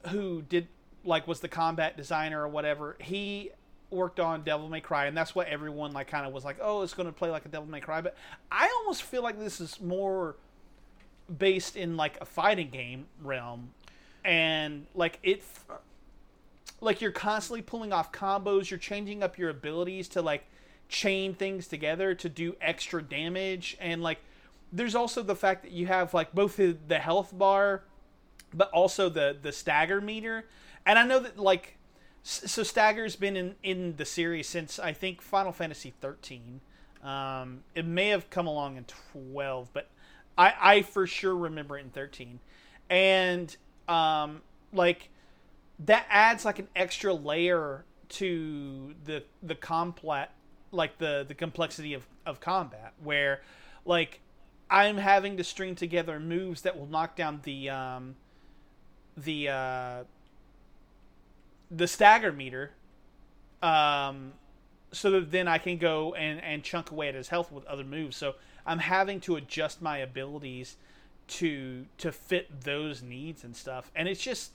who 0.09 0.41
did 0.41 0.67
like 1.05 1.25
was 1.25 1.39
the 1.39 1.47
combat 1.47 1.95
designer 1.95 2.43
or 2.43 2.49
whatever, 2.49 2.97
he 2.99 3.49
worked 3.89 4.19
on 4.19 4.43
Devil 4.43 4.67
May 4.67 4.81
Cry, 4.81 5.05
and 5.05 5.15
that's 5.15 5.33
what 5.33 5.47
everyone 5.47 5.93
like 5.93 6.07
kind 6.07 6.27
of 6.27 6.33
was 6.33 6.43
like, 6.43 6.57
oh, 6.61 6.81
it's 6.81 6.93
going 6.93 7.07
to 7.07 7.13
play 7.13 7.29
like 7.29 7.45
a 7.45 7.47
Devil 7.47 7.69
May 7.69 7.79
Cry. 7.79 8.01
But 8.01 8.17
I 8.51 8.67
almost 8.79 9.03
feel 9.03 9.23
like 9.23 9.39
this 9.39 9.61
is 9.61 9.79
more 9.79 10.35
based 11.37 11.77
in 11.77 11.95
like 11.95 12.19
a 12.19 12.25
fighting 12.25 12.71
game 12.71 13.05
realm, 13.21 13.71
and 14.25 14.85
like 14.93 15.19
it, 15.23 15.41
like 16.81 16.99
you're 16.99 17.11
constantly 17.11 17.61
pulling 17.61 17.93
off 17.93 18.11
combos, 18.11 18.69
you're 18.69 18.79
changing 18.79 19.23
up 19.23 19.37
your 19.37 19.49
abilities 19.49 20.09
to 20.09 20.21
like 20.21 20.43
chain 20.89 21.33
things 21.33 21.69
together 21.69 22.13
to 22.15 22.27
do 22.27 22.57
extra 22.59 23.01
damage, 23.01 23.77
and 23.79 24.03
like 24.03 24.17
there's 24.73 24.93
also 24.93 25.23
the 25.23 25.37
fact 25.37 25.63
that 25.63 25.71
you 25.71 25.87
have 25.87 26.13
like 26.13 26.33
both 26.33 26.57
the, 26.57 26.75
the 26.89 26.99
health 26.99 27.31
bar, 27.37 27.83
but 28.53 28.69
also 28.71 29.09
the 29.09 29.35
the 29.41 29.51
stagger 29.51 30.01
meter, 30.01 30.45
and 30.85 30.97
I 30.99 31.05
know 31.05 31.19
that 31.19 31.37
like 31.37 31.77
so 32.23 32.63
Stagger's 32.63 33.17
been 33.17 33.35
in, 33.35 33.55
in 33.63 33.97
the 33.97 34.05
series 34.05 34.47
since 34.47 34.79
I 34.79 34.93
think 34.93 35.21
Final 35.21 35.51
Fantasy 35.51 35.93
13. 35.99 36.61
Um, 37.03 37.63
it 37.75 37.85
may 37.85 38.07
have 38.09 38.29
come 38.29 38.47
along 38.47 38.77
in 38.77 38.85
12, 39.11 39.69
but 39.73 39.89
I, 40.37 40.53
I 40.59 40.81
for 40.83 41.05
sure 41.05 41.35
remember 41.35 41.77
it 41.77 41.81
in 41.81 41.89
13. 41.89 42.39
And 42.89 43.55
um, 43.89 44.41
like 44.71 45.09
that 45.79 46.05
adds 46.09 46.45
like 46.45 46.59
an 46.59 46.69
extra 46.75 47.13
layer 47.13 47.83
to 48.09 48.93
the 49.05 49.23
the 49.41 49.55
complex 49.55 50.31
like 50.71 50.97
the 50.99 51.25
the 51.27 51.33
complexity 51.33 51.93
of, 51.93 52.05
of 52.25 52.39
combat 52.39 52.93
where 53.03 53.41
like 53.85 54.19
I'm 54.69 54.97
having 54.97 55.37
to 55.37 55.43
string 55.43 55.75
together 55.75 56.19
moves 56.19 56.61
that 56.61 56.77
will 56.77 56.87
knock 56.87 57.15
down 57.15 57.41
the 57.43 57.69
um, 57.69 58.15
the 59.17 59.49
uh, 59.49 60.03
the 61.71 61.87
stagger 61.87 62.31
meter 62.31 62.71
um 63.61 64.33
so 64.91 65.09
that 65.09 65.31
then 65.31 65.47
I 65.47 65.57
can 65.57 65.77
go 65.77 66.13
and 66.13 66.41
and 66.41 66.63
chunk 66.63 66.91
away 66.91 67.09
at 67.09 67.15
his 67.15 67.29
health 67.29 67.51
with 67.51 67.65
other 67.65 67.83
moves. 67.83 68.15
So 68.15 68.35
I'm 68.65 68.79
having 68.79 69.19
to 69.21 69.35
adjust 69.35 69.81
my 69.81 69.97
abilities 69.97 70.77
to 71.27 71.85
to 71.97 72.11
fit 72.11 72.61
those 72.61 73.01
needs 73.01 73.43
and 73.43 73.55
stuff. 73.55 73.91
And 73.95 74.07
it's 74.07 74.21
just 74.21 74.51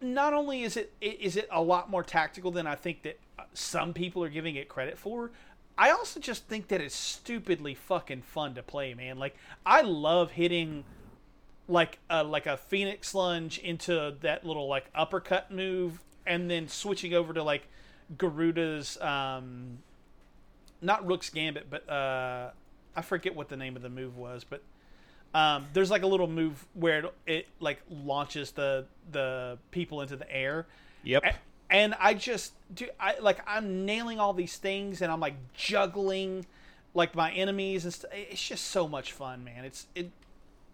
not 0.00 0.32
only 0.32 0.62
is 0.62 0.76
it 0.76 0.92
is 1.00 1.36
it 1.36 1.48
a 1.50 1.62
lot 1.62 1.90
more 1.90 2.02
tactical 2.02 2.50
than 2.50 2.66
I 2.66 2.74
think 2.74 3.02
that 3.02 3.18
some 3.52 3.92
people 3.92 4.24
are 4.24 4.28
giving 4.28 4.56
it 4.56 4.68
credit 4.68 4.98
for 4.98 5.30
I 5.76 5.90
also 5.90 6.18
just 6.18 6.46
think 6.46 6.68
that 6.68 6.80
it's 6.80 6.94
stupidly 6.94 7.74
fucking 7.74 8.22
fun 8.22 8.54
to 8.54 8.62
play 8.62 8.94
man. 8.94 9.18
Like 9.18 9.36
I 9.64 9.82
love 9.82 10.32
hitting 10.32 10.84
like 11.68 11.98
a 12.08 12.24
like 12.24 12.46
a 12.46 12.56
phoenix 12.56 13.14
lunge 13.14 13.58
into 13.58 14.14
that 14.22 14.44
little 14.44 14.66
like 14.68 14.86
uppercut 14.94 15.50
move 15.50 16.00
and 16.26 16.50
then 16.50 16.66
switching 16.68 17.12
over 17.14 17.32
to 17.34 17.42
like 17.42 17.68
Garuda's 18.16 18.98
um 19.00 19.78
not 20.80 21.06
Rook's 21.06 21.30
Gambit 21.30 21.68
but 21.70 21.88
uh 21.88 22.50
I 22.96 23.02
forget 23.02 23.34
what 23.34 23.48
the 23.48 23.56
name 23.56 23.76
of 23.76 23.82
the 23.82 23.90
move 23.90 24.16
was 24.16 24.44
but 24.44 24.62
um 25.34 25.66
there's 25.74 25.90
like 25.90 26.02
a 26.02 26.06
little 26.06 26.26
move 26.26 26.66
where 26.74 27.00
it, 27.00 27.14
it 27.26 27.46
like 27.60 27.80
launches 27.90 28.52
the 28.52 28.86
the 29.12 29.58
people 29.70 30.00
into 30.00 30.16
the 30.16 30.30
air 30.32 30.66
Yep. 31.04 31.24
A- 31.24 31.34
and 31.70 31.94
I 32.00 32.14
just 32.14 32.54
do 32.74 32.88
I 32.98 33.18
like 33.18 33.40
I'm 33.46 33.84
nailing 33.84 34.18
all 34.20 34.32
these 34.32 34.56
things 34.56 35.02
and 35.02 35.12
I'm 35.12 35.20
like 35.20 35.34
juggling 35.54 36.46
like 36.94 37.14
my 37.14 37.30
enemies 37.32 37.84
and 37.84 37.92
st- 37.92 38.12
it's 38.14 38.42
just 38.48 38.64
so 38.68 38.88
much 38.88 39.12
fun 39.12 39.44
man 39.44 39.64
it's 39.66 39.86
it 39.94 40.10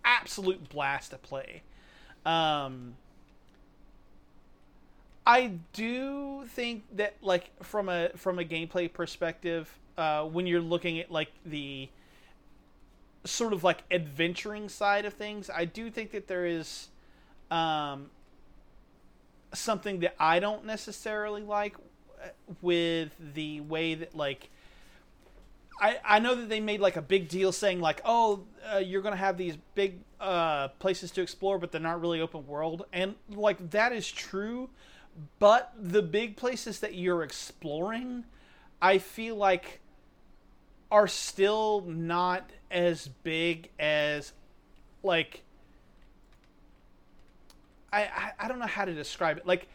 absolute 0.04 0.68
blast 0.68 1.10
to 1.10 1.18
play. 1.18 1.62
Um, 2.24 2.96
I 5.26 5.52
do 5.72 6.44
think 6.46 6.84
that 6.96 7.16
like 7.22 7.50
from 7.62 7.88
a 7.88 8.10
from 8.16 8.38
a 8.38 8.44
gameplay 8.44 8.92
perspective, 8.92 9.72
uh, 9.96 10.24
when 10.24 10.46
you're 10.46 10.60
looking 10.60 10.98
at 10.98 11.10
like 11.10 11.32
the 11.46 11.88
sort 13.24 13.52
of 13.54 13.64
like 13.64 13.82
adventuring 13.90 14.68
side 14.68 15.04
of 15.06 15.14
things, 15.14 15.48
I 15.48 15.64
do 15.64 15.90
think 15.90 16.10
that 16.10 16.28
there 16.28 16.44
is 16.44 16.88
um, 17.50 18.10
something 19.54 20.00
that 20.00 20.14
I 20.18 20.40
don't 20.40 20.66
necessarily 20.66 21.42
like 21.42 21.76
uh, 22.22 22.28
with 22.60 23.14
the 23.34 23.60
way 23.60 23.94
that 23.94 24.14
like 24.14 24.50
I, 25.80 25.98
I 26.04 26.18
know 26.18 26.34
that 26.34 26.48
they 26.48 26.60
made 26.60 26.80
like 26.80 26.96
a 26.96 27.02
big 27.02 27.28
deal 27.28 27.52
saying 27.52 27.80
like 27.80 28.00
oh 28.04 28.44
uh, 28.72 28.78
you're 28.78 29.02
gonna 29.02 29.16
have 29.16 29.36
these 29.36 29.56
big 29.74 29.98
uh, 30.20 30.68
places 30.78 31.10
to 31.12 31.22
explore 31.22 31.58
but 31.58 31.72
they're 31.72 31.80
not 31.80 32.00
really 32.00 32.20
open 32.20 32.46
world 32.46 32.86
and 32.92 33.14
like 33.28 33.70
that 33.70 33.92
is 33.92 34.10
true 34.10 34.70
but 35.38 35.72
the 35.78 36.02
big 36.02 36.36
places 36.36 36.80
that 36.80 36.94
you're 36.94 37.22
exploring 37.22 38.24
I 38.80 38.98
feel 38.98 39.36
like 39.36 39.80
are 40.90 41.08
still 41.08 41.82
not 41.86 42.50
as 42.70 43.08
big 43.22 43.70
as 43.78 44.32
like 45.02 45.42
I, 47.92 48.02
I 48.02 48.32
I 48.40 48.48
don't 48.48 48.58
know 48.58 48.66
how 48.66 48.84
to 48.84 48.92
describe 48.92 49.38
it. 49.38 49.46
Like 49.46 49.68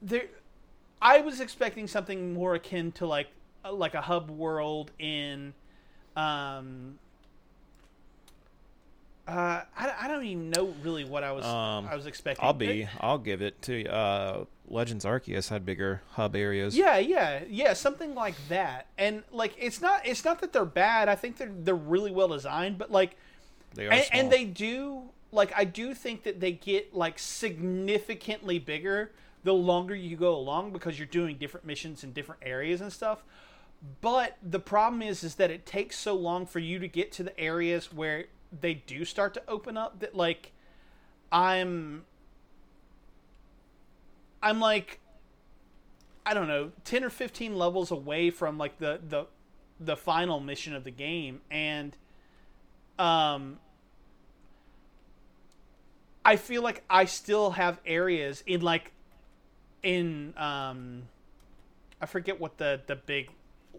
there 0.00 0.24
I 1.02 1.20
was 1.20 1.40
expecting 1.40 1.86
something 1.86 2.32
more 2.32 2.54
akin 2.54 2.92
to 2.92 3.06
like 3.06 3.28
like 3.72 3.94
a 3.94 4.00
hub 4.00 4.30
world 4.30 4.90
in 4.98 5.54
um 6.16 6.98
uh, 9.26 9.62
I, 9.76 9.92
I 10.00 10.08
don't 10.08 10.24
even 10.24 10.48
know 10.48 10.74
really 10.82 11.04
what 11.04 11.22
I 11.22 11.32
was 11.32 11.44
Um, 11.44 11.86
I 11.86 11.94
was 11.94 12.06
expecting. 12.06 12.42
I'll 12.42 12.54
be. 12.54 12.88
I'll 12.98 13.18
give 13.18 13.42
it 13.42 13.60
to. 13.62 13.86
Uh, 13.86 14.44
Legends 14.70 15.04
Arceus 15.04 15.48
had 15.48 15.64
bigger 15.66 16.02
hub 16.12 16.34
areas. 16.34 16.76
Yeah, 16.76 16.98
yeah, 16.98 17.42
yeah, 17.48 17.72
something 17.74 18.14
like 18.14 18.34
that. 18.48 18.86
And 18.96 19.22
like 19.30 19.54
it's 19.58 19.80
not 19.80 20.06
it's 20.06 20.24
not 20.24 20.40
that 20.40 20.52
they're 20.52 20.64
bad. 20.64 21.08
I 21.08 21.14
think 21.14 21.36
they're 21.36 21.52
they're 21.52 21.74
really 21.74 22.10
well 22.10 22.28
designed, 22.28 22.78
but 22.78 22.90
like 22.90 23.16
they 23.74 23.86
are 23.86 23.92
and, 23.92 24.04
small. 24.04 24.20
and 24.20 24.32
they 24.32 24.44
do 24.44 25.02
like 25.32 25.52
I 25.56 25.64
do 25.64 25.94
think 25.94 26.22
that 26.24 26.40
they 26.40 26.52
get 26.52 26.94
like 26.94 27.18
significantly 27.18 28.58
bigger 28.58 29.12
the 29.44 29.54
longer 29.54 29.94
you 29.94 30.16
go 30.16 30.34
along 30.34 30.72
because 30.72 30.98
you're 30.98 31.06
doing 31.06 31.36
different 31.36 31.66
missions 31.66 32.04
in 32.04 32.12
different 32.12 32.42
areas 32.44 32.80
and 32.80 32.92
stuff. 32.92 33.22
But 34.00 34.36
the 34.42 34.58
problem 34.58 35.02
is 35.02 35.22
is 35.22 35.36
that 35.36 35.50
it 35.50 35.64
takes 35.64 35.96
so 35.96 36.14
long 36.14 36.46
for 36.46 36.58
you 36.58 36.78
to 36.78 36.88
get 36.88 37.12
to 37.12 37.22
the 37.22 37.38
areas 37.38 37.92
where 37.92 38.24
they 38.60 38.74
do 38.74 39.04
start 39.04 39.34
to 39.34 39.42
open 39.46 39.76
up 39.76 40.00
that 40.00 40.14
like 40.14 40.52
I'm 41.30 42.04
I'm 44.42 44.60
like 44.60 45.00
I 46.26 46.34
don't 46.34 46.48
know, 46.48 46.72
10 46.84 47.04
or 47.04 47.10
15 47.10 47.56
levels 47.56 47.90
away 47.90 48.30
from 48.30 48.58
like 48.58 48.78
the 48.78 49.00
the 49.06 49.26
the 49.80 49.96
final 49.96 50.40
mission 50.40 50.74
of 50.74 50.84
the 50.84 50.90
game. 50.90 51.40
And 51.50 51.96
um 52.98 53.58
I 56.24 56.36
feel 56.36 56.62
like 56.62 56.82
I 56.90 57.04
still 57.04 57.52
have 57.52 57.80
areas 57.86 58.42
in 58.46 58.60
like 58.60 58.92
in 59.82 60.34
um 60.36 61.04
I 62.00 62.06
forget 62.06 62.40
what 62.40 62.58
the 62.58 62.80
the 62.86 62.96
big 62.96 63.30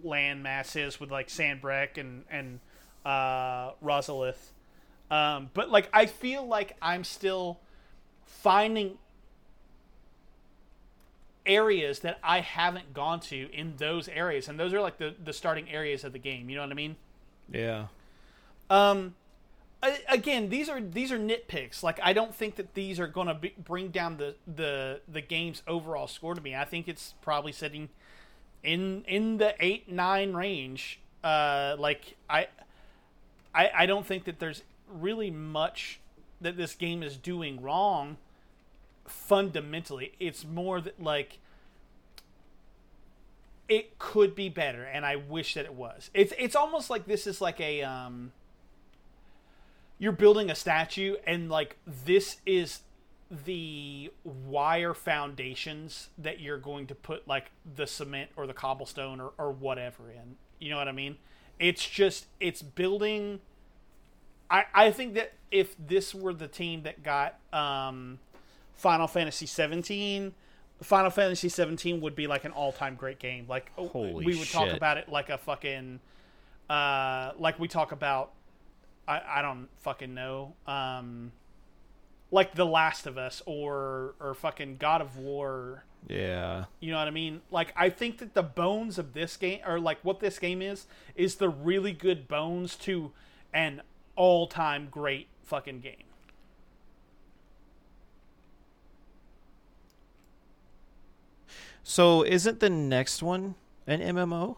land 0.04 0.44
mass 0.44 0.76
is 0.76 1.00
with 1.00 1.12
like 1.12 1.28
Sanbreque 1.28 1.98
and 1.98 2.24
and 2.30 2.60
uh 3.06 3.72
Rosalith. 3.84 4.52
Um 5.12 5.50
but 5.54 5.70
like 5.70 5.90
I 5.94 6.06
feel 6.06 6.46
like 6.46 6.76
I'm 6.82 7.04
still 7.04 7.60
finding 8.26 8.98
areas 11.46 12.00
that 12.00 12.20
I 12.24 12.42
haven't 12.42 12.94
gone 12.94 13.20
to 13.22 13.50
in 13.52 13.76
those 13.78 14.08
areas 14.08 14.48
and 14.48 14.60
those 14.60 14.74
are 14.74 14.82
like 14.82 14.98
the 14.98 15.16
the 15.24 15.34
starting 15.34 15.70
areas 15.70 16.04
of 16.04 16.14
the 16.14 16.20
game, 16.20 16.50
you 16.50 16.56
know 16.56 16.62
what 16.62 16.72
I 16.72 16.76
mean? 16.76 16.96
yeah. 17.52 17.88
Um, 18.70 19.16
a- 19.82 19.98
again, 20.08 20.50
these 20.50 20.70
are 20.70 20.80
these 20.80 21.12
are 21.12 21.18
nitpicks. 21.18 21.82
Like 21.82 22.00
I 22.04 22.14
don't 22.14 22.36
think 22.36 22.56
that 22.58 22.76
these 22.76 23.00
are 23.00 23.08
going 23.08 23.28
to 23.28 23.50
bring 23.58 23.90
down 23.90 24.18
the, 24.18 24.36
the 24.46 25.02
the 25.08 25.22
game's 25.22 25.64
overall 25.68 26.06
score 26.08 26.36
to 26.36 26.42
me. 26.42 26.56
I 26.56 26.66
think 26.66 26.88
it's 26.88 27.16
probably 27.22 27.52
sitting 27.52 27.90
in 28.64 29.04
in 29.08 29.38
the 29.38 29.56
eight 29.60 29.92
nine 29.92 30.34
range. 30.34 31.00
Uh, 31.24 31.76
like 31.78 32.16
I, 32.30 32.48
I 33.54 33.70
I 33.76 33.86
don't 33.86 34.06
think 34.06 34.26
that 34.26 34.40
there's 34.40 34.64
really 34.88 35.32
much 35.32 36.00
that 36.42 36.58
this 36.58 36.76
game 36.76 37.04
is 37.04 37.18
doing 37.18 37.62
wrong. 37.62 38.18
Fundamentally, 39.06 40.14
it's 40.20 40.46
more 40.46 40.80
that 40.82 41.02
like 41.02 41.40
it 43.68 44.00
could 44.00 44.36
be 44.36 44.50
better, 44.50 44.84
and 44.84 45.06
I 45.06 45.16
wish 45.16 45.54
that 45.54 45.66
it 45.66 45.74
was. 45.74 46.10
It's 46.14 46.34
it's 46.38 46.56
almost 46.56 46.90
like 46.90 47.06
this 47.06 47.28
is 47.28 47.42
like 47.42 47.60
a 47.60 47.84
um 47.84 48.32
you're 50.00 50.14
building 50.14 50.50
a 50.50 50.56
statue 50.56 51.18
and 51.28 51.50
like 51.50 51.78
this 51.86 52.38
is 52.46 52.80
the 53.46 54.12
wire 54.24 54.94
foundations 54.94 56.10
that 56.18 56.40
you're 56.40 56.58
going 56.58 56.88
to 56.88 56.96
put 56.96 57.28
like 57.28 57.52
the 57.76 57.86
cement 57.86 58.32
or 58.36 58.48
the 58.48 58.54
cobblestone 58.54 59.22
or, 59.22 59.32
or 59.38 59.52
whatever 59.52 60.10
in. 60.12 60.36
You 60.60 60.72
know 60.72 60.78
what 60.78 60.88
i 60.88 60.92
mean? 60.92 61.18
It's 61.60 61.88
just 61.88 62.28
it's 62.40 62.62
building 62.62 63.40
i 64.50 64.64
i 64.74 64.92
think 64.92 65.14
that 65.14 65.34
if 65.52 65.76
this 65.78 66.16
were 66.16 66.34
the 66.34 66.48
team 66.48 66.84
that 66.84 67.04
got 67.04 67.38
um 67.54 68.20
final 68.74 69.08
fantasy 69.08 69.46
17 69.46 70.34
final 70.82 71.12
fantasy 71.12 71.50
17 71.50 72.02
would 72.02 72.16
be 72.16 72.28
like 72.28 72.46
an 72.46 72.52
all-time 72.52 72.96
great 72.96 73.20
game. 73.20 73.46
Like 73.48 73.72
oh, 73.78 73.88
Holy 73.90 74.26
we 74.26 74.38
would 74.38 74.50
talk 74.50 74.70
about 74.70 74.98
it 74.98 75.10
like 75.10 75.30
a 75.30 75.38
fucking 75.38 76.00
uh 76.70 77.32
like 77.38 77.60
we 77.60 77.68
talk 77.68 77.92
about 77.92 78.32
I, 79.08 79.40
I 79.40 79.42
don't 79.42 79.68
fucking 79.80 80.14
know. 80.14 80.54
Um, 80.68 81.32
like 82.32 82.56
The 82.56 82.66
Last 82.66 83.06
of 83.06 83.18
Us 83.18 83.42
or 83.46 84.16
or 84.20 84.34
fucking 84.34 84.78
God 84.78 85.02
of 85.02 85.18
War. 85.18 85.84
Yeah. 86.08 86.66
You 86.80 86.92
know 86.92 86.98
what 86.98 87.08
I 87.08 87.12
mean? 87.12 87.42
Like 87.52 87.74
I 87.76 87.90
think 87.90 88.20
that 88.20 88.34
the 88.34 88.44
bones 88.44 88.98
of 88.98 89.14
this 89.14 89.36
game, 89.38 89.60
or 89.66 89.80
like 89.80 90.00
what 90.04 90.20
this 90.20 90.40
game 90.40 90.62
is, 90.62 90.86
is 91.16 91.36
the 91.36 91.50
really 91.50 91.94
good 91.94 92.28
bones 92.28 92.76
to 92.78 93.12
an 93.54 93.82
all 94.16 94.48
time 94.48 94.88
great 94.90 95.28
fucking 95.44 95.82
game. 95.82 96.04
So 101.84 102.24
isn't 102.24 102.60
the 102.60 102.70
next 102.70 103.24
one 103.24 103.56
an 103.88 104.00
MMO? 104.00 104.58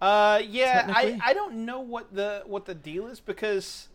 Uh, 0.00 0.40
yeah, 0.44 0.86
I, 0.88 1.18
I 1.24 1.32
don't 1.32 1.64
know 1.64 1.80
what 1.80 2.14
the 2.14 2.42
what 2.46 2.64
the 2.64 2.74
deal 2.74 3.06
is 3.06 3.20
because 3.20 3.88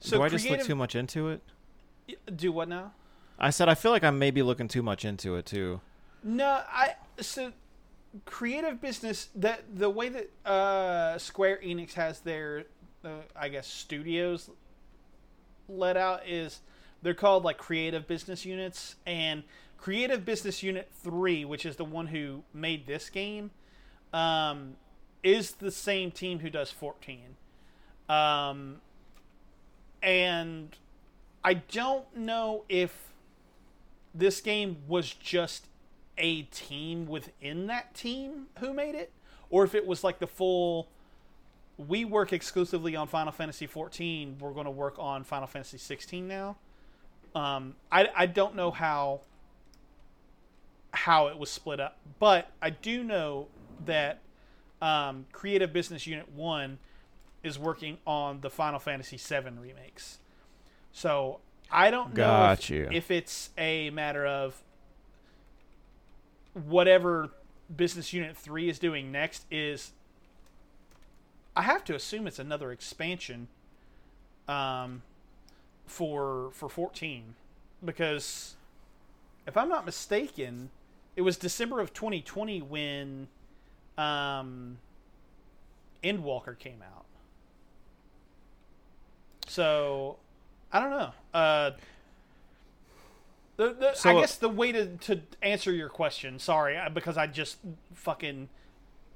so 0.00 0.16
Do 0.16 0.22
I 0.22 0.28
just 0.28 0.48
look 0.48 0.62
too 0.62 0.74
much 0.74 0.94
into 0.94 1.28
it? 1.28 1.42
Do 2.34 2.52
what 2.52 2.68
now? 2.68 2.92
I 3.38 3.50
said 3.50 3.68
I 3.68 3.74
feel 3.74 3.90
like 3.90 4.04
I'm 4.04 4.18
maybe 4.18 4.42
looking 4.42 4.68
too 4.68 4.82
much 4.82 5.04
into 5.04 5.36
it 5.36 5.46
too. 5.46 5.80
No, 6.22 6.62
I 6.70 6.94
so 7.20 7.52
creative 8.24 8.80
business 8.80 9.28
that 9.34 9.62
the 9.74 9.88
way 9.88 10.08
that 10.08 10.30
uh, 10.44 11.18
Square 11.18 11.60
Enix 11.64 11.94
has 11.94 12.20
their 12.20 12.64
uh, 13.04 13.22
I 13.34 13.48
guess 13.48 13.66
studios 13.66 14.50
let 15.68 15.96
out 15.96 16.26
is 16.26 16.60
they're 17.02 17.14
called 17.14 17.44
like 17.44 17.58
creative 17.58 18.06
business 18.06 18.44
units 18.44 18.96
and 19.06 19.44
creative 19.78 20.24
business 20.24 20.62
unit 20.62 20.90
3 21.02 21.44
which 21.44 21.64
is 21.64 21.76
the 21.76 21.84
one 21.84 22.08
who 22.08 22.42
made 22.52 22.86
this 22.86 23.08
game 23.08 23.50
um, 24.12 24.74
is 25.22 25.52
the 25.52 25.70
same 25.70 26.10
team 26.10 26.40
who 26.40 26.50
does 26.50 26.70
14 26.70 27.20
um, 28.08 28.80
and 30.02 30.76
i 31.44 31.54
don't 31.54 32.16
know 32.16 32.64
if 32.68 33.10
this 34.14 34.40
game 34.40 34.78
was 34.88 35.12
just 35.12 35.66
a 36.20 36.42
team 36.42 37.06
within 37.06 37.66
that 37.66 37.94
team 37.94 38.46
who 38.58 38.72
made 38.72 38.94
it, 38.94 39.12
or 39.48 39.64
if 39.64 39.74
it 39.74 39.86
was 39.86 40.04
like 40.04 40.18
the 40.18 40.26
full. 40.26 40.88
We 41.78 42.04
work 42.04 42.34
exclusively 42.34 42.94
on 42.94 43.08
Final 43.08 43.32
Fantasy 43.32 43.66
14. 43.66 44.36
We're 44.38 44.52
going 44.52 44.66
to 44.66 44.70
work 44.70 44.96
on 44.98 45.24
Final 45.24 45.46
Fantasy 45.46 45.78
16 45.78 46.28
now. 46.28 46.56
Um, 47.34 47.74
I 47.90 48.08
I 48.14 48.26
don't 48.26 48.54
know 48.54 48.70
how 48.70 49.22
how 50.92 51.28
it 51.28 51.38
was 51.38 51.50
split 51.50 51.80
up, 51.80 51.98
but 52.18 52.50
I 52.60 52.70
do 52.70 53.02
know 53.02 53.46
that 53.86 54.20
um, 54.82 55.26
Creative 55.32 55.72
Business 55.72 56.06
Unit 56.06 56.30
One 56.32 56.78
is 57.42 57.58
working 57.58 57.96
on 58.06 58.42
the 58.42 58.50
Final 58.50 58.78
Fantasy 58.78 59.16
7 59.16 59.58
remakes. 59.58 60.18
So 60.92 61.40
I 61.70 61.90
don't 61.90 62.14
know 62.14 62.22
if, 62.52 62.58
if 62.92 63.10
it's 63.10 63.50
a 63.56 63.90
matter 63.90 64.26
of 64.26 64.62
whatever 66.54 67.30
business 67.74 68.12
unit 68.12 68.36
3 68.36 68.68
is 68.68 68.78
doing 68.78 69.12
next 69.12 69.46
is 69.50 69.92
I 71.56 71.62
have 71.62 71.84
to 71.84 71.94
assume 71.94 72.26
it's 72.26 72.38
another 72.40 72.72
expansion 72.72 73.48
um 74.48 75.02
for 75.86 76.50
for 76.52 76.68
14 76.68 77.34
because 77.84 78.56
if 79.46 79.56
I'm 79.56 79.68
not 79.68 79.86
mistaken 79.86 80.70
it 81.14 81.22
was 81.22 81.36
December 81.36 81.80
of 81.80 81.92
2020 81.94 82.62
when 82.62 83.28
um 83.96 84.78
Endwalker 86.02 86.58
came 86.58 86.82
out. 86.82 87.04
So 89.46 90.16
I 90.72 90.80
don't 90.80 90.90
know. 90.90 91.10
Uh 91.34 91.70
the, 93.60 93.74
the, 93.74 93.94
So, 93.94 94.16
I 94.16 94.20
guess 94.20 94.36
the 94.36 94.48
way 94.48 94.72
to, 94.72 94.86
to 94.96 95.20
answer 95.42 95.70
your 95.70 95.90
question, 95.90 96.38
sorry, 96.38 96.78
because 96.94 97.18
I 97.18 97.26
just 97.26 97.58
fucking 97.94 98.48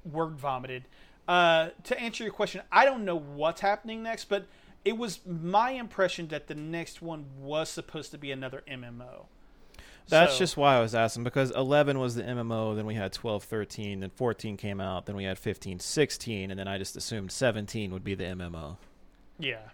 word 0.05 0.35
vomited. 0.37 0.83
Uh, 1.27 1.69
to 1.85 1.99
answer 1.99 2.23
your 2.23 2.31
question, 2.31 2.61
I 2.71 2.85
don't 2.85 3.05
know 3.05 3.15
what's 3.15 3.61
happening 3.61 4.03
next, 4.03 4.25
but 4.25 4.45
it 4.83 4.97
was 4.99 5.19
my 5.25 5.71
impression 5.71 6.27
that 6.27 6.45
the 6.45 6.53
next 6.53 7.01
one 7.01 7.25
was 7.39 7.69
supposed 7.69 8.11
to 8.11 8.19
be 8.19 8.31
another 8.31 8.61
MMO. 8.69 9.25
That's 10.07 10.33
So- 10.33 10.39
just 10.39 10.57
why 10.57 10.75
I 10.77 10.79
was 10.81 10.93
asking 10.93 11.23
because 11.23 11.49
11 11.49 11.97
was 11.97 12.13
the 12.13 12.21
MMO, 12.21 12.75
then 12.75 12.85
we 12.85 12.93
had 12.93 13.13
12, 13.13 13.43
13, 13.45 14.01
then 14.01 14.11
14 14.11 14.57
came 14.57 14.79
out, 14.79 15.07
then 15.07 15.15
we 15.15 15.23
had 15.23 15.39
15, 15.39 15.79
16, 15.79 16.51
and 16.51 16.59
then 16.59 16.67
I 16.67 16.77
just 16.77 16.95
assumed 16.95 17.31
17 17.31 17.91
would 17.91 18.03
be 18.03 18.13
the 18.13 18.25
MMO. 18.25 18.77
yeah, 19.39 19.69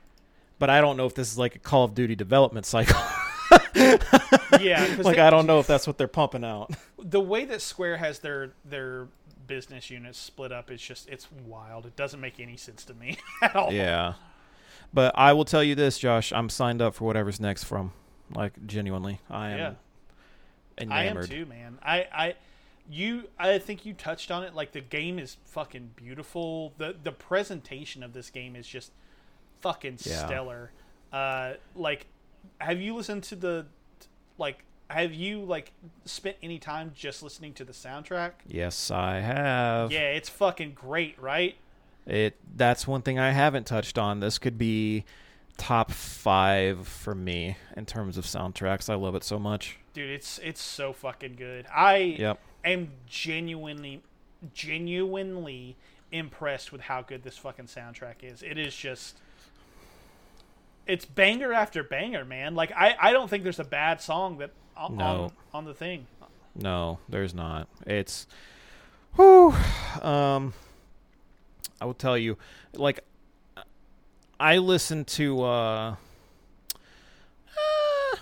But 0.61 0.69
I 0.69 0.79
don't 0.79 0.95
know 0.95 1.07
if 1.07 1.15
this 1.15 1.31
is 1.31 1.39
like 1.39 1.55
a 1.55 1.59
Call 1.59 1.83
of 1.85 1.95
Duty 1.95 2.15
development 2.15 2.67
cycle. 2.67 3.01
yeah, 3.75 4.95
like 4.99 5.15
they- 5.15 5.19
I 5.21 5.29
don't 5.31 5.47
know 5.47 5.59
if 5.59 5.65
that's 5.65 5.87
what 5.87 5.97
they're 5.97 6.07
pumping 6.07 6.43
out. 6.43 6.71
the 6.99 7.19
way 7.19 7.45
that 7.45 7.61
Square 7.61 7.97
has 7.97 8.19
their 8.19 8.51
their 8.63 9.07
business 9.47 9.89
units 9.89 10.19
split 10.19 10.51
up 10.51 10.69
is 10.69 10.79
just 10.79 11.09
it's 11.09 11.27
wild. 11.47 11.85
It 11.87 11.95
doesn't 11.95 12.21
make 12.21 12.39
any 12.39 12.57
sense 12.57 12.85
to 12.85 12.93
me 12.93 13.17
at 13.41 13.55
all. 13.55 13.73
yeah. 13.73 14.13
But 14.93 15.13
I 15.17 15.33
will 15.33 15.45
tell 15.45 15.63
you 15.63 15.73
this, 15.73 15.97
Josh, 15.97 16.31
I'm 16.31 16.47
signed 16.49 16.81
up 16.81 16.93
for 16.95 17.05
whatever's 17.05 17.39
next 17.39 17.63
from. 17.63 17.91
Like 18.33 18.53
genuinely, 18.67 19.19
I 19.29 19.49
am 19.49 19.57
Yeah. 19.57 19.73
enamored. 20.77 20.93
I 20.93 21.03
am 21.23 21.27
too, 21.27 21.45
man. 21.45 21.79
I, 21.83 22.07
I, 22.13 22.35
you, 22.89 23.23
I 23.39 23.57
think 23.57 23.85
you 23.85 23.93
touched 23.93 24.29
on 24.31 24.43
it. 24.43 24.53
Like 24.53 24.73
the 24.73 24.81
game 24.81 25.17
is 25.17 25.37
fucking 25.45 25.91
beautiful. 25.95 26.73
the 26.77 26.95
The 27.03 27.11
presentation 27.11 28.03
of 28.03 28.13
this 28.13 28.29
game 28.29 28.55
is 28.55 28.67
just 28.67 28.91
fucking 29.61 29.97
Yeah. 30.01 30.25
stellar. 30.25 30.71
Uh, 31.11 31.53
like, 31.75 32.07
have 32.59 32.81
you 32.81 32.95
listened 32.95 33.23
to 33.23 33.35
the, 33.35 33.65
like, 34.37 34.63
have 34.89 35.13
you 35.13 35.39
like 35.45 35.71
spent 36.05 36.35
any 36.43 36.59
time 36.59 36.91
just 36.93 37.23
listening 37.23 37.53
to 37.53 37.63
the 37.63 37.71
soundtrack? 37.73 38.31
Yes, 38.45 38.91
I 38.91 39.19
have. 39.19 39.91
Yeah, 39.91 40.11
it's 40.11 40.27
fucking 40.29 40.73
great, 40.73 41.17
right? 41.19 41.55
It 42.05 42.35
that's 42.55 42.87
one 42.87 43.01
thing 43.01 43.17
I 43.19 43.31
haven't 43.31 43.65
touched 43.67 43.97
on. 43.97 44.19
This 44.19 44.37
could 44.37 44.57
be 44.57 45.05
top 45.57 45.91
5 45.91 46.87
for 46.87 47.13
me 47.15 47.55
in 47.77 47.85
terms 47.85 48.17
of 48.17 48.25
soundtracks. 48.25 48.89
I 48.89 48.95
love 48.95 49.15
it 49.15 49.23
so 49.23 49.37
much. 49.39 49.77
Dude, 49.93 50.09
it's 50.09 50.39
it's 50.39 50.61
so 50.61 50.91
fucking 50.93 51.35
good. 51.35 51.67
I 51.73 51.97
Yep. 52.19 52.39
am 52.65 52.91
genuinely 53.07 54.01
genuinely 54.53 55.75
impressed 56.11 56.71
with 56.71 56.81
how 56.81 57.01
good 57.01 57.23
this 57.23 57.37
fucking 57.37 57.65
soundtrack 57.65 58.23
is. 58.23 58.41
It 58.43 58.57
is 58.57 58.75
just 58.75 59.17
it's 60.87 61.05
banger 61.05 61.53
after 61.53 61.83
banger, 61.83 62.25
man. 62.25 62.55
Like 62.55 62.71
I, 62.71 62.95
I 62.99 63.13
don't 63.13 63.29
think 63.29 63.43
there's 63.43 63.59
a 63.59 63.63
bad 63.63 64.01
song 64.01 64.37
that 64.39 64.51
on 64.75 64.97
No. 64.97 65.31
on, 65.53 65.65
the 65.65 65.73
thing. 65.73 66.07
No, 66.55 66.99
there's 67.07 67.33
not. 67.33 67.67
It's 67.85 68.27
whew, 69.15 69.53
um 70.01 70.53
I 71.79 71.85
will 71.85 71.93
tell 71.93 72.17
you 72.17 72.37
like 72.73 72.99
I 74.39 74.57
listen 74.57 75.05
to 75.05 75.43
uh 75.43 75.95
eh, 77.47 78.17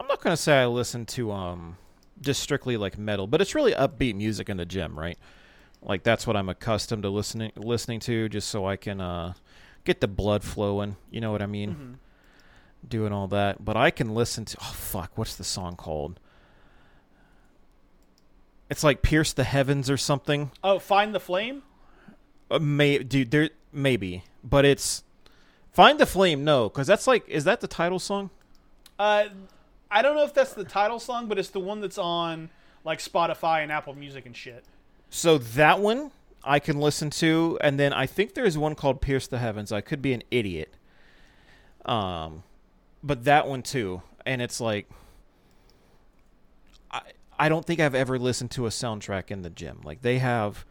I'm 0.00 0.06
not 0.06 0.20
going 0.20 0.34
to 0.34 0.42
say 0.42 0.58
I 0.58 0.66
listen 0.66 1.06
to 1.06 1.32
um 1.32 1.76
just 2.20 2.42
strictly 2.42 2.76
like 2.76 2.98
metal, 2.98 3.26
but 3.26 3.40
it's 3.40 3.54
really 3.54 3.72
upbeat 3.72 4.14
music 4.16 4.48
in 4.48 4.56
the 4.56 4.66
gym, 4.66 4.98
right? 4.98 5.18
Like 5.82 6.02
that's 6.02 6.26
what 6.26 6.36
I'm 6.36 6.48
accustomed 6.48 7.04
to 7.04 7.08
listening 7.10 7.52
listening 7.56 8.00
to 8.00 8.28
just 8.28 8.48
so 8.48 8.66
I 8.66 8.76
can 8.76 9.00
uh 9.00 9.34
get 9.88 10.00
the 10.02 10.06
blood 10.08 10.44
flowing, 10.44 10.96
you 11.10 11.20
know 11.20 11.32
what 11.32 11.42
I 11.42 11.46
mean? 11.46 11.74
Mhm. 11.74 12.88
doing 12.88 13.12
all 13.12 13.26
that, 13.26 13.64
but 13.64 13.76
I 13.76 13.90
can 13.90 14.14
listen 14.14 14.44
to 14.44 14.56
oh 14.60 14.72
fuck, 14.76 15.10
what's 15.18 15.34
the 15.34 15.42
song 15.42 15.74
called? 15.74 16.20
It's 18.70 18.84
like 18.84 19.02
Pierce 19.02 19.32
the 19.32 19.44
Heavens 19.44 19.90
or 19.90 19.96
something. 19.96 20.50
Oh, 20.62 20.78
find 20.78 21.14
the 21.14 21.20
flame. 21.20 21.62
Uh, 22.50 22.58
may 22.60 22.98
dude, 22.98 23.30
there 23.30 23.50
maybe, 23.72 24.24
but 24.44 24.64
it's 24.64 25.02
Find 25.72 25.98
the 26.00 26.06
Flame. 26.06 26.44
No, 26.44 26.68
because 26.68 26.86
that's 26.86 27.06
like 27.06 27.28
is 27.28 27.44
that 27.44 27.60
the 27.60 27.68
title 27.68 27.98
song? 27.98 28.30
Uh, 28.98 29.26
I 29.90 30.02
don't 30.02 30.14
know 30.16 30.24
if 30.24 30.34
that's 30.34 30.52
the 30.54 30.64
title 30.64 30.98
song, 31.00 31.28
but 31.28 31.38
it's 31.38 31.50
the 31.50 31.60
one 31.60 31.80
that's 31.80 31.98
on 31.98 32.50
like 32.84 32.98
Spotify 33.00 33.62
and 33.62 33.70
Apple 33.72 33.94
Music 33.94 34.24
and 34.26 34.36
shit. 34.36 34.64
So 35.10 35.38
that 35.38 35.80
one 35.80 36.10
I 36.44 36.58
can 36.58 36.78
listen 36.78 37.10
to, 37.10 37.58
and 37.60 37.78
then 37.78 37.92
I 37.92 38.06
think 38.06 38.34
there's 38.34 38.56
one 38.56 38.74
called 38.74 39.00
Pierce 39.00 39.26
the 39.26 39.38
Heavens. 39.38 39.72
I 39.72 39.80
could 39.80 40.00
be 40.00 40.12
an 40.12 40.22
idiot. 40.30 40.74
Um, 41.84 42.42
but 43.02 43.24
that 43.24 43.48
one 43.48 43.62
too, 43.62 44.02
and 44.26 44.42
it's 44.42 44.60
like 44.60 44.88
I 46.90 47.00
I 47.38 47.48
don't 47.48 47.64
think 47.64 47.80
I've 47.80 47.94
ever 47.94 48.18
listened 48.18 48.50
to 48.52 48.66
a 48.66 48.70
soundtrack 48.70 49.30
in 49.30 49.42
the 49.42 49.50
gym. 49.50 49.80
Like 49.84 50.02
they 50.02 50.18
have 50.18 50.64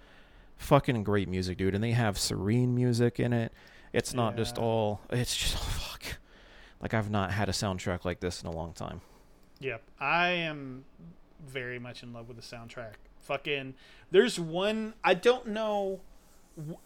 fucking 0.58 1.04
great 1.04 1.28
music, 1.30 1.58
dude, 1.58 1.76
and 1.76 1.84
they 1.84 1.92
have 1.92 2.18
serene 2.18 2.76
music 2.76 3.20
in 3.20 3.34
it. 3.34 3.52
It's 3.94 4.14
not 4.14 4.36
just 4.36 4.58
all. 4.58 5.02
It's 5.10 5.36
just 5.36 5.56
oh, 5.56 5.60
fuck. 5.70 6.18
Like 6.82 6.94
I've 6.94 7.10
not 7.10 7.32
had 7.32 7.50
a 7.50 7.54
soundtrack 7.54 8.06
like 8.06 8.20
this 8.20 8.42
in 8.42 8.48
a 8.48 8.52
long 8.52 8.74
time. 8.74 9.02
Yep, 9.60 9.82
I 10.00 10.30
am 10.30 10.86
very 11.46 11.80
much 11.80 12.04
in 12.04 12.14
love 12.14 12.28
with 12.28 12.38
the 12.38 12.44
soundtrack. 12.44 12.94
Fucking, 13.22 13.74
there's 14.12 14.40
one 14.40 14.94
I 15.04 15.14
don't 15.14 15.48
know. 15.48 16.00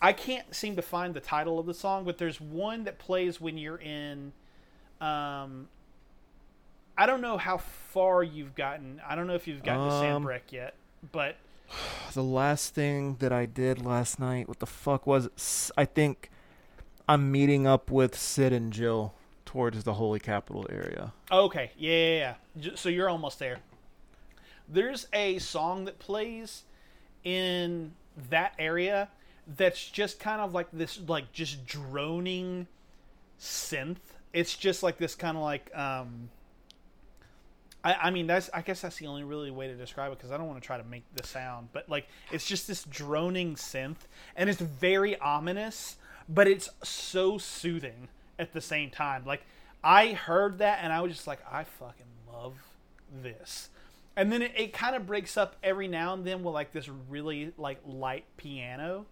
I 0.02 0.12
can't 0.12 0.54
seem 0.54 0.76
to 0.76 0.82
find 0.82 1.14
the 1.14 1.22
title 1.22 1.58
of 1.60 1.66
the 1.66 1.74
song, 1.74 2.04
but 2.04 2.18
there's 2.18 2.42
one 2.42 2.84
that 2.84 3.00
plays 3.00 3.40
when 3.40 3.58
you're 3.58 3.78
in. 3.78 4.34
Um, 5.00 5.70
I 6.98 7.06
don't 7.06 7.22
know 7.22 7.38
how 7.38 7.58
far 7.58 8.22
you've 8.22 8.54
gotten. 8.54 9.02
I 9.08 9.16
don't 9.16 9.28
know 9.28 9.36
if 9.36 9.48
you've 9.48 9.64
gotten 9.64 9.88
to 9.88 9.94
Um, 9.96 10.24
Sanbreque 10.24 10.52
yet, 10.52 10.74
but 11.12 11.38
The 12.14 12.24
last 12.24 12.74
thing 12.76 13.16
that 13.20 13.32
I 13.32 13.46
did 13.46 13.84
last 13.86 14.20
night, 14.20 14.48
what 14.50 14.60
the 14.60 14.66
fuck 14.66 15.08
was 15.08 15.28
it? 15.28 15.72
I 15.78 15.86
think 15.86 16.30
I'm 17.08 17.32
meeting 17.32 17.66
up 17.66 17.90
with 17.90 18.18
Cid 18.18 18.52
and 18.52 18.74
Jill 18.74 19.14
towards 19.46 19.84
the 19.86 19.94
Holy 19.94 20.20
Capital 20.20 20.66
area. 20.70 21.14
Okay, 21.32 21.72
yeah, 21.78 21.94
yeah, 21.94 22.34
yeah. 22.60 22.72
So 22.76 22.90
you're 22.90 23.10
almost 23.10 23.40
there. 23.40 23.60
There's 24.72 25.08
a 25.14 25.40
song 25.40 25.86
that 25.86 26.00
plays 26.00 26.64
in 27.24 27.92
that 28.30 28.54
area 28.58 29.10
that's 29.58 29.90
just 29.90 30.20
kind 30.20 30.42
of 30.42 30.54
like 30.54 30.68
this, 30.72 31.00
like 31.08 31.32
just 31.34 31.66
droning 31.66 32.68
synth. 33.40 33.98
It's 34.34 34.56
just 34.56 34.82
like 34.84 34.98
this 34.98 35.16
kind 35.16 35.36
of 35.36 35.44
like, 35.44 35.76
um, 35.76 36.30
I, 37.84 37.94
I 37.94 38.12
mean, 38.12 38.28
that's 38.28 38.50
I 38.54 38.62
guess 38.62 38.82
that's 38.82 38.98
the 38.98 39.08
only 39.08 39.24
really 39.24 39.52
way 39.52 39.68
to 39.68 39.74
describe 39.74 40.12
it 40.12 40.18
because 40.18 40.32
I 40.32 40.38
don't 40.38 40.48
want 40.48 40.62
to 40.62 40.66
try 40.66 40.78
to 40.78 40.84
make 40.84 41.04
the 41.16 41.26
sound, 41.26 41.70
but 41.74 41.90
like 41.90 42.08
it's 42.32 42.46
just 42.46 42.68
this 42.68 42.84
droning 42.84 43.56
synth, 43.56 44.08
and 44.36 44.50
it's 44.50 44.62
very 44.62 45.18
ominous, 45.18 45.98
but 46.30 46.48
it's 46.48 46.70
so 46.84 47.38
soothing 47.38 48.08
at 48.38 48.54
the 48.54 48.62
same 48.62 48.90
time. 48.90 49.26
Like 49.26 49.42
I 49.84 50.14
heard 50.14 50.60
that 50.60 50.80
and 50.84 50.94
I 50.94 51.02
was 51.02 51.14
just 51.14 51.28
like, 51.28 51.40
I 51.52 51.64
fucking 51.64 52.06
love 52.32 52.54
this. 53.22 53.70
And 54.16 54.32
then 54.32 54.42
it, 54.42 54.52
it 54.58 54.74
kind 54.74 54.96
of 54.96 55.06
breaks 55.08 55.38
up 55.38 55.56
every 55.64 55.88
now 55.88 56.14
and 56.14 56.26
then 56.26 56.44
with 56.44 56.54
like 56.54 56.72
this 56.72 56.90
really 57.10 57.54
like 57.58 57.80
light 57.86 58.26
piano. 58.38 59.06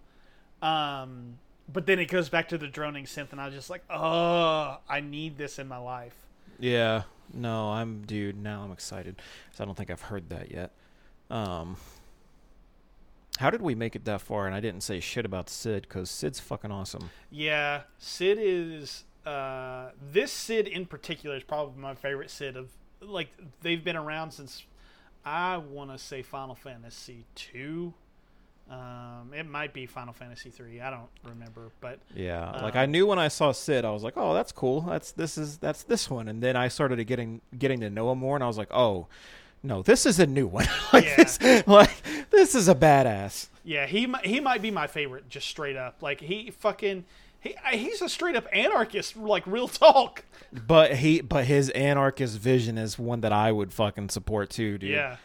Um, 0.62 1.38
but 1.72 1.86
then 1.86 2.00
it 2.00 2.06
goes 2.06 2.30
back 2.30 2.50
to 2.50 2.58
the 2.58 2.68
droning 2.68 3.06
synth, 3.06 3.32
and 3.32 3.40
I 3.40 3.46
was 3.46 3.54
just 3.56 3.70
like, 3.70 3.84
oh, 3.90 4.78
I 4.90 5.00
need 5.02 5.38
this 5.38 5.60
in 5.60 5.68
my 5.68 5.78
life. 5.78 6.16
Yeah. 6.60 7.04
No, 7.34 7.70
I'm 7.72 8.02
dude. 8.02 8.42
Now 8.42 8.64
I'm 8.64 8.72
excited. 8.72 9.18
'cause 9.52 9.62
I 9.62 9.66
don't 9.66 9.76
think 9.76 9.90
I've 9.92 10.02
heard 10.02 10.30
that 10.30 10.52
yet. 10.52 10.72
Um, 11.30 11.78
how 13.38 13.50
did 13.50 13.62
we 13.62 13.76
make 13.76 13.96
it 13.96 14.04
that 14.06 14.20
far? 14.22 14.46
And 14.48 14.56
I 14.56 14.60
didn't 14.60 14.82
say 14.82 15.00
shit 15.00 15.26
about 15.26 15.50
Cid 15.50 15.84
because 15.84 16.10
Cid's 16.10 16.40
fucking 16.40 16.72
awesome. 16.72 17.12
Yeah, 17.30 17.84
Cid 18.00 18.38
is 18.42 19.06
uh, 19.26 19.92
this 20.12 20.32
Cid 20.32 20.68
in 20.68 20.86
particular 20.88 21.36
is 21.38 21.44
probably 21.44 21.80
my 21.80 21.94
favorite 21.94 22.32
Cid 22.32 22.58
of 22.58 22.72
like 23.00 23.30
they've 23.62 23.84
been 23.84 23.96
around 23.96 24.32
since 24.32 24.64
I 25.26 25.58
want 25.58 25.92
to 25.92 25.98
say 25.98 26.22
Final 26.22 26.56
Fantasy 26.56 27.26
two. 27.36 27.94
Um, 28.70 29.32
it 29.36 29.48
might 29.48 29.74
be 29.74 29.88
Final 29.88 30.14
Fantasy 30.14 30.52
three. 30.52 30.80
I 30.80 30.92
don't 30.92 31.10
remember, 31.24 31.72
but 31.82 32.00
Yeah, 32.16 32.52
like 32.62 32.76
Uh, 32.76 32.80
I 32.80 32.86
knew 32.86 33.08
when 33.08 33.18
I 33.18 33.28
saw 33.28 33.52
Cid, 33.52 33.84
I 33.84 33.90
was 33.90 34.04
like, 34.04 34.14
"Oh, 34.16 34.34
that's 34.36 34.52
cool. 34.52 34.82
That's 34.82 35.12
this 35.12 35.38
is 35.40 35.58
that's 35.58 35.84
this 35.84 36.10
one." 36.10 36.28
And 36.28 36.42
then 36.44 36.56
I 36.56 36.68
started 36.68 37.04
getting 37.08 37.42
getting 37.58 37.80
to 37.80 37.90
know 37.90 38.12
him 38.12 38.20
more, 38.20 38.36
and 38.38 38.44
I 38.44 38.48
was 38.48 38.60
like, 38.60 38.72
"Oh, 38.72 39.08
no, 39.64 39.82
this 39.82 40.06
is 40.06 40.20
a 40.20 40.28
new 40.28 40.46
one. 40.48 40.68
like 40.94 41.06
Yeah. 41.06 41.16
this, 41.18 41.40
like 41.68 42.04
this 42.30 42.54
is 42.54 42.68
a 42.70 42.76
badass." 42.76 43.48
yeah, 43.64 43.88
he 43.88 44.08
he 44.24 44.40
might 44.40 44.62
be 44.62 44.70
my 44.72 44.86
favorite, 44.88 45.30
just 45.30 45.48
straight 45.48 45.76
up. 45.76 46.02
Like 46.04 46.22
he 46.22 46.52
fucking 46.52 47.06
he 47.40 47.56
he's 47.72 48.02
a 48.02 48.10
straight 48.10 48.36
up 48.36 48.48
anarchist, 48.54 49.16
like 49.16 49.46
real 49.48 49.68
talk. 49.68 50.24
But 50.52 50.96
he, 50.96 51.22
but 51.22 51.46
his 51.46 51.70
anarchist 51.70 52.38
vision 52.40 52.78
is 52.78 52.98
one 52.98 53.22
that 53.22 53.32
I 53.32 53.52
would 53.52 53.72
fucking 53.72 54.10
support 54.10 54.50
too, 54.50 54.78
dude. 54.78 54.90
Yeah, 54.90 55.18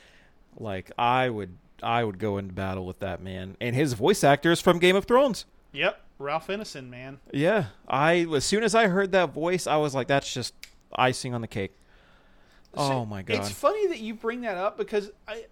Like 0.59 0.91
I 0.99 1.31
would, 1.31 1.57
I 1.83 2.05
would 2.05 2.19
go 2.19 2.37
into 2.39 2.53
battle 2.53 2.85
with 2.85 2.99
that 3.01 3.23
man. 3.23 3.57
And 3.61 3.75
his 3.75 3.95
voice 3.95 4.23
actor 4.23 4.53
is 4.53 4.61
from 4.61 4.79
Game 4.79 4.97
of 4.97 5.07
Thrones. 5.07 5.47
yep, 5.73 6.03
Ralph 6.19 6.49
Ineson, 6.49 6.89
man. 6.91 7.21
Yeah, 7.33 7.67
I 7.89 8.27
as 8.35 8.45
soon 8.45 8.63
as 8.63 8.75
I 8.75 8.89
heard 8.89 9.13
that 9.13 9.33
voice, 9.33 9.67
I 9.67 9.77
was 9.77 9.95
like, 9.95 10.09
"That's 10.09 10.33
just 10.33 10.55
icing 10.95 11.35
on 11.35 11.41
the 11.41 11.49
cake." 11.49 11.73
Oh 12.77 13.05
my 13.05 13.23
god! 13.23 13.37
It's 13.37 13.51
funny 13.51 13.87
that 13.89 14.01
you 14.01 14.15
bring 14.15 14.43
that 14.43 14.57
up 14.57 14.77
because 14.77 15.11
I 15.27 15.47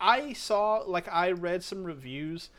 I 0.00 0.32
saw 0.32 0.82
like 0.86 1.06
I 1.12 1.32
read 1.32 1.62
some 1.62 1.84
reviews 1.84 2.50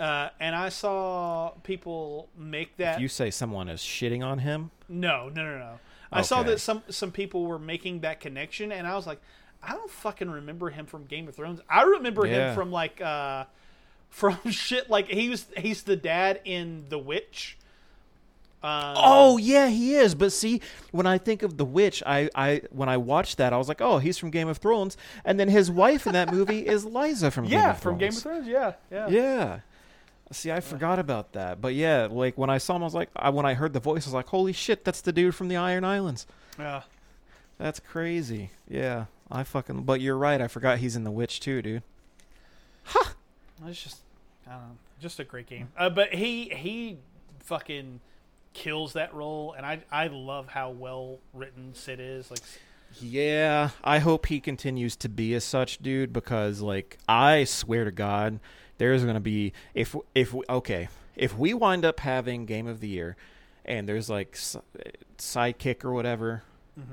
uh, 0.00 0.28
and 0.40 0.54
I 0.54 0.68
saw 0.68 1.50
people 1.62 2.28
make 2.36 2.76
that. 2.76 2.96
If 2.96 3.00
you 3.00 3.08
say 3.08 3.30
someone 3.30 3.68
is 3.68 3.80
shitting 3.80 4.24
on 4.24 4.38
him, 4.40 4.70
No, 4.88 5.28
no, 5.28 5.44
no, 5.44 5.58
no. 5.58 5.78
I 6.10 6.22
saw 6.22 6.42
that 6.44 6.58
some 6.60 6.82
some 6.88 7.12
people 7.12 7.44
were 7.44 7.58
making 7.58 8.00
that 8.00 8.20
connection, 8.20 8.72
and 8.72 8.86
I 8.86 8.94
was 8.96 9.06
like, 9.06 9.20
I 9.62 9.72
don't 9.72 9.90
fucking 9.90 10.30
remember 10.30 10.70
him 10.70 10.86
from 10.86 11.04
Game 11.04 11.28
of 11.28 11.34
Thrones. 11.34 11.60
I 11.68 11.82
remember 11.82 12.26
Yeah. 12.26 12.50
him 12.50 12.54
from 12.54 12.70
like 12.72 13.00
uh, 13.00 13.44
from 14.08 14.38
shit 14.50 14.88
like 14.88 15.08
he 15.08 15.28
was 15.28 15.46
he's 15.56 15.82
the 15.82 15.96
dad 15.96 16.40
in 16.44 16.86
The 16.88 16.98
Witch. 16.98 17.58
Um, 18.60 18.94
Oh 18.96 19.36
yeah, 19.36 19.68
he 19.68 19.94
is. 19.94 20.14
But 20.14 20.32
see, 20.32 20.60
when 20.90 21.06
I 21.06 21.18
think 21.18 21.42
of 21.44 21.56
the 21.58 21.64
witch, 21.64 22.02
I, 22.04 22.28
I 22.34 22.62
when 22.70 22.88
I 22.88 22.96
watched 22.96 23.36
that, 23.38 23.52
I 23.52 23.56
was 23.56 23.68
like, 23.68 23.80
oh, 23.80 23.98
he's 23.98 24.18
from 24.18 24.30
Game 24.30 24.48
of 24.48 24.58
Thrones, 24.58 24.96
and 25.24 25.38
then 25.38 25.48
his 25.48 25.70
wife 25.70 26.06
in 26.08 26.12
that 26.14 26.32
movie 26.32 26.66
is 26.66 26.84
Liza 26.84 27.30
from 27.30 27.44
Game 27.44 27.52
yeah, 27.60 27.70
of 27.70 27.78
Thrones. 27.78 27.82
from 27.82 27.98
Game 27.98 28.08
of 28.08 28.18
Thrones. 28.18 28.48
Yeah, 28.48 28.72
yeah, 28.90 29.08
Yeah. 29.08 29.60
See, 30.30 30.52
I 30.52 30.60
forgot 30.60 30.98
about 30.98 31.32
that. 31.32 31.60
But 31.60 31.74
yeah, 31.74 32.06
like 32.10 32.36
when 32.36 32.50
I 32.50 32.58
saw 32.58 32.76
him, 32.76 32.82
I 32.82 32.86
was 32.86 32.94
like, 32.94 33.08
I, 33.16 33.30
when 33.30 33.46
I 33.46 33.54
heard 33.54 33.72
the 33.72 33.80
voice, 33.80 34.06
I 34.06 34.10
was 34.10 34.14
like, 34.14 34.26
holy 34.28 34.52
shit, 34.52 34.84
that's 34.84 35.00
the 35.00 35.12
dude 35.12 35.34
from 35.34 35.48
the 35.48 35.56
Iron 35.56 35.84
Islands. 35.84 36.26
yeah. 36.58 36.82
That's 37.58 37.80
crazy. 37.80 38.50
Yeah, 38.68 39.06
I 39.30 39.42
fucking. 39.42 39.82
But 39.82 40.00
you're 40.00 40.16
right. 40.16 40.40
I 40.40 40.46
forgot 40.46 40.78
he's 40.78 40.94
in 40.94 41.02
the 41.02 41.10
witch 41.10 41.40
too, 41.40 41.60
dude. 41.60 41.82
It's 43.66 43.82
just, 43.82 43.98
I 44.46 44.52
don't 44.52 44.60
know, 44.60 44.76
just 45.00 45.18
a 45.18 45.24
great 45.24 45.46
game. 45.46 45.68
Uh, 45.76 45.90
but 45.90 46.14
he 46.14 46.48
he 46.50 46.98
fucking 47.40 47.98
kills 48.52 48.92
that 48.92 49.12
role, 49.12 49.54
and 49.56 49.66
I 49.66 49.80
I 49.90 50.06
love 50.06 50.46
how 50.48 50.70
well 50.70 51.18
written 51.34 51.74
Cid 51.74 51.98
is. 52.00 52.30
Like, 52.30 52.40
Yeah, 53.00 53.70
I 53.82 53.98
hope 53.98 54.26
he 54.26 54.38
continues 54.38 54.94
to 54.96 55.08
be 55.08 55.34
as 55.34 55.42
such, 55.42 55.78
dude. 55.78 56.12
Because 56.12 56.60
like, 56.60 56.98
I 57.08 57.42
swear 57.42 57.84
to 57.84 57.90
God, 57.90 58.38
there's 58.78 59.04
gonna 59.04 59.20
be 59.20 59.52
if 59.74 59.94
if 60.14 60.32
we, 60.32 60.44
okay 60.48 60.88
if 61.18 61.36
we 61.36 61.52
wind 61.52 61.84
up 61.84 62.00
having 62.00 62.46
game 62.46 62.66
of 62.66 62.80
the 62.80 62.88
year, 62.88 63.16
and 63.64 63.88
there's 63.88 64.08
like 64.08 64.38
sidekick 65.18 65.84
or 65.84 65.92
whatever. 65.92 66.44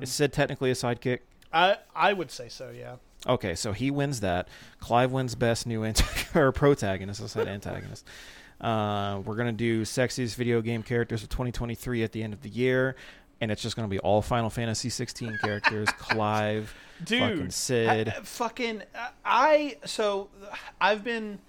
Is 0.02 0.12
Cid 0.12 0.34
technically 0.34 0.72
a 0.72 0.74
sidekick? 0.74 1.20
I 1.54 1.78
I 1.96 2.12
would 2.12 2.32
say 2.32 2.50
so. 2.50 2.72
Yeah. 2.76 2.96
Okay, 3.28 3.56
so 3.56 3.72
he 3.72 3.92
wins 3.92 4.20
that. 4.22 4.48
Clive 4.80 5.12
wins 5.12 5.36
best 5.36 5.66
new 5.68 5.84
ant- 5.84 6.04
or 6.36 6.52
protagonist. 6.52 7.22
I 7.22 7.28
said 7.28 7.48
antagonist. 7.48 8.06
Uh, 8.60 9.22
we're 9.26 9.36
gonna 9.36 9.52
do 9.52 9.84
sexiest 9.84 10.36
video 10.36 10.62
game 10.62 10.82
characters 10.82 11.22
of 11.24 11.30
2023 11.30 12.04
at 12.04 12.12
the 12.12 12.24
end 12.24 12.34
of 12.34 12.42
the 12.42 12.50
year, 12.50 12.96
and 13.42 13.52
it's 13.52 13.62
just 13.62 13.76
gonna 13.76 13.88
be 13.88 14.00
all 14.00 14.22
Final 14.24 14.50
Fantasy 14.50 14.90
16 14.90 15.38
characters. 15.44 15.88
Clive, 16.00 16.74
dude 17.04 17.20
fucking 17.22 17.52
Cid. 17.52 18.10
I- 18.10 18.12
fucking 18.24 18.82
i 19.24 19.78
so 19.86 20.30
i've 20.82 21.04
been 21.04 21.40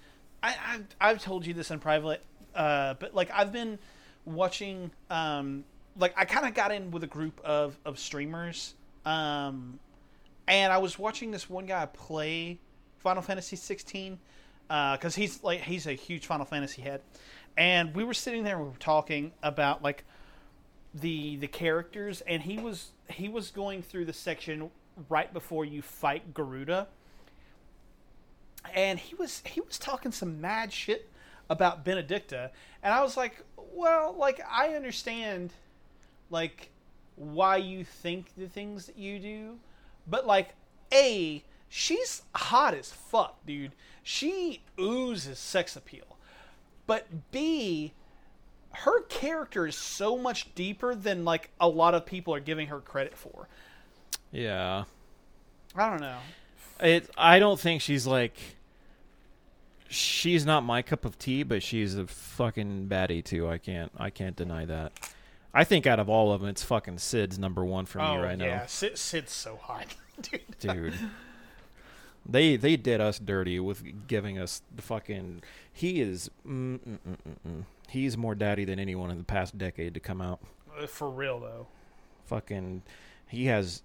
i 0.47 0.55
i've, 0.73 0.85
I've 0.99 1.23
told 1.23 1.45
you 1.45 1.53
this 1.53 1.71
in 1.71 1.79
private 1.79 2.21
uh 2.55 2.95
but 2.95 3.13
like 3.13 3.29
i've 3.33 3.51
been 3.51 3.79
watching 4.25 4.91
um 5.09 5.63
like 5.97 6.13
i 6.17 6.25
kind 6.25 6.47
of 6.47 6.53
got 6.53 6.71
in 6.71 6.91
with 6.91 7.03
a 7.03 7.07
group 7.07 7.39
of 7.43 7.77
of 7.85 7.99
streamers 7.99 8.73
um 9.05 9.79
and 10.47 10.71
i 10.73 10.77
was 10.77 10.97
watching 10.99 11.31
this 11.31 11.49
one 11.49 11.65
guy 11.65 11.85
play 11.85 12.59
final 12.99 13.21
fantasy 13.21 13.55
16 13.55 14.19
because 14.67 15.15
he's 15.15 15.43
like 15.43 15.61
he's 15.61 15.87
a 15.87 15.93
huge 15.93 16.25
final 16.25 16.45
fantasy 16.45 16.81
head. 16.81 17.01
And 17.57 17.95
we 17.95 18.03
were 18.03 18.13
sitting 18.13 18.43
there 18.43 18.55
and 18.57 18.65
we 18.65 18.69
were 18.69 18.77
talking 18.77 19.31
about 19.41 19.81
like 19.81 20.03
the 20.93 21.37
the 21.37 21.47
characters 21.47 22.21
and 22.21 22.41
he 22.41 22.57
was 22.57 22.91
he 23.09 23.29
was 23.29 23.51
going 23.51 23.81
through 23.81 24.05
the 24.05 24.13
section 24.13 24.69
right 25.09 25.31
before 25.33 25.65
you 25.65 25.81
fight 25.81 26.33
Garuda 26.33 26.87
and 28.73 28.99
he 28.99 29.15
was 29.15 29.41
he 29.45 29.61
was 29.61 29.77
talking 29.77 30.11
some 30.11 30.41
mad 30.41 30.71
shit 30.71 31.09
about 31.49 31.85
Benedikta 31.85 32.49
and 32.83 32.93
I 32.93 33.01
was 33.01 33.17
like 33.17 33.43
well 33.73 34.15
like 34.17 34.41
I 34.49 34.69
understand 34.75 35.53
like 36.29 36.69
why 37.15 37.57
you 37.57 37.83
think 37.83 38.35
the 38.35 38.47
things 38.47 38.85
that 38.85 38.97
you 38.97 39.19
do 39.19 39.59
but 40.07 40.27
like 40.27 40.55
a 40.93 41.43
she's 41.69 42.23
hot 42.35 42.73
as 42.73 42.91
fuck 42.91 43.45
dude 43.45 43.71
she 44.03 44.61
oozes 44.79 45.39
sex 45.39 45.75
appeal 45.75 46.17
but 46.85 47.31
b 47.31 47.93
her 48.77 49.01
character 49.03 49.65
is 49.65 49.75
so 49.75 50.17
much 50.17 50.53
deeper 50.53 50.93
than 50.93 51.25
like 51.25 51.49
a 51.59 51.67
lot 51.67 51.95
of 51.95 52.05
people 52.05 52.33
are 52.33 52.39
giving 52.39 52.67
her 52.67 52.79
credit 52.79 53.17
for. 53.17 53.47
Yeah, 54.31 54.83
I 55.75 55.89
don't 55.89 56.01
know. 56.01 56.19
It. 56.79 57.09
I 57.17 57.39
don't 57.39 57.59
think 57.59 57.81
she's 57.81 58.07
like. 58.07 58.33
She's 59.89 60.45
not 60.45 60.65
my 60.65 60.81
cup 60.81 61.05
of 61.05 61.17
tea, 61.17 61.43
but 61.43 61.63
she's 61.63 61.95
a 61.95 62.07
fucking 62.07 62.87
baddie 62.89 63.23
too. 63.23 63.47
I 63.47 63.57
can't. 63.57 63.91
I 63.97 64.09
can't 64.09 64.35
deny 64.35 64.65
that. 64.65 64.91
I 65.53 65.63
think 65.63 65.87
out 65.87 65.99
of 65.99 66.09
all 66.09 66.31
of 66.31 66.41
them, 66.41 66.49
it's 66.49 66.61
fucking 66.61 66.99
Cid's 66.99 67.39
number 67.39 67.63
one 67.65 67.85
for 67.85 67.99
me 67.99 68.05
oh 68.05 68.17
right 68.17 68.37
yeah, 68.37 68.45
now. 68.45 68.45
Yeah, 68.45 68.65
Cid, 68.67 68.97
Cid's 68.97 69.31
so 69.31 69.55
hot, 69.55 69.87
dude. 70.21 70.41
dude. 70.59 70.93
They 72.29 72.57
they 72.57 72.75
did 72.75 72.99
us 72.99 73.19
dirty 73.19 73.59
with 73.59 74.07
giving 74.07 74.37
us 74.37 74.61
the 74.75 74.81
fucking. 74.81 75.43
He 75.71 76.01
is. 76.01 76.29
Mm, 76.45 76.79
mm, 76.79 76.97
mm, 77.07 77.17
mm, 77.27 77.49
mm. 77.49 77.63
He's 77.89 78.17
more 78.17 78.35
daddy 78.35 78.65
than 78.65 78.79
anyone 78.79 79.09
in 79.09 79.17
the 79.17 79.23
past 79.23 79.57
decade 79.57 79.93
to 79.93 79.99
come 79.99 80.21
out. 80.21 80.41
Uh, 80.77 80.87
For 80.87 81.09
real 81.09 81.39
though. 81.39 81.67
Fucking. 82.25 82.83
He 83.27 83.45
has. 83.45 83.81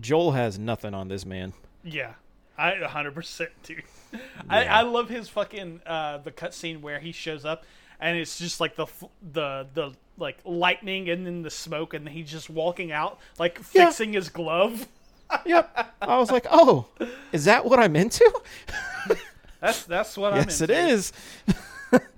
Joel 0.00 0.32
has 0.32 0.58
nothing 0.58 0.94
on 0.94 1.08
this 1.08 1.26
man. 1.26 1.52
Yeah, 1.84 2.12
I 2.56 2.80
100 2.80 3.14
percent, 3.14 3.50
dude. 3.62 3.82
I, 4.48 4.62
Yeah. 4.64 4.78
I 4.78 4.82
love 4.82 5.08
his 5.08 5.28
fucking 5.28 5.80
uh, 5.86 6.18
the 6.18 6.30
cutscene 6.32 6.80
where 6.80 6.98
he 6.98 7.12
shows 7.12 7.44
up 7.44 7.64
and 8.00 8.16
it's 8.18 8.38
just 8.38 8.60
like 8.60 8.74
the 8.76 8.86
the 9.32 9.66
the 9.74 9.92
like 10.16 10.38
lightning 10.44 11.08
and 11.10 11.24
then 11.26 11.42
the 11.42 11.50
smoke 11.50 11.94
and 11.94 12.08
he's 12.08 12.30
just 12.30 12.48
walking 12.50 12.90
out 12.92 13.18
like 13.38 13.58
Yeah. 13.72 13.86
fixing 13.86 14.12
his 14.14 14.28
glove. 14.28 14.88
Yep. 15.44 15.94
I 16.02 16.16
was 16.18 16.30
like, 16.30 16.46
oh, 16.50 16.86
is 17.32 17.44
that 17.44 17.64
what 17.64 17.78
I'm 17.78 17.94
into? 17.96 18.24
That's 19.60 19.84
that's 19.84 20.16
what 20.16 20.34
yes, 20.34 20.60
I'm. 20.60 20.64
it 20.64 20.70
into. 20.70 20.92
is. 20.94 21.12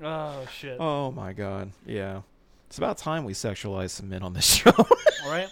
Oh 0.02 0.46
shit! 0.52 0.76
Oh 0.78 1.10
my 1.10 1.32
god. 1.32 1.70
Yeah. 1.86 2.20
It's 2.66 2.76
about 2.78 2.98
time 2.98 3.24
we 3.24 3.32
sexualize 3.32 3.90
some 3.90 4.08
men 4.10 4.22
on 4.22 4.32
this 4.34 4.44
show. 4.44 4.70
All 4.76 5.30
right, 5.30 5.48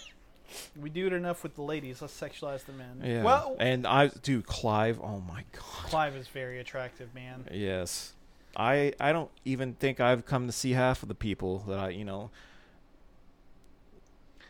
we 0.81 0.91
do 0.91 1.07
it 1.07 1.13
enough 1.13 1.43
with 1.43 1.55
the 1.55 1.63
ladies. 1.63 2.01
Let's 2.01 2.19
sexualize 2.19 2.65
the 2.65 2.73
men. 2.73 3.03
yeah. 3.05 3.23
Well, 3.23 3.57
and 3.59 3.87
I, 3.87 4.09
do 4.09 4.43
Clive. 4.43 5.01
Oh 5.03 5.21
my 5.21 5.45
god. 5.53 5.63
Clive 5.91 6.17
is 6.17 6.29
very 6.29 6.59
attractive, 6.61 7.15
man. 7.15 7.47
Yes. 7.53 8.13
I 8.57 8.93
I 8.99 9.13
don't 9.13 9.31
even 9.45 9.75
think 9.75 10.01
I've 10.01 10.25
come 10.27 10.47
to 10.47 10.53
see 10.53 10.73
half 10.73 11.03
of 11.03 11.09
the 11.09 11.15
people 11.15 11.59
that 11.69 11.79
I, 11.79 11.89
you 11.91 12.05
know, 12.05 12.31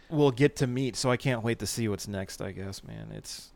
will 0.09 0.31
get 0.31 0.57
to 0.57 0.67
meet, 0.67 0.97
so 0.97 1.11
I 1.11 1.17
can't 1.17 1.43
wait 1.43 1.59
to 1.59 1.67
see 1.67 1.89
what's 1.89 2.09
next, 2.09 2.41
I 2.41 2.53
guess, 2.53 2.83
man. 2.85 3.09
It's 3.15 3.51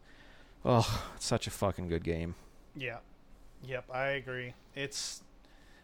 oh, 0.65 1.05
it's 1.17 1.25
such 1.27 1.47
a 1.47 1.51
fucking 1.51 1.89
good 1.89 2.05
game. 2.05 2.35
Yeah. 2.77 2.99
Yep, 3.65 3.85
I 3.95 4.07
agree. 4.09 4.55
It's, 4.75 5.23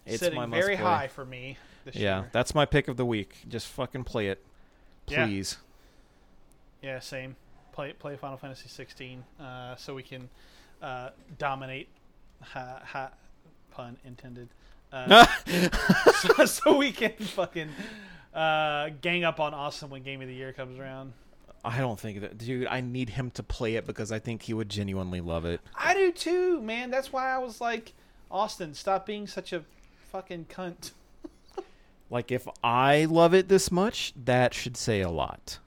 It's 0.05 0.19
sitting 0.19 0.37
my 0.37 0.47
very 0.47 0.75
play. 0.75 0.85
high 0.85 1.07
for 1.07 1.25
me 1.25 1.57
Yeah, 1.93 2.21
year. 2.23 2.29
that's 2.33 2.53
my 2.55 2.65
pick 2.65 2.89
of 2.89 2.97
the 2.97 3.07
week. 3.07 3.37
Just 3.49 3.69
fucking 3.69 4.03
play 4.05 4.27
it. 4.29 4.45
Please. 5.07 5.57
Yeah, 5.61 5.68
same. 7.01 7.37
Play 7.73 7.93
play 7.93 8.17
Final 8.17 8.37
Fantasy 8.37 8.69
16 8.69 9.25
uh, 9.41 9.77
so 9.77 9.95
we 9.95 10.03
can 10.03 10.29
uh, 10.83 11.11
dominate. 11.39 11.89
Ha, 12.43 12.81
ha, 12.85 13.11
pun 13.71 13.97
intended. 14.05 14.49
Uh, 14.93 15.27
so, 16.13 16.45
so 16.45 16.77
we 16.77 16.93
can 16.93 17.13
fucking 17.13 17.69
uh, 18.35 18.91
gang 19.01 19.25
up 19.25 19.41
on 19.41 19.55
Austin 19.55 19.91
when 19.91 20.03
Game 20.03 20.23
of 20.23 20.29
the 20.29 20.35
Year 20.35 20.53
comes 20.53 20.79
around. 20.79 21.13
I 21.65 21.79
don't 21.79 21.99
think 21.99 22.21
that 22.21 22.39
dude, 22.39 22.67
I 22.69 22.81
need 22.81 23.11
him 23.11 23.31
to 23.33 23.43
play 23.43 23.75
it 23.75 23.87
because 23.87 24.13
I 24.13 24.19
think 24.19 24.43
he 24.43 24.55
would 24.55 24.69
genuinely 24.69 25.21
love 25.21 25.45
it. 25.45 25.61
I 25.75 25.95
do 25.95 26.13
too, 26.13 26.61
man. 26.63 26.91
That's 26.91 27.13
why 27.13 27.35
I 27.35 27.39
was 27.39 27.61
like, 27.61 27.95
Austin, 28.31 28.75
stop 28.75 29.07
being 29.07 29.27
such 29.27 29.53
a 29.53 29.65
fucking 30.11 30.47
cunt. 30.47 30.93
Like 32.11 32.33
if 32.33 32.49
I 32.65 33.05
love 33.05 33.35
it 33.35 33.49
this 33.49 33.71
much, 33.71 34.15
that 34.25 34.55
should 34.55 34.79
say 34.79 35.03
a 35.03 35.11
lot. 35.11 35.59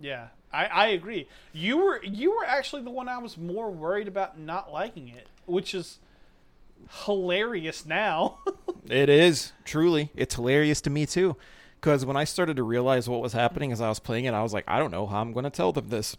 Yeah, 0.00 0.28
I, 0.52 0.64
I 0.66 0.86
agree. 0.88 1.28
You 1.52 1.78
were 1.78 2.02
you 2.02 2.30
were 2.30 2.44
actually 2.44 2.82
the 2.82 2.90
one 2.90 3.08
I 3.08 3.18
was 3.18 3.36
more 3.36 3.70
worried 3.70 4.08
about 4.08 4.38
not 4.38 4.72
liking 4.72 5.08
it, 5.08 5.28
which 5.46 5.74
is 5.74 5.98
hilarious 7.04 7.86
now. 7.86 8.38
It 8.88 9.08
is 9.08 9.52
truly. 9.64 10.10
It's 10.16 10.34
hilarious 10.34 10.80
to 10.80 10.90
me 10.90 11.06
too, 11.06 11.36
because 11.76 12.04
when 12.04 12.16
I 12.16 12.24
started 12.24 12.56
to 12.56 12.64
realize 12.64 13.08
what 13.08 13.20
was 13.20 13.32
happening 13.32 13.70
as 13.70 13.80
I 13.80 13.88
was 13.88 14.00
playing 14.00 14.24
it, 14.24 14.34
I 14.34 14.42
was 14.42 14.52
like, 14.52 14.64
I 14.66 14.78
don't 14.78 14.90
know 14.90 15.06
how 15.06 15.20
I'm 15.20 15.32
going 15.32 15.44
to 15.44 15.50
tell 15.50 15.72
them 15.72 15.90
this. 15.90 16.16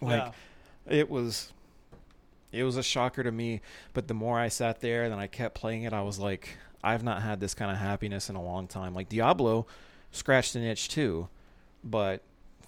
Like, 0.00 0.32
yeah. 0.88 0.92
it 0.92 1.08
was, 1.08 1.52
it 2.50 2.64
was 2.64 2.76
a 2.76 2.82
shocker 2.82 3.22
to 3.22 3.30
me. 3.30 3.60
But 3.92 4.08
the 4.08 4.14
more 4.14 4.36
I 4.36 4.48
sat 4.48 4.80
there, 4.80 5.04
and 5.04 5.12
then 5.12 5.20
I 5.20 5.28
kept 5.28 5.54
playing 5.54 5.84
it, 5.84 5.92
I 5.92 6.02
was 6.02 6.18
like, 6.18 6.56
I've 6.82 7.04
not 7.04 7.22
had 7.22 7.38
this 7.38 7.54
kind 7.54 7.70
of 7.70 7.76
happiness 7.76 8.28
in 8.28 8.34
a 8.34 8.42
long 8.42 8.66
time. 8.66 8.94
Like 8.94 9.08
Diablo, 9.08 9.66
scratched 10.10 10.56
an 10.56 10.64
itch 10.64 10.88
too, 10.88 11.28
but 11.84 12.22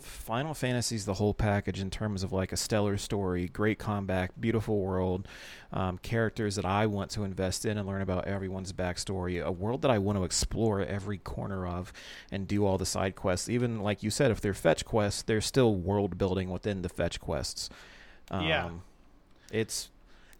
Final 0.04 0.54
Fantasy's 0.54 1.04
the 1.04 1.14
whole 1.14 1.34
package 1.34 1.80
in 1.80 1.90
terms 1.90 2.22
of 2.22 2.32
like 2.32 2.52
a 2.52 2.56
stellar 2.56 2.96
story, 2.96 3.48
great 3.48 3.78
combat, 3.78 4.30
beautiful 4.40 4.78
world, 4.80 5.26
um, 5.72 5.98
characters 5.98 6.56
that 6.56 6.64
I 6.64 6.86
want 6.86 7.10
to 7.12 7.24
invest 7.24 7.64
in 7.64 7.78
and 7.78 7.86
learn 7.86 8.02
about 8.02 8.26
everyone's 8.26 8.72
backstory, 8.72 9.42
a 9.42 9.50
world 9.50 9.82
that 9.82 9.90
I 9.90 9.98
want 9.98 10.18
to 10.18 10.24
explore 10.24 10.80
every 10.80 11.18
corner 11.18 11.66
of 11.66 11.92
and 12.30 12.46
do 12.46 12.64
all 12.64 12.78
the 12.78 12.86
side 12.86 13.16
quests. 13.16 13.48
Even 13.48 13.80
like 13.80 14.02
you 14.02 14.10
said, 14.10 14.30
if 14.30 14.40
they're 14.40 14.54
fetch 14.54 14.84
quests, 14.84 15.22
they're 15.22 15.40
still 15.40 15.74
world 15.74 16.18
building 16.18 16.50
within 16.50 16.82
the 16.82 16.88
fetch 16.88 17.20
quests. 17.20 17.70
Um, 18.30 18.46
Yeah. 18.46 18.70
It's, 19.50 19.90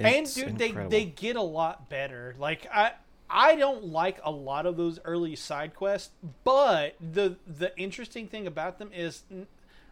and 0.01 0.27
dude, 0.35 0.61
incredible. 0.61 0.91
they 0.91 1.05
they 1.05 1.11
get 1.11 1.37
a 1.37 1.43
lot 1.43 1.89
better. 1.89 2.35
Like 2.39 2.67
I 2.73 2.93
I 3.35 3.57
don't 3.57 3.87
like 3.87 4.21
a 4.23 4.31
lot 4.31 4.65
of 4.65 4.77
those 4.77 5.01
early 5.05 5.35
side 5.35 5.75
quests, 5.75 6.11
but 6.45 6.95
the 7.01 7.37
the 7.47 7.77
interesting 7.77 8.29
thing 8.29 8.47
about 8.47 8.79
them 8.79 8.91
is 8.95 9.25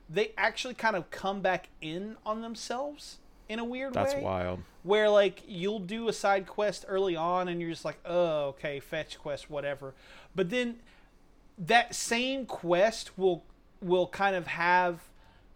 they 0.09 0.31
actually 0.39 0.75
kind 0.75 0.95
of 0.95 1.11
come 1.11 1.41
back 1.41 1.69
in 1.81 2.17
on 2.25 2.41
themselves 2.41 3.19
in 3.49 3.59
a 3.59 3.65
weird 3.65 3.95
That's 3.95 4.15
way. 4.15 4.21
That's 4.21 4.25
wild. 4.25 4.61
Where 4.85 5.09
like 5.09 5.43
you'll 5.47 5.81
do 5.81 6.09
a 6.09 6.13
side 6.13 6.47
quest 6.47 6.85
early 6.87 7.17
on 7.17 7.49
and 7.49 7.61
you're 7.61 7.71
just 7.71 7.85
like, 7.85 7.99
oh, 8.05 8.51
okay, 8.51 8.79
fetch 8.79 9.19
quest, 9.19 9.51
whatever. 9.51 9.93
But 10.37 10.51
then 10.51 10.77
that 11.59 11.97
same 11.97 12.47
quest 12.47 13.19
will 13.19 13.43
will 13.81 14.07
kind 14.07 14.37
of 14.37 14.47
have 14.47 15.01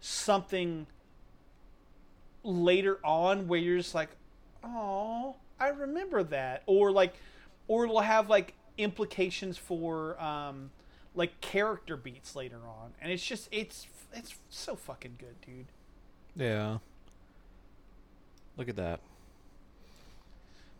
something 0.01 0.87
later 2.43 2.99
on 3.03 3.47
where 3.47 3.59
you're 3.59 3.77
just 3.77 3.95
like, 3.95 4.09
oh, 4.63 5.35
I 5.59 5.69
remember 5.69 6.23
that, 6.23 6.63
or 6.65 6.91
like, 6.91 7.15
or 7.67 7.85
it'll 7.85 8.01
have 8.01 8.29
like 8.29 8.53
implications 8.77 9.57
for 9.57 10.21
um, 10.21 10.71
like 11.15 11.39
character 11.41 11.97
beats 11.97 12.35
later 12.35 12.59
on, 12.67 12.93
and 13.01 13.11
it's 13.11 13.25
just 13.25 13.49
it's 13.51 13.87
it's 14.13 14.35
so 14.49 14.75
fucking 14.75 15.17
good, 15.17 15.39
dude. 15.45 15.65
Yeah. 16.35 16.77
Look 18.55 18.69
at 18.69 18.75
that. 18.75 18.99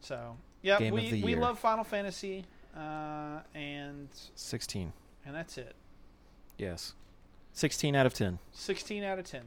So 0.02 0.38
yeah, 0.62 0.80
Game 0.80 0.94
we 0.94 1.22
we 1.24 1.36
love 1.36 1.60
Final 1.60 1.84
Fantasy, 1.84 2.46
uh, 2.76 3.40
and 3.54 4.10
16. 4.36 4.94
and 5.26 5.36
that's 5.36 5.58
it. 5.58 5.76
Yes. 6.58 6.94
16 7.54 7.96
out 7.96 8.06
of 8.06 8.14
10. 8.14 8.38
16 8.52 9.04
out 9.04 9.18
of 9.20 9.26
10. 9.26 9.42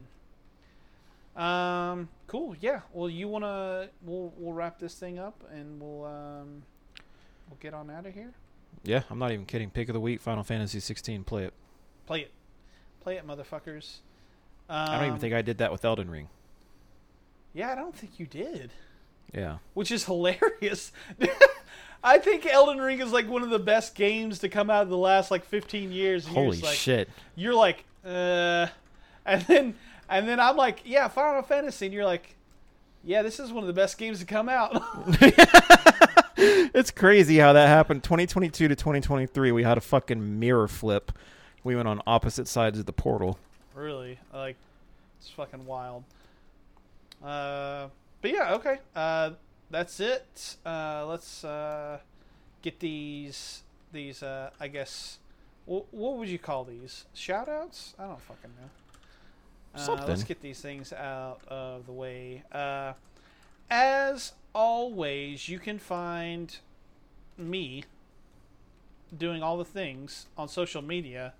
Um, 1.41 2.09
cool. 2.27 2.55
Yeah. 2.59 2.81
Well, 2.91 3.09
you 3.09 3.27
wanna 3.27 3.89
we'll 4.01 4.33
we'll 4.37 4.53
wrap 4.53 4.79
this 4.79 4.95
thing 4.95 5.17
up 5.17 5.43
and 5.51 5.79
we'll 5.79 6.05
um 6.05 6.63
we'll 7.51 7.57
get 7.59 7.73
on 7.73 7.89
out 7.91 8.05
of 8.05 8.13
here. 8.13 8.31
Yeah, 8.83 9.03
I'm 9.09 9.19
not 9.19 9.31
even 9.31 9.45
kidding. 9.45 9.69
Pick 9.69 9.89
of 9.89 9.93
the 9.93 9.99
week, 9.99 10.21
Final 10.21 10.43
Fantasy 10.43 10.79
16. 10.79 11.23
Play 11.25 11.43
it. 11.43 11.53
Play 12.07 12.21
it, 12.21 12.31
play 13.01 13.17
it, 13.17 13.27
motherfuckers. 13.27 13.97
Um, 14.69 14.89
I 14.89 14.97
don't 14.97 15.07
even 15.07 15.19
think 15.19 15.33
I 15.33 15.41
did 15.41 15.57
that 15.59 15.71
with 15.71 15.83
Elden 15.85 16.09
Ring. 16.09 16.29
Yeah, 17.53 17.71
I 17.71 17.75
don't 17.75 17.93
think 17.95 18.17
you 18.19 18.25
did, 18.25 18.71
Yeah. 19.33 19.57
which 19.73 19.91
is 19.91 20.05
hilarious. 20.05 20.91
I 22.03 22.17
think 22.17 22.45
Elden 22.47 22.79
Ring 22.79 23.01
is 23.01 23.11
like 23.11 23.27
one 23.29 23.43
of 23.43 23.49
the 23.49 23.59
best 23.59 23.93
games 23.93 24.39
to 24.39 24.49
come 24.49 24.69
out 24.69 24.83
of 24.83 24.89
the 24.89 24.97
last 24.97 25.29
like 25.29 25.43
15 25.45 25.91
years. 25.91 26.25
you're 26.25 26.33
Holy 26.33 26.57
like, 26.61 26.75
shit. 26.75 27.09
You're 27.35 27.53
like, 27.53 27.83
uh, 28.05 28.67
and 29.25 29.41
then 29.43 29.75
and 30.09 30.27
then 30.27 30.39
I'm 30.39 30.55
like, 30.55 30.81
yeah, 30.85 31.07
Final 31.09 31.41
Fantasy, 31.43 31.85
and 31.85 31.93
you're 31.93 32.05
like, 32.05 32.35
yeah, 33.03 33.21
this 33.21 33.39
is 33.39 33.51
one 33.51 33.63
of 33.63 33.67
the 33.67 33.73
best 33.73 33.97
games 33.97 34.19
to 34.19 34.25
come 34.25 34.49
out. 34.49 34.81
it's 36.41 36.91
crazy 36.91 37.37
how 37.37 37.53
that 37.53 37.67
happened. 37.67 38.03
2022 38.03 38.67
to 38.67 38.75
2023, 38.75 39.51
we 39.51 39.63
had 39.63 39.77
a 39.77 39.81
fucking 39.81 40.39
mirror 40.39 40.67
flip. 40.67 41.11
We 41.63 41.75
went 41.75 41.87
on 41.87 42.01
opposite 42.07 42.47
sides 42.47 42.79
of 42.79 42.85
the 42.85 42.93
portal. 42.93 43.37
really, 43.75 44.19
like, 44.33 44.55
it's 45.19 45.29
fucking 45.29 45.65
wild. 45.65 46.03
Uh, 47.23 47.87
but 48.21 48.31
yeah, 48.31 48.53
okay. 48.55 48.79
Uh, 48.95 49.31
that's 49.69 49.99
it. 49.99 50.57
Uh, 50.65 51.05
let's 51.07 51.43
uh, 51.43 51.99
get 52.61 52.79
these 52.79 53.61
these. 53.91 54.23
Uh, 54.23 54.49
I 54.59 54.67
guess. 54.67 55.19
What, 55.65 55.85
what 55.93 56.17
would 56.17 56.27
you 56.27 56.39
call 56.39 56.63
these? 56.63 57.05
Shout 57.13 57.47
outs? 57.47 57.93
I 57.99 58.07
don't 58.07 58.19
fucking 58.21 58.49
know. 58.59 58.69
Uh, 59.93 60.05
let's 60.07 60.23
get 60.23 60.41
these 60.41 60.59
things 60.59 60.91
out 60.91 61.39
of 61.47 61.85
the 61.85 61.91
way. 61.91 62.43
Uh, 62.51 62.93
as 63.69 64.33
always, 64.53 65.47
you 65.49 65.59
can 65.59 65.79
find 65.79 66.57
me 67.37 67.83
doing 69.17 69.43
all 69.43 69.57
the 69.57 69.65
things 69.65 70.27
on 70.37 70.47
social 70.47 70.81
media 70.81 71.33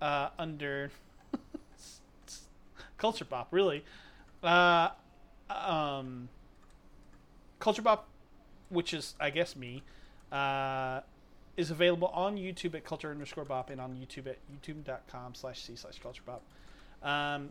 uh, 0.00 0.30
under 0.38 0.90
Culture 2.98 3.24
Bop, 3.24 3.48
really. 3.50 3.84
Uh, 4.42 4.90
um, 5.50 6.28
Culture 7.58 7.82
Bop, 7.82 8.08
which 8.68 8.92
is, 8.92 9.14
I 9.20 9.30
guess, 9.30 9.56
me, 9.56 9.82
uh, 10.32 11.00
is 11.56 11.70
available 11.70 12.08
on 12.08 12.36
YouTube 12.36 12.74
at 12.74 12.84
culture 12.84 13.10
underscore 13.10 13.44
bop 13.44 13.70
and 13.70 13.80
on 13.80 13.94
YouTube 13.94 14.26
at 14.26 14.38
youtube.com 14.52 15.34
slash 15.34 15.62
c 15.62 15.76
slash 15.76 15.98
culture 16.02 16.22
bop. 16.26 16.42
Um, 17.02 17.50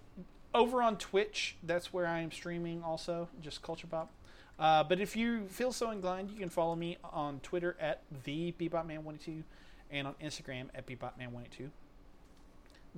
over 0.54 0.82
on 0.82 0.97
Twitch, 0.97 1.56
that's 1.64 1.93
where 1.93 2.06
I 2.06 2.20
am 2.20 2.32
streaming 2.32 2.84
also, 2.84 3.30
just 3.41 3.62
culture 3.62 3.88
bop. 3.88 4.12
Uh, 4.60 4.84
but 4.84 4.99
if 4.99 5.16
you 5.16 5.45
feel 5.47 5.72
so 5.72 5.91
inclined, 5.91 6.30
you 6.30 6.38
can 6.38 6.49
follow 6.49 6.76
me 6.76 6.97
on 7.04 7.39
Twitter 7.39 7.76
at 7.80 8.01
the 8.24 8.54
bebopman182 8.60 9.43
and 9.91 10.08
on 10.08 10.16
Instagram 10.24 10.68
at 10.76 10.86
bebopman182. 10.86 11.70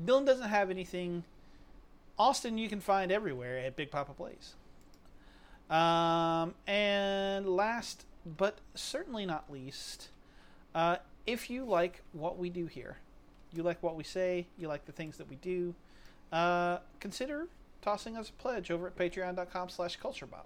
Dylan 0.03 0.25
doesn't 0.25 0.49
have 0.49 0.69
anything. 0.69 1.23
Austin, 2.19 2.57
you 2.57 2.67
can 2.67 2.81
find 2.81 3.11
everywhere 3.11 3.57
at 3.57 3.75
Big 3.75 3.91
Papa 3.91 4.13
Plays. 4.13 4.55
Um, 5.69 6.53
and 6.67 7.47
last 7.47 8.05
but 8.25 8.59
certainly 8.73 9.25
not 9.25 9.51
least, 9.51 10.09
uh, 10.73 10.97
if 11.25 11.49
you 11.49 11.63
like 11.63 12.01
what 12.11 12.37
we 12.37 12.49
do 12.49 12.65
here, 12.65 12.97
you 13.53 13.63
like 13.63 13.81
what 13.81 13.95
we 13.95 14.03
say, 14.03 14.47
you 14.57 14.67
like 14.67 14.85
the 14.85 14.91
things 14.91 15.17
that 15.17 15.29
we 15.29 15.35
do, 15.37 15.73
uh, 16.31 16.79
consider 16.99 17.47
tossing 17.81 18.17
us 18.17 18.29
a 18.29 18.33
pledge 18.33 18.71
over 18.71 18.87
at 18.87 18.97
patreon.com 18.97 19.69
slash 19.69 19.99
culturebop. 19.99 20.45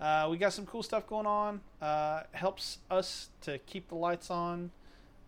Uh, 0.00 0.28
we 0.30 0.36
got 0.36 0.52
some 0.52 0.66
cool 0.66 0.82
stuff 0.82 1.06
going 1.06 1.26
on. 1.26 1.60
Uh, 1.80 2.22
helps 2.32 2.78
us 2.90 3.28
to 3.42 3.58
keep 3.58 3.88
the 3.88 3.94
lights 3.94 4.30
on. 4.30 4.70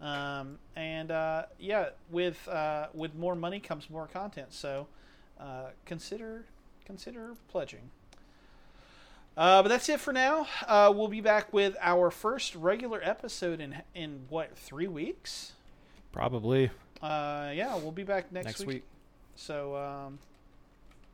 Um, 0.00 0.58
and 0.74 1.10
uh, 1.10 1.44
yeah, 1.58 1.90
with 2.10 2.46
uh, 2.48 2.88
with 2.92 3.14
more 3.14 3.34
money 3.34 3.60
comes 3.60 3.88
more 3.88 4.06
content. 4.06 4.52
So 4.52 4.88
uh, 5.40 5.70
consider 5.84 6.44
consider 6.84 7.34
pledging. 7.48 7.90
Uh, 9.36 9.62
but 9.62 9.68
that's 9.68 9.88
it 9.88 10.00
for 10.00 10.12
now. 10.12 10.46
Uh, 10.66 10.92
we'll 10.94 11.08
be 11.08 11.20
back 11.20 11.52
with 11.52 11.76
our 11.80 12.10
first 12.10 12.54
regular 12.54 13.00
episode 13.02 13.60
in 13.60 13.82
in 13.94 14.24
what 14.28 14.56
three 14.56 14.88
weeks? 14.88 15.52
Probably 16.12 16.70
Uh, 17.02 17.52
yeah, 17.54 17.76
we'll 17.76 17.92
be 17.92 18.02
back 18.04 18.32
next, 18.32 18.46
next, 18.46 18.60
week. 18.60 18.68
week. 18.68 18.84
So 19.34 19.76
um, 19.76 20.18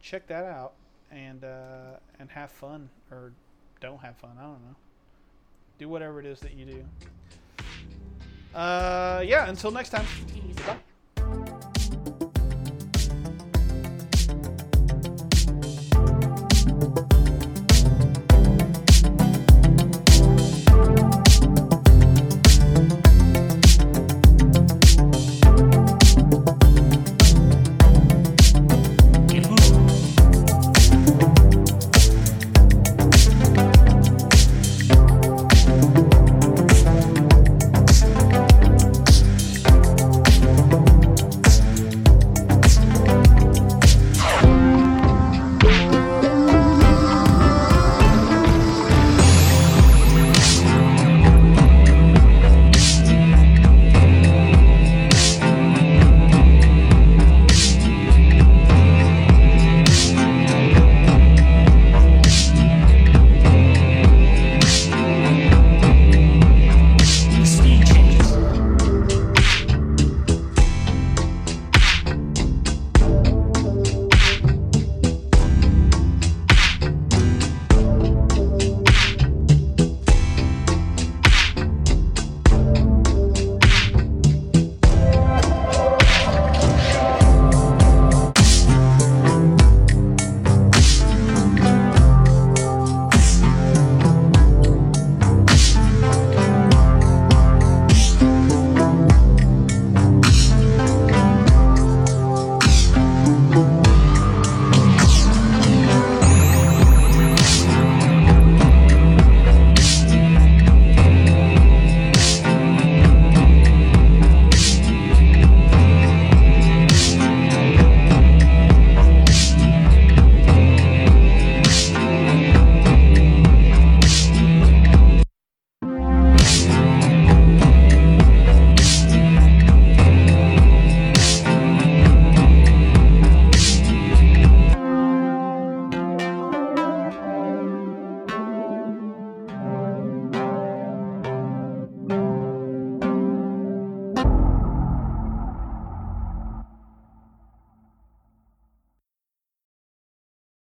check 0.00 0.26
that 0.28 0.44
out 0.44 0.74
and 1.10 1.44
uh, 1.44 1.98
and 2.18 2.30
have 2.30 2.50
fun 2.50 2.88
or 3.10 3.32
don't 3.82 4.00
have 4.00 4.16
fun. 4.16 4.30
I 4.38 4.42
don't 4.42 4.62
know. 4.62 4.76
Do 5.78 5.88
whatever 5.88 6.20
it 6.20 6.26
is 6.26 6.40
that 6.40 6.54
you 6.54 6.64
do. 6.64 6.84
Uh, 8.54 9.22
yeah. 9.26 9.48
Until 9.48 9.72
next 9.72 9.90
time. 9.90 10.06
Bye. 10.66 10.76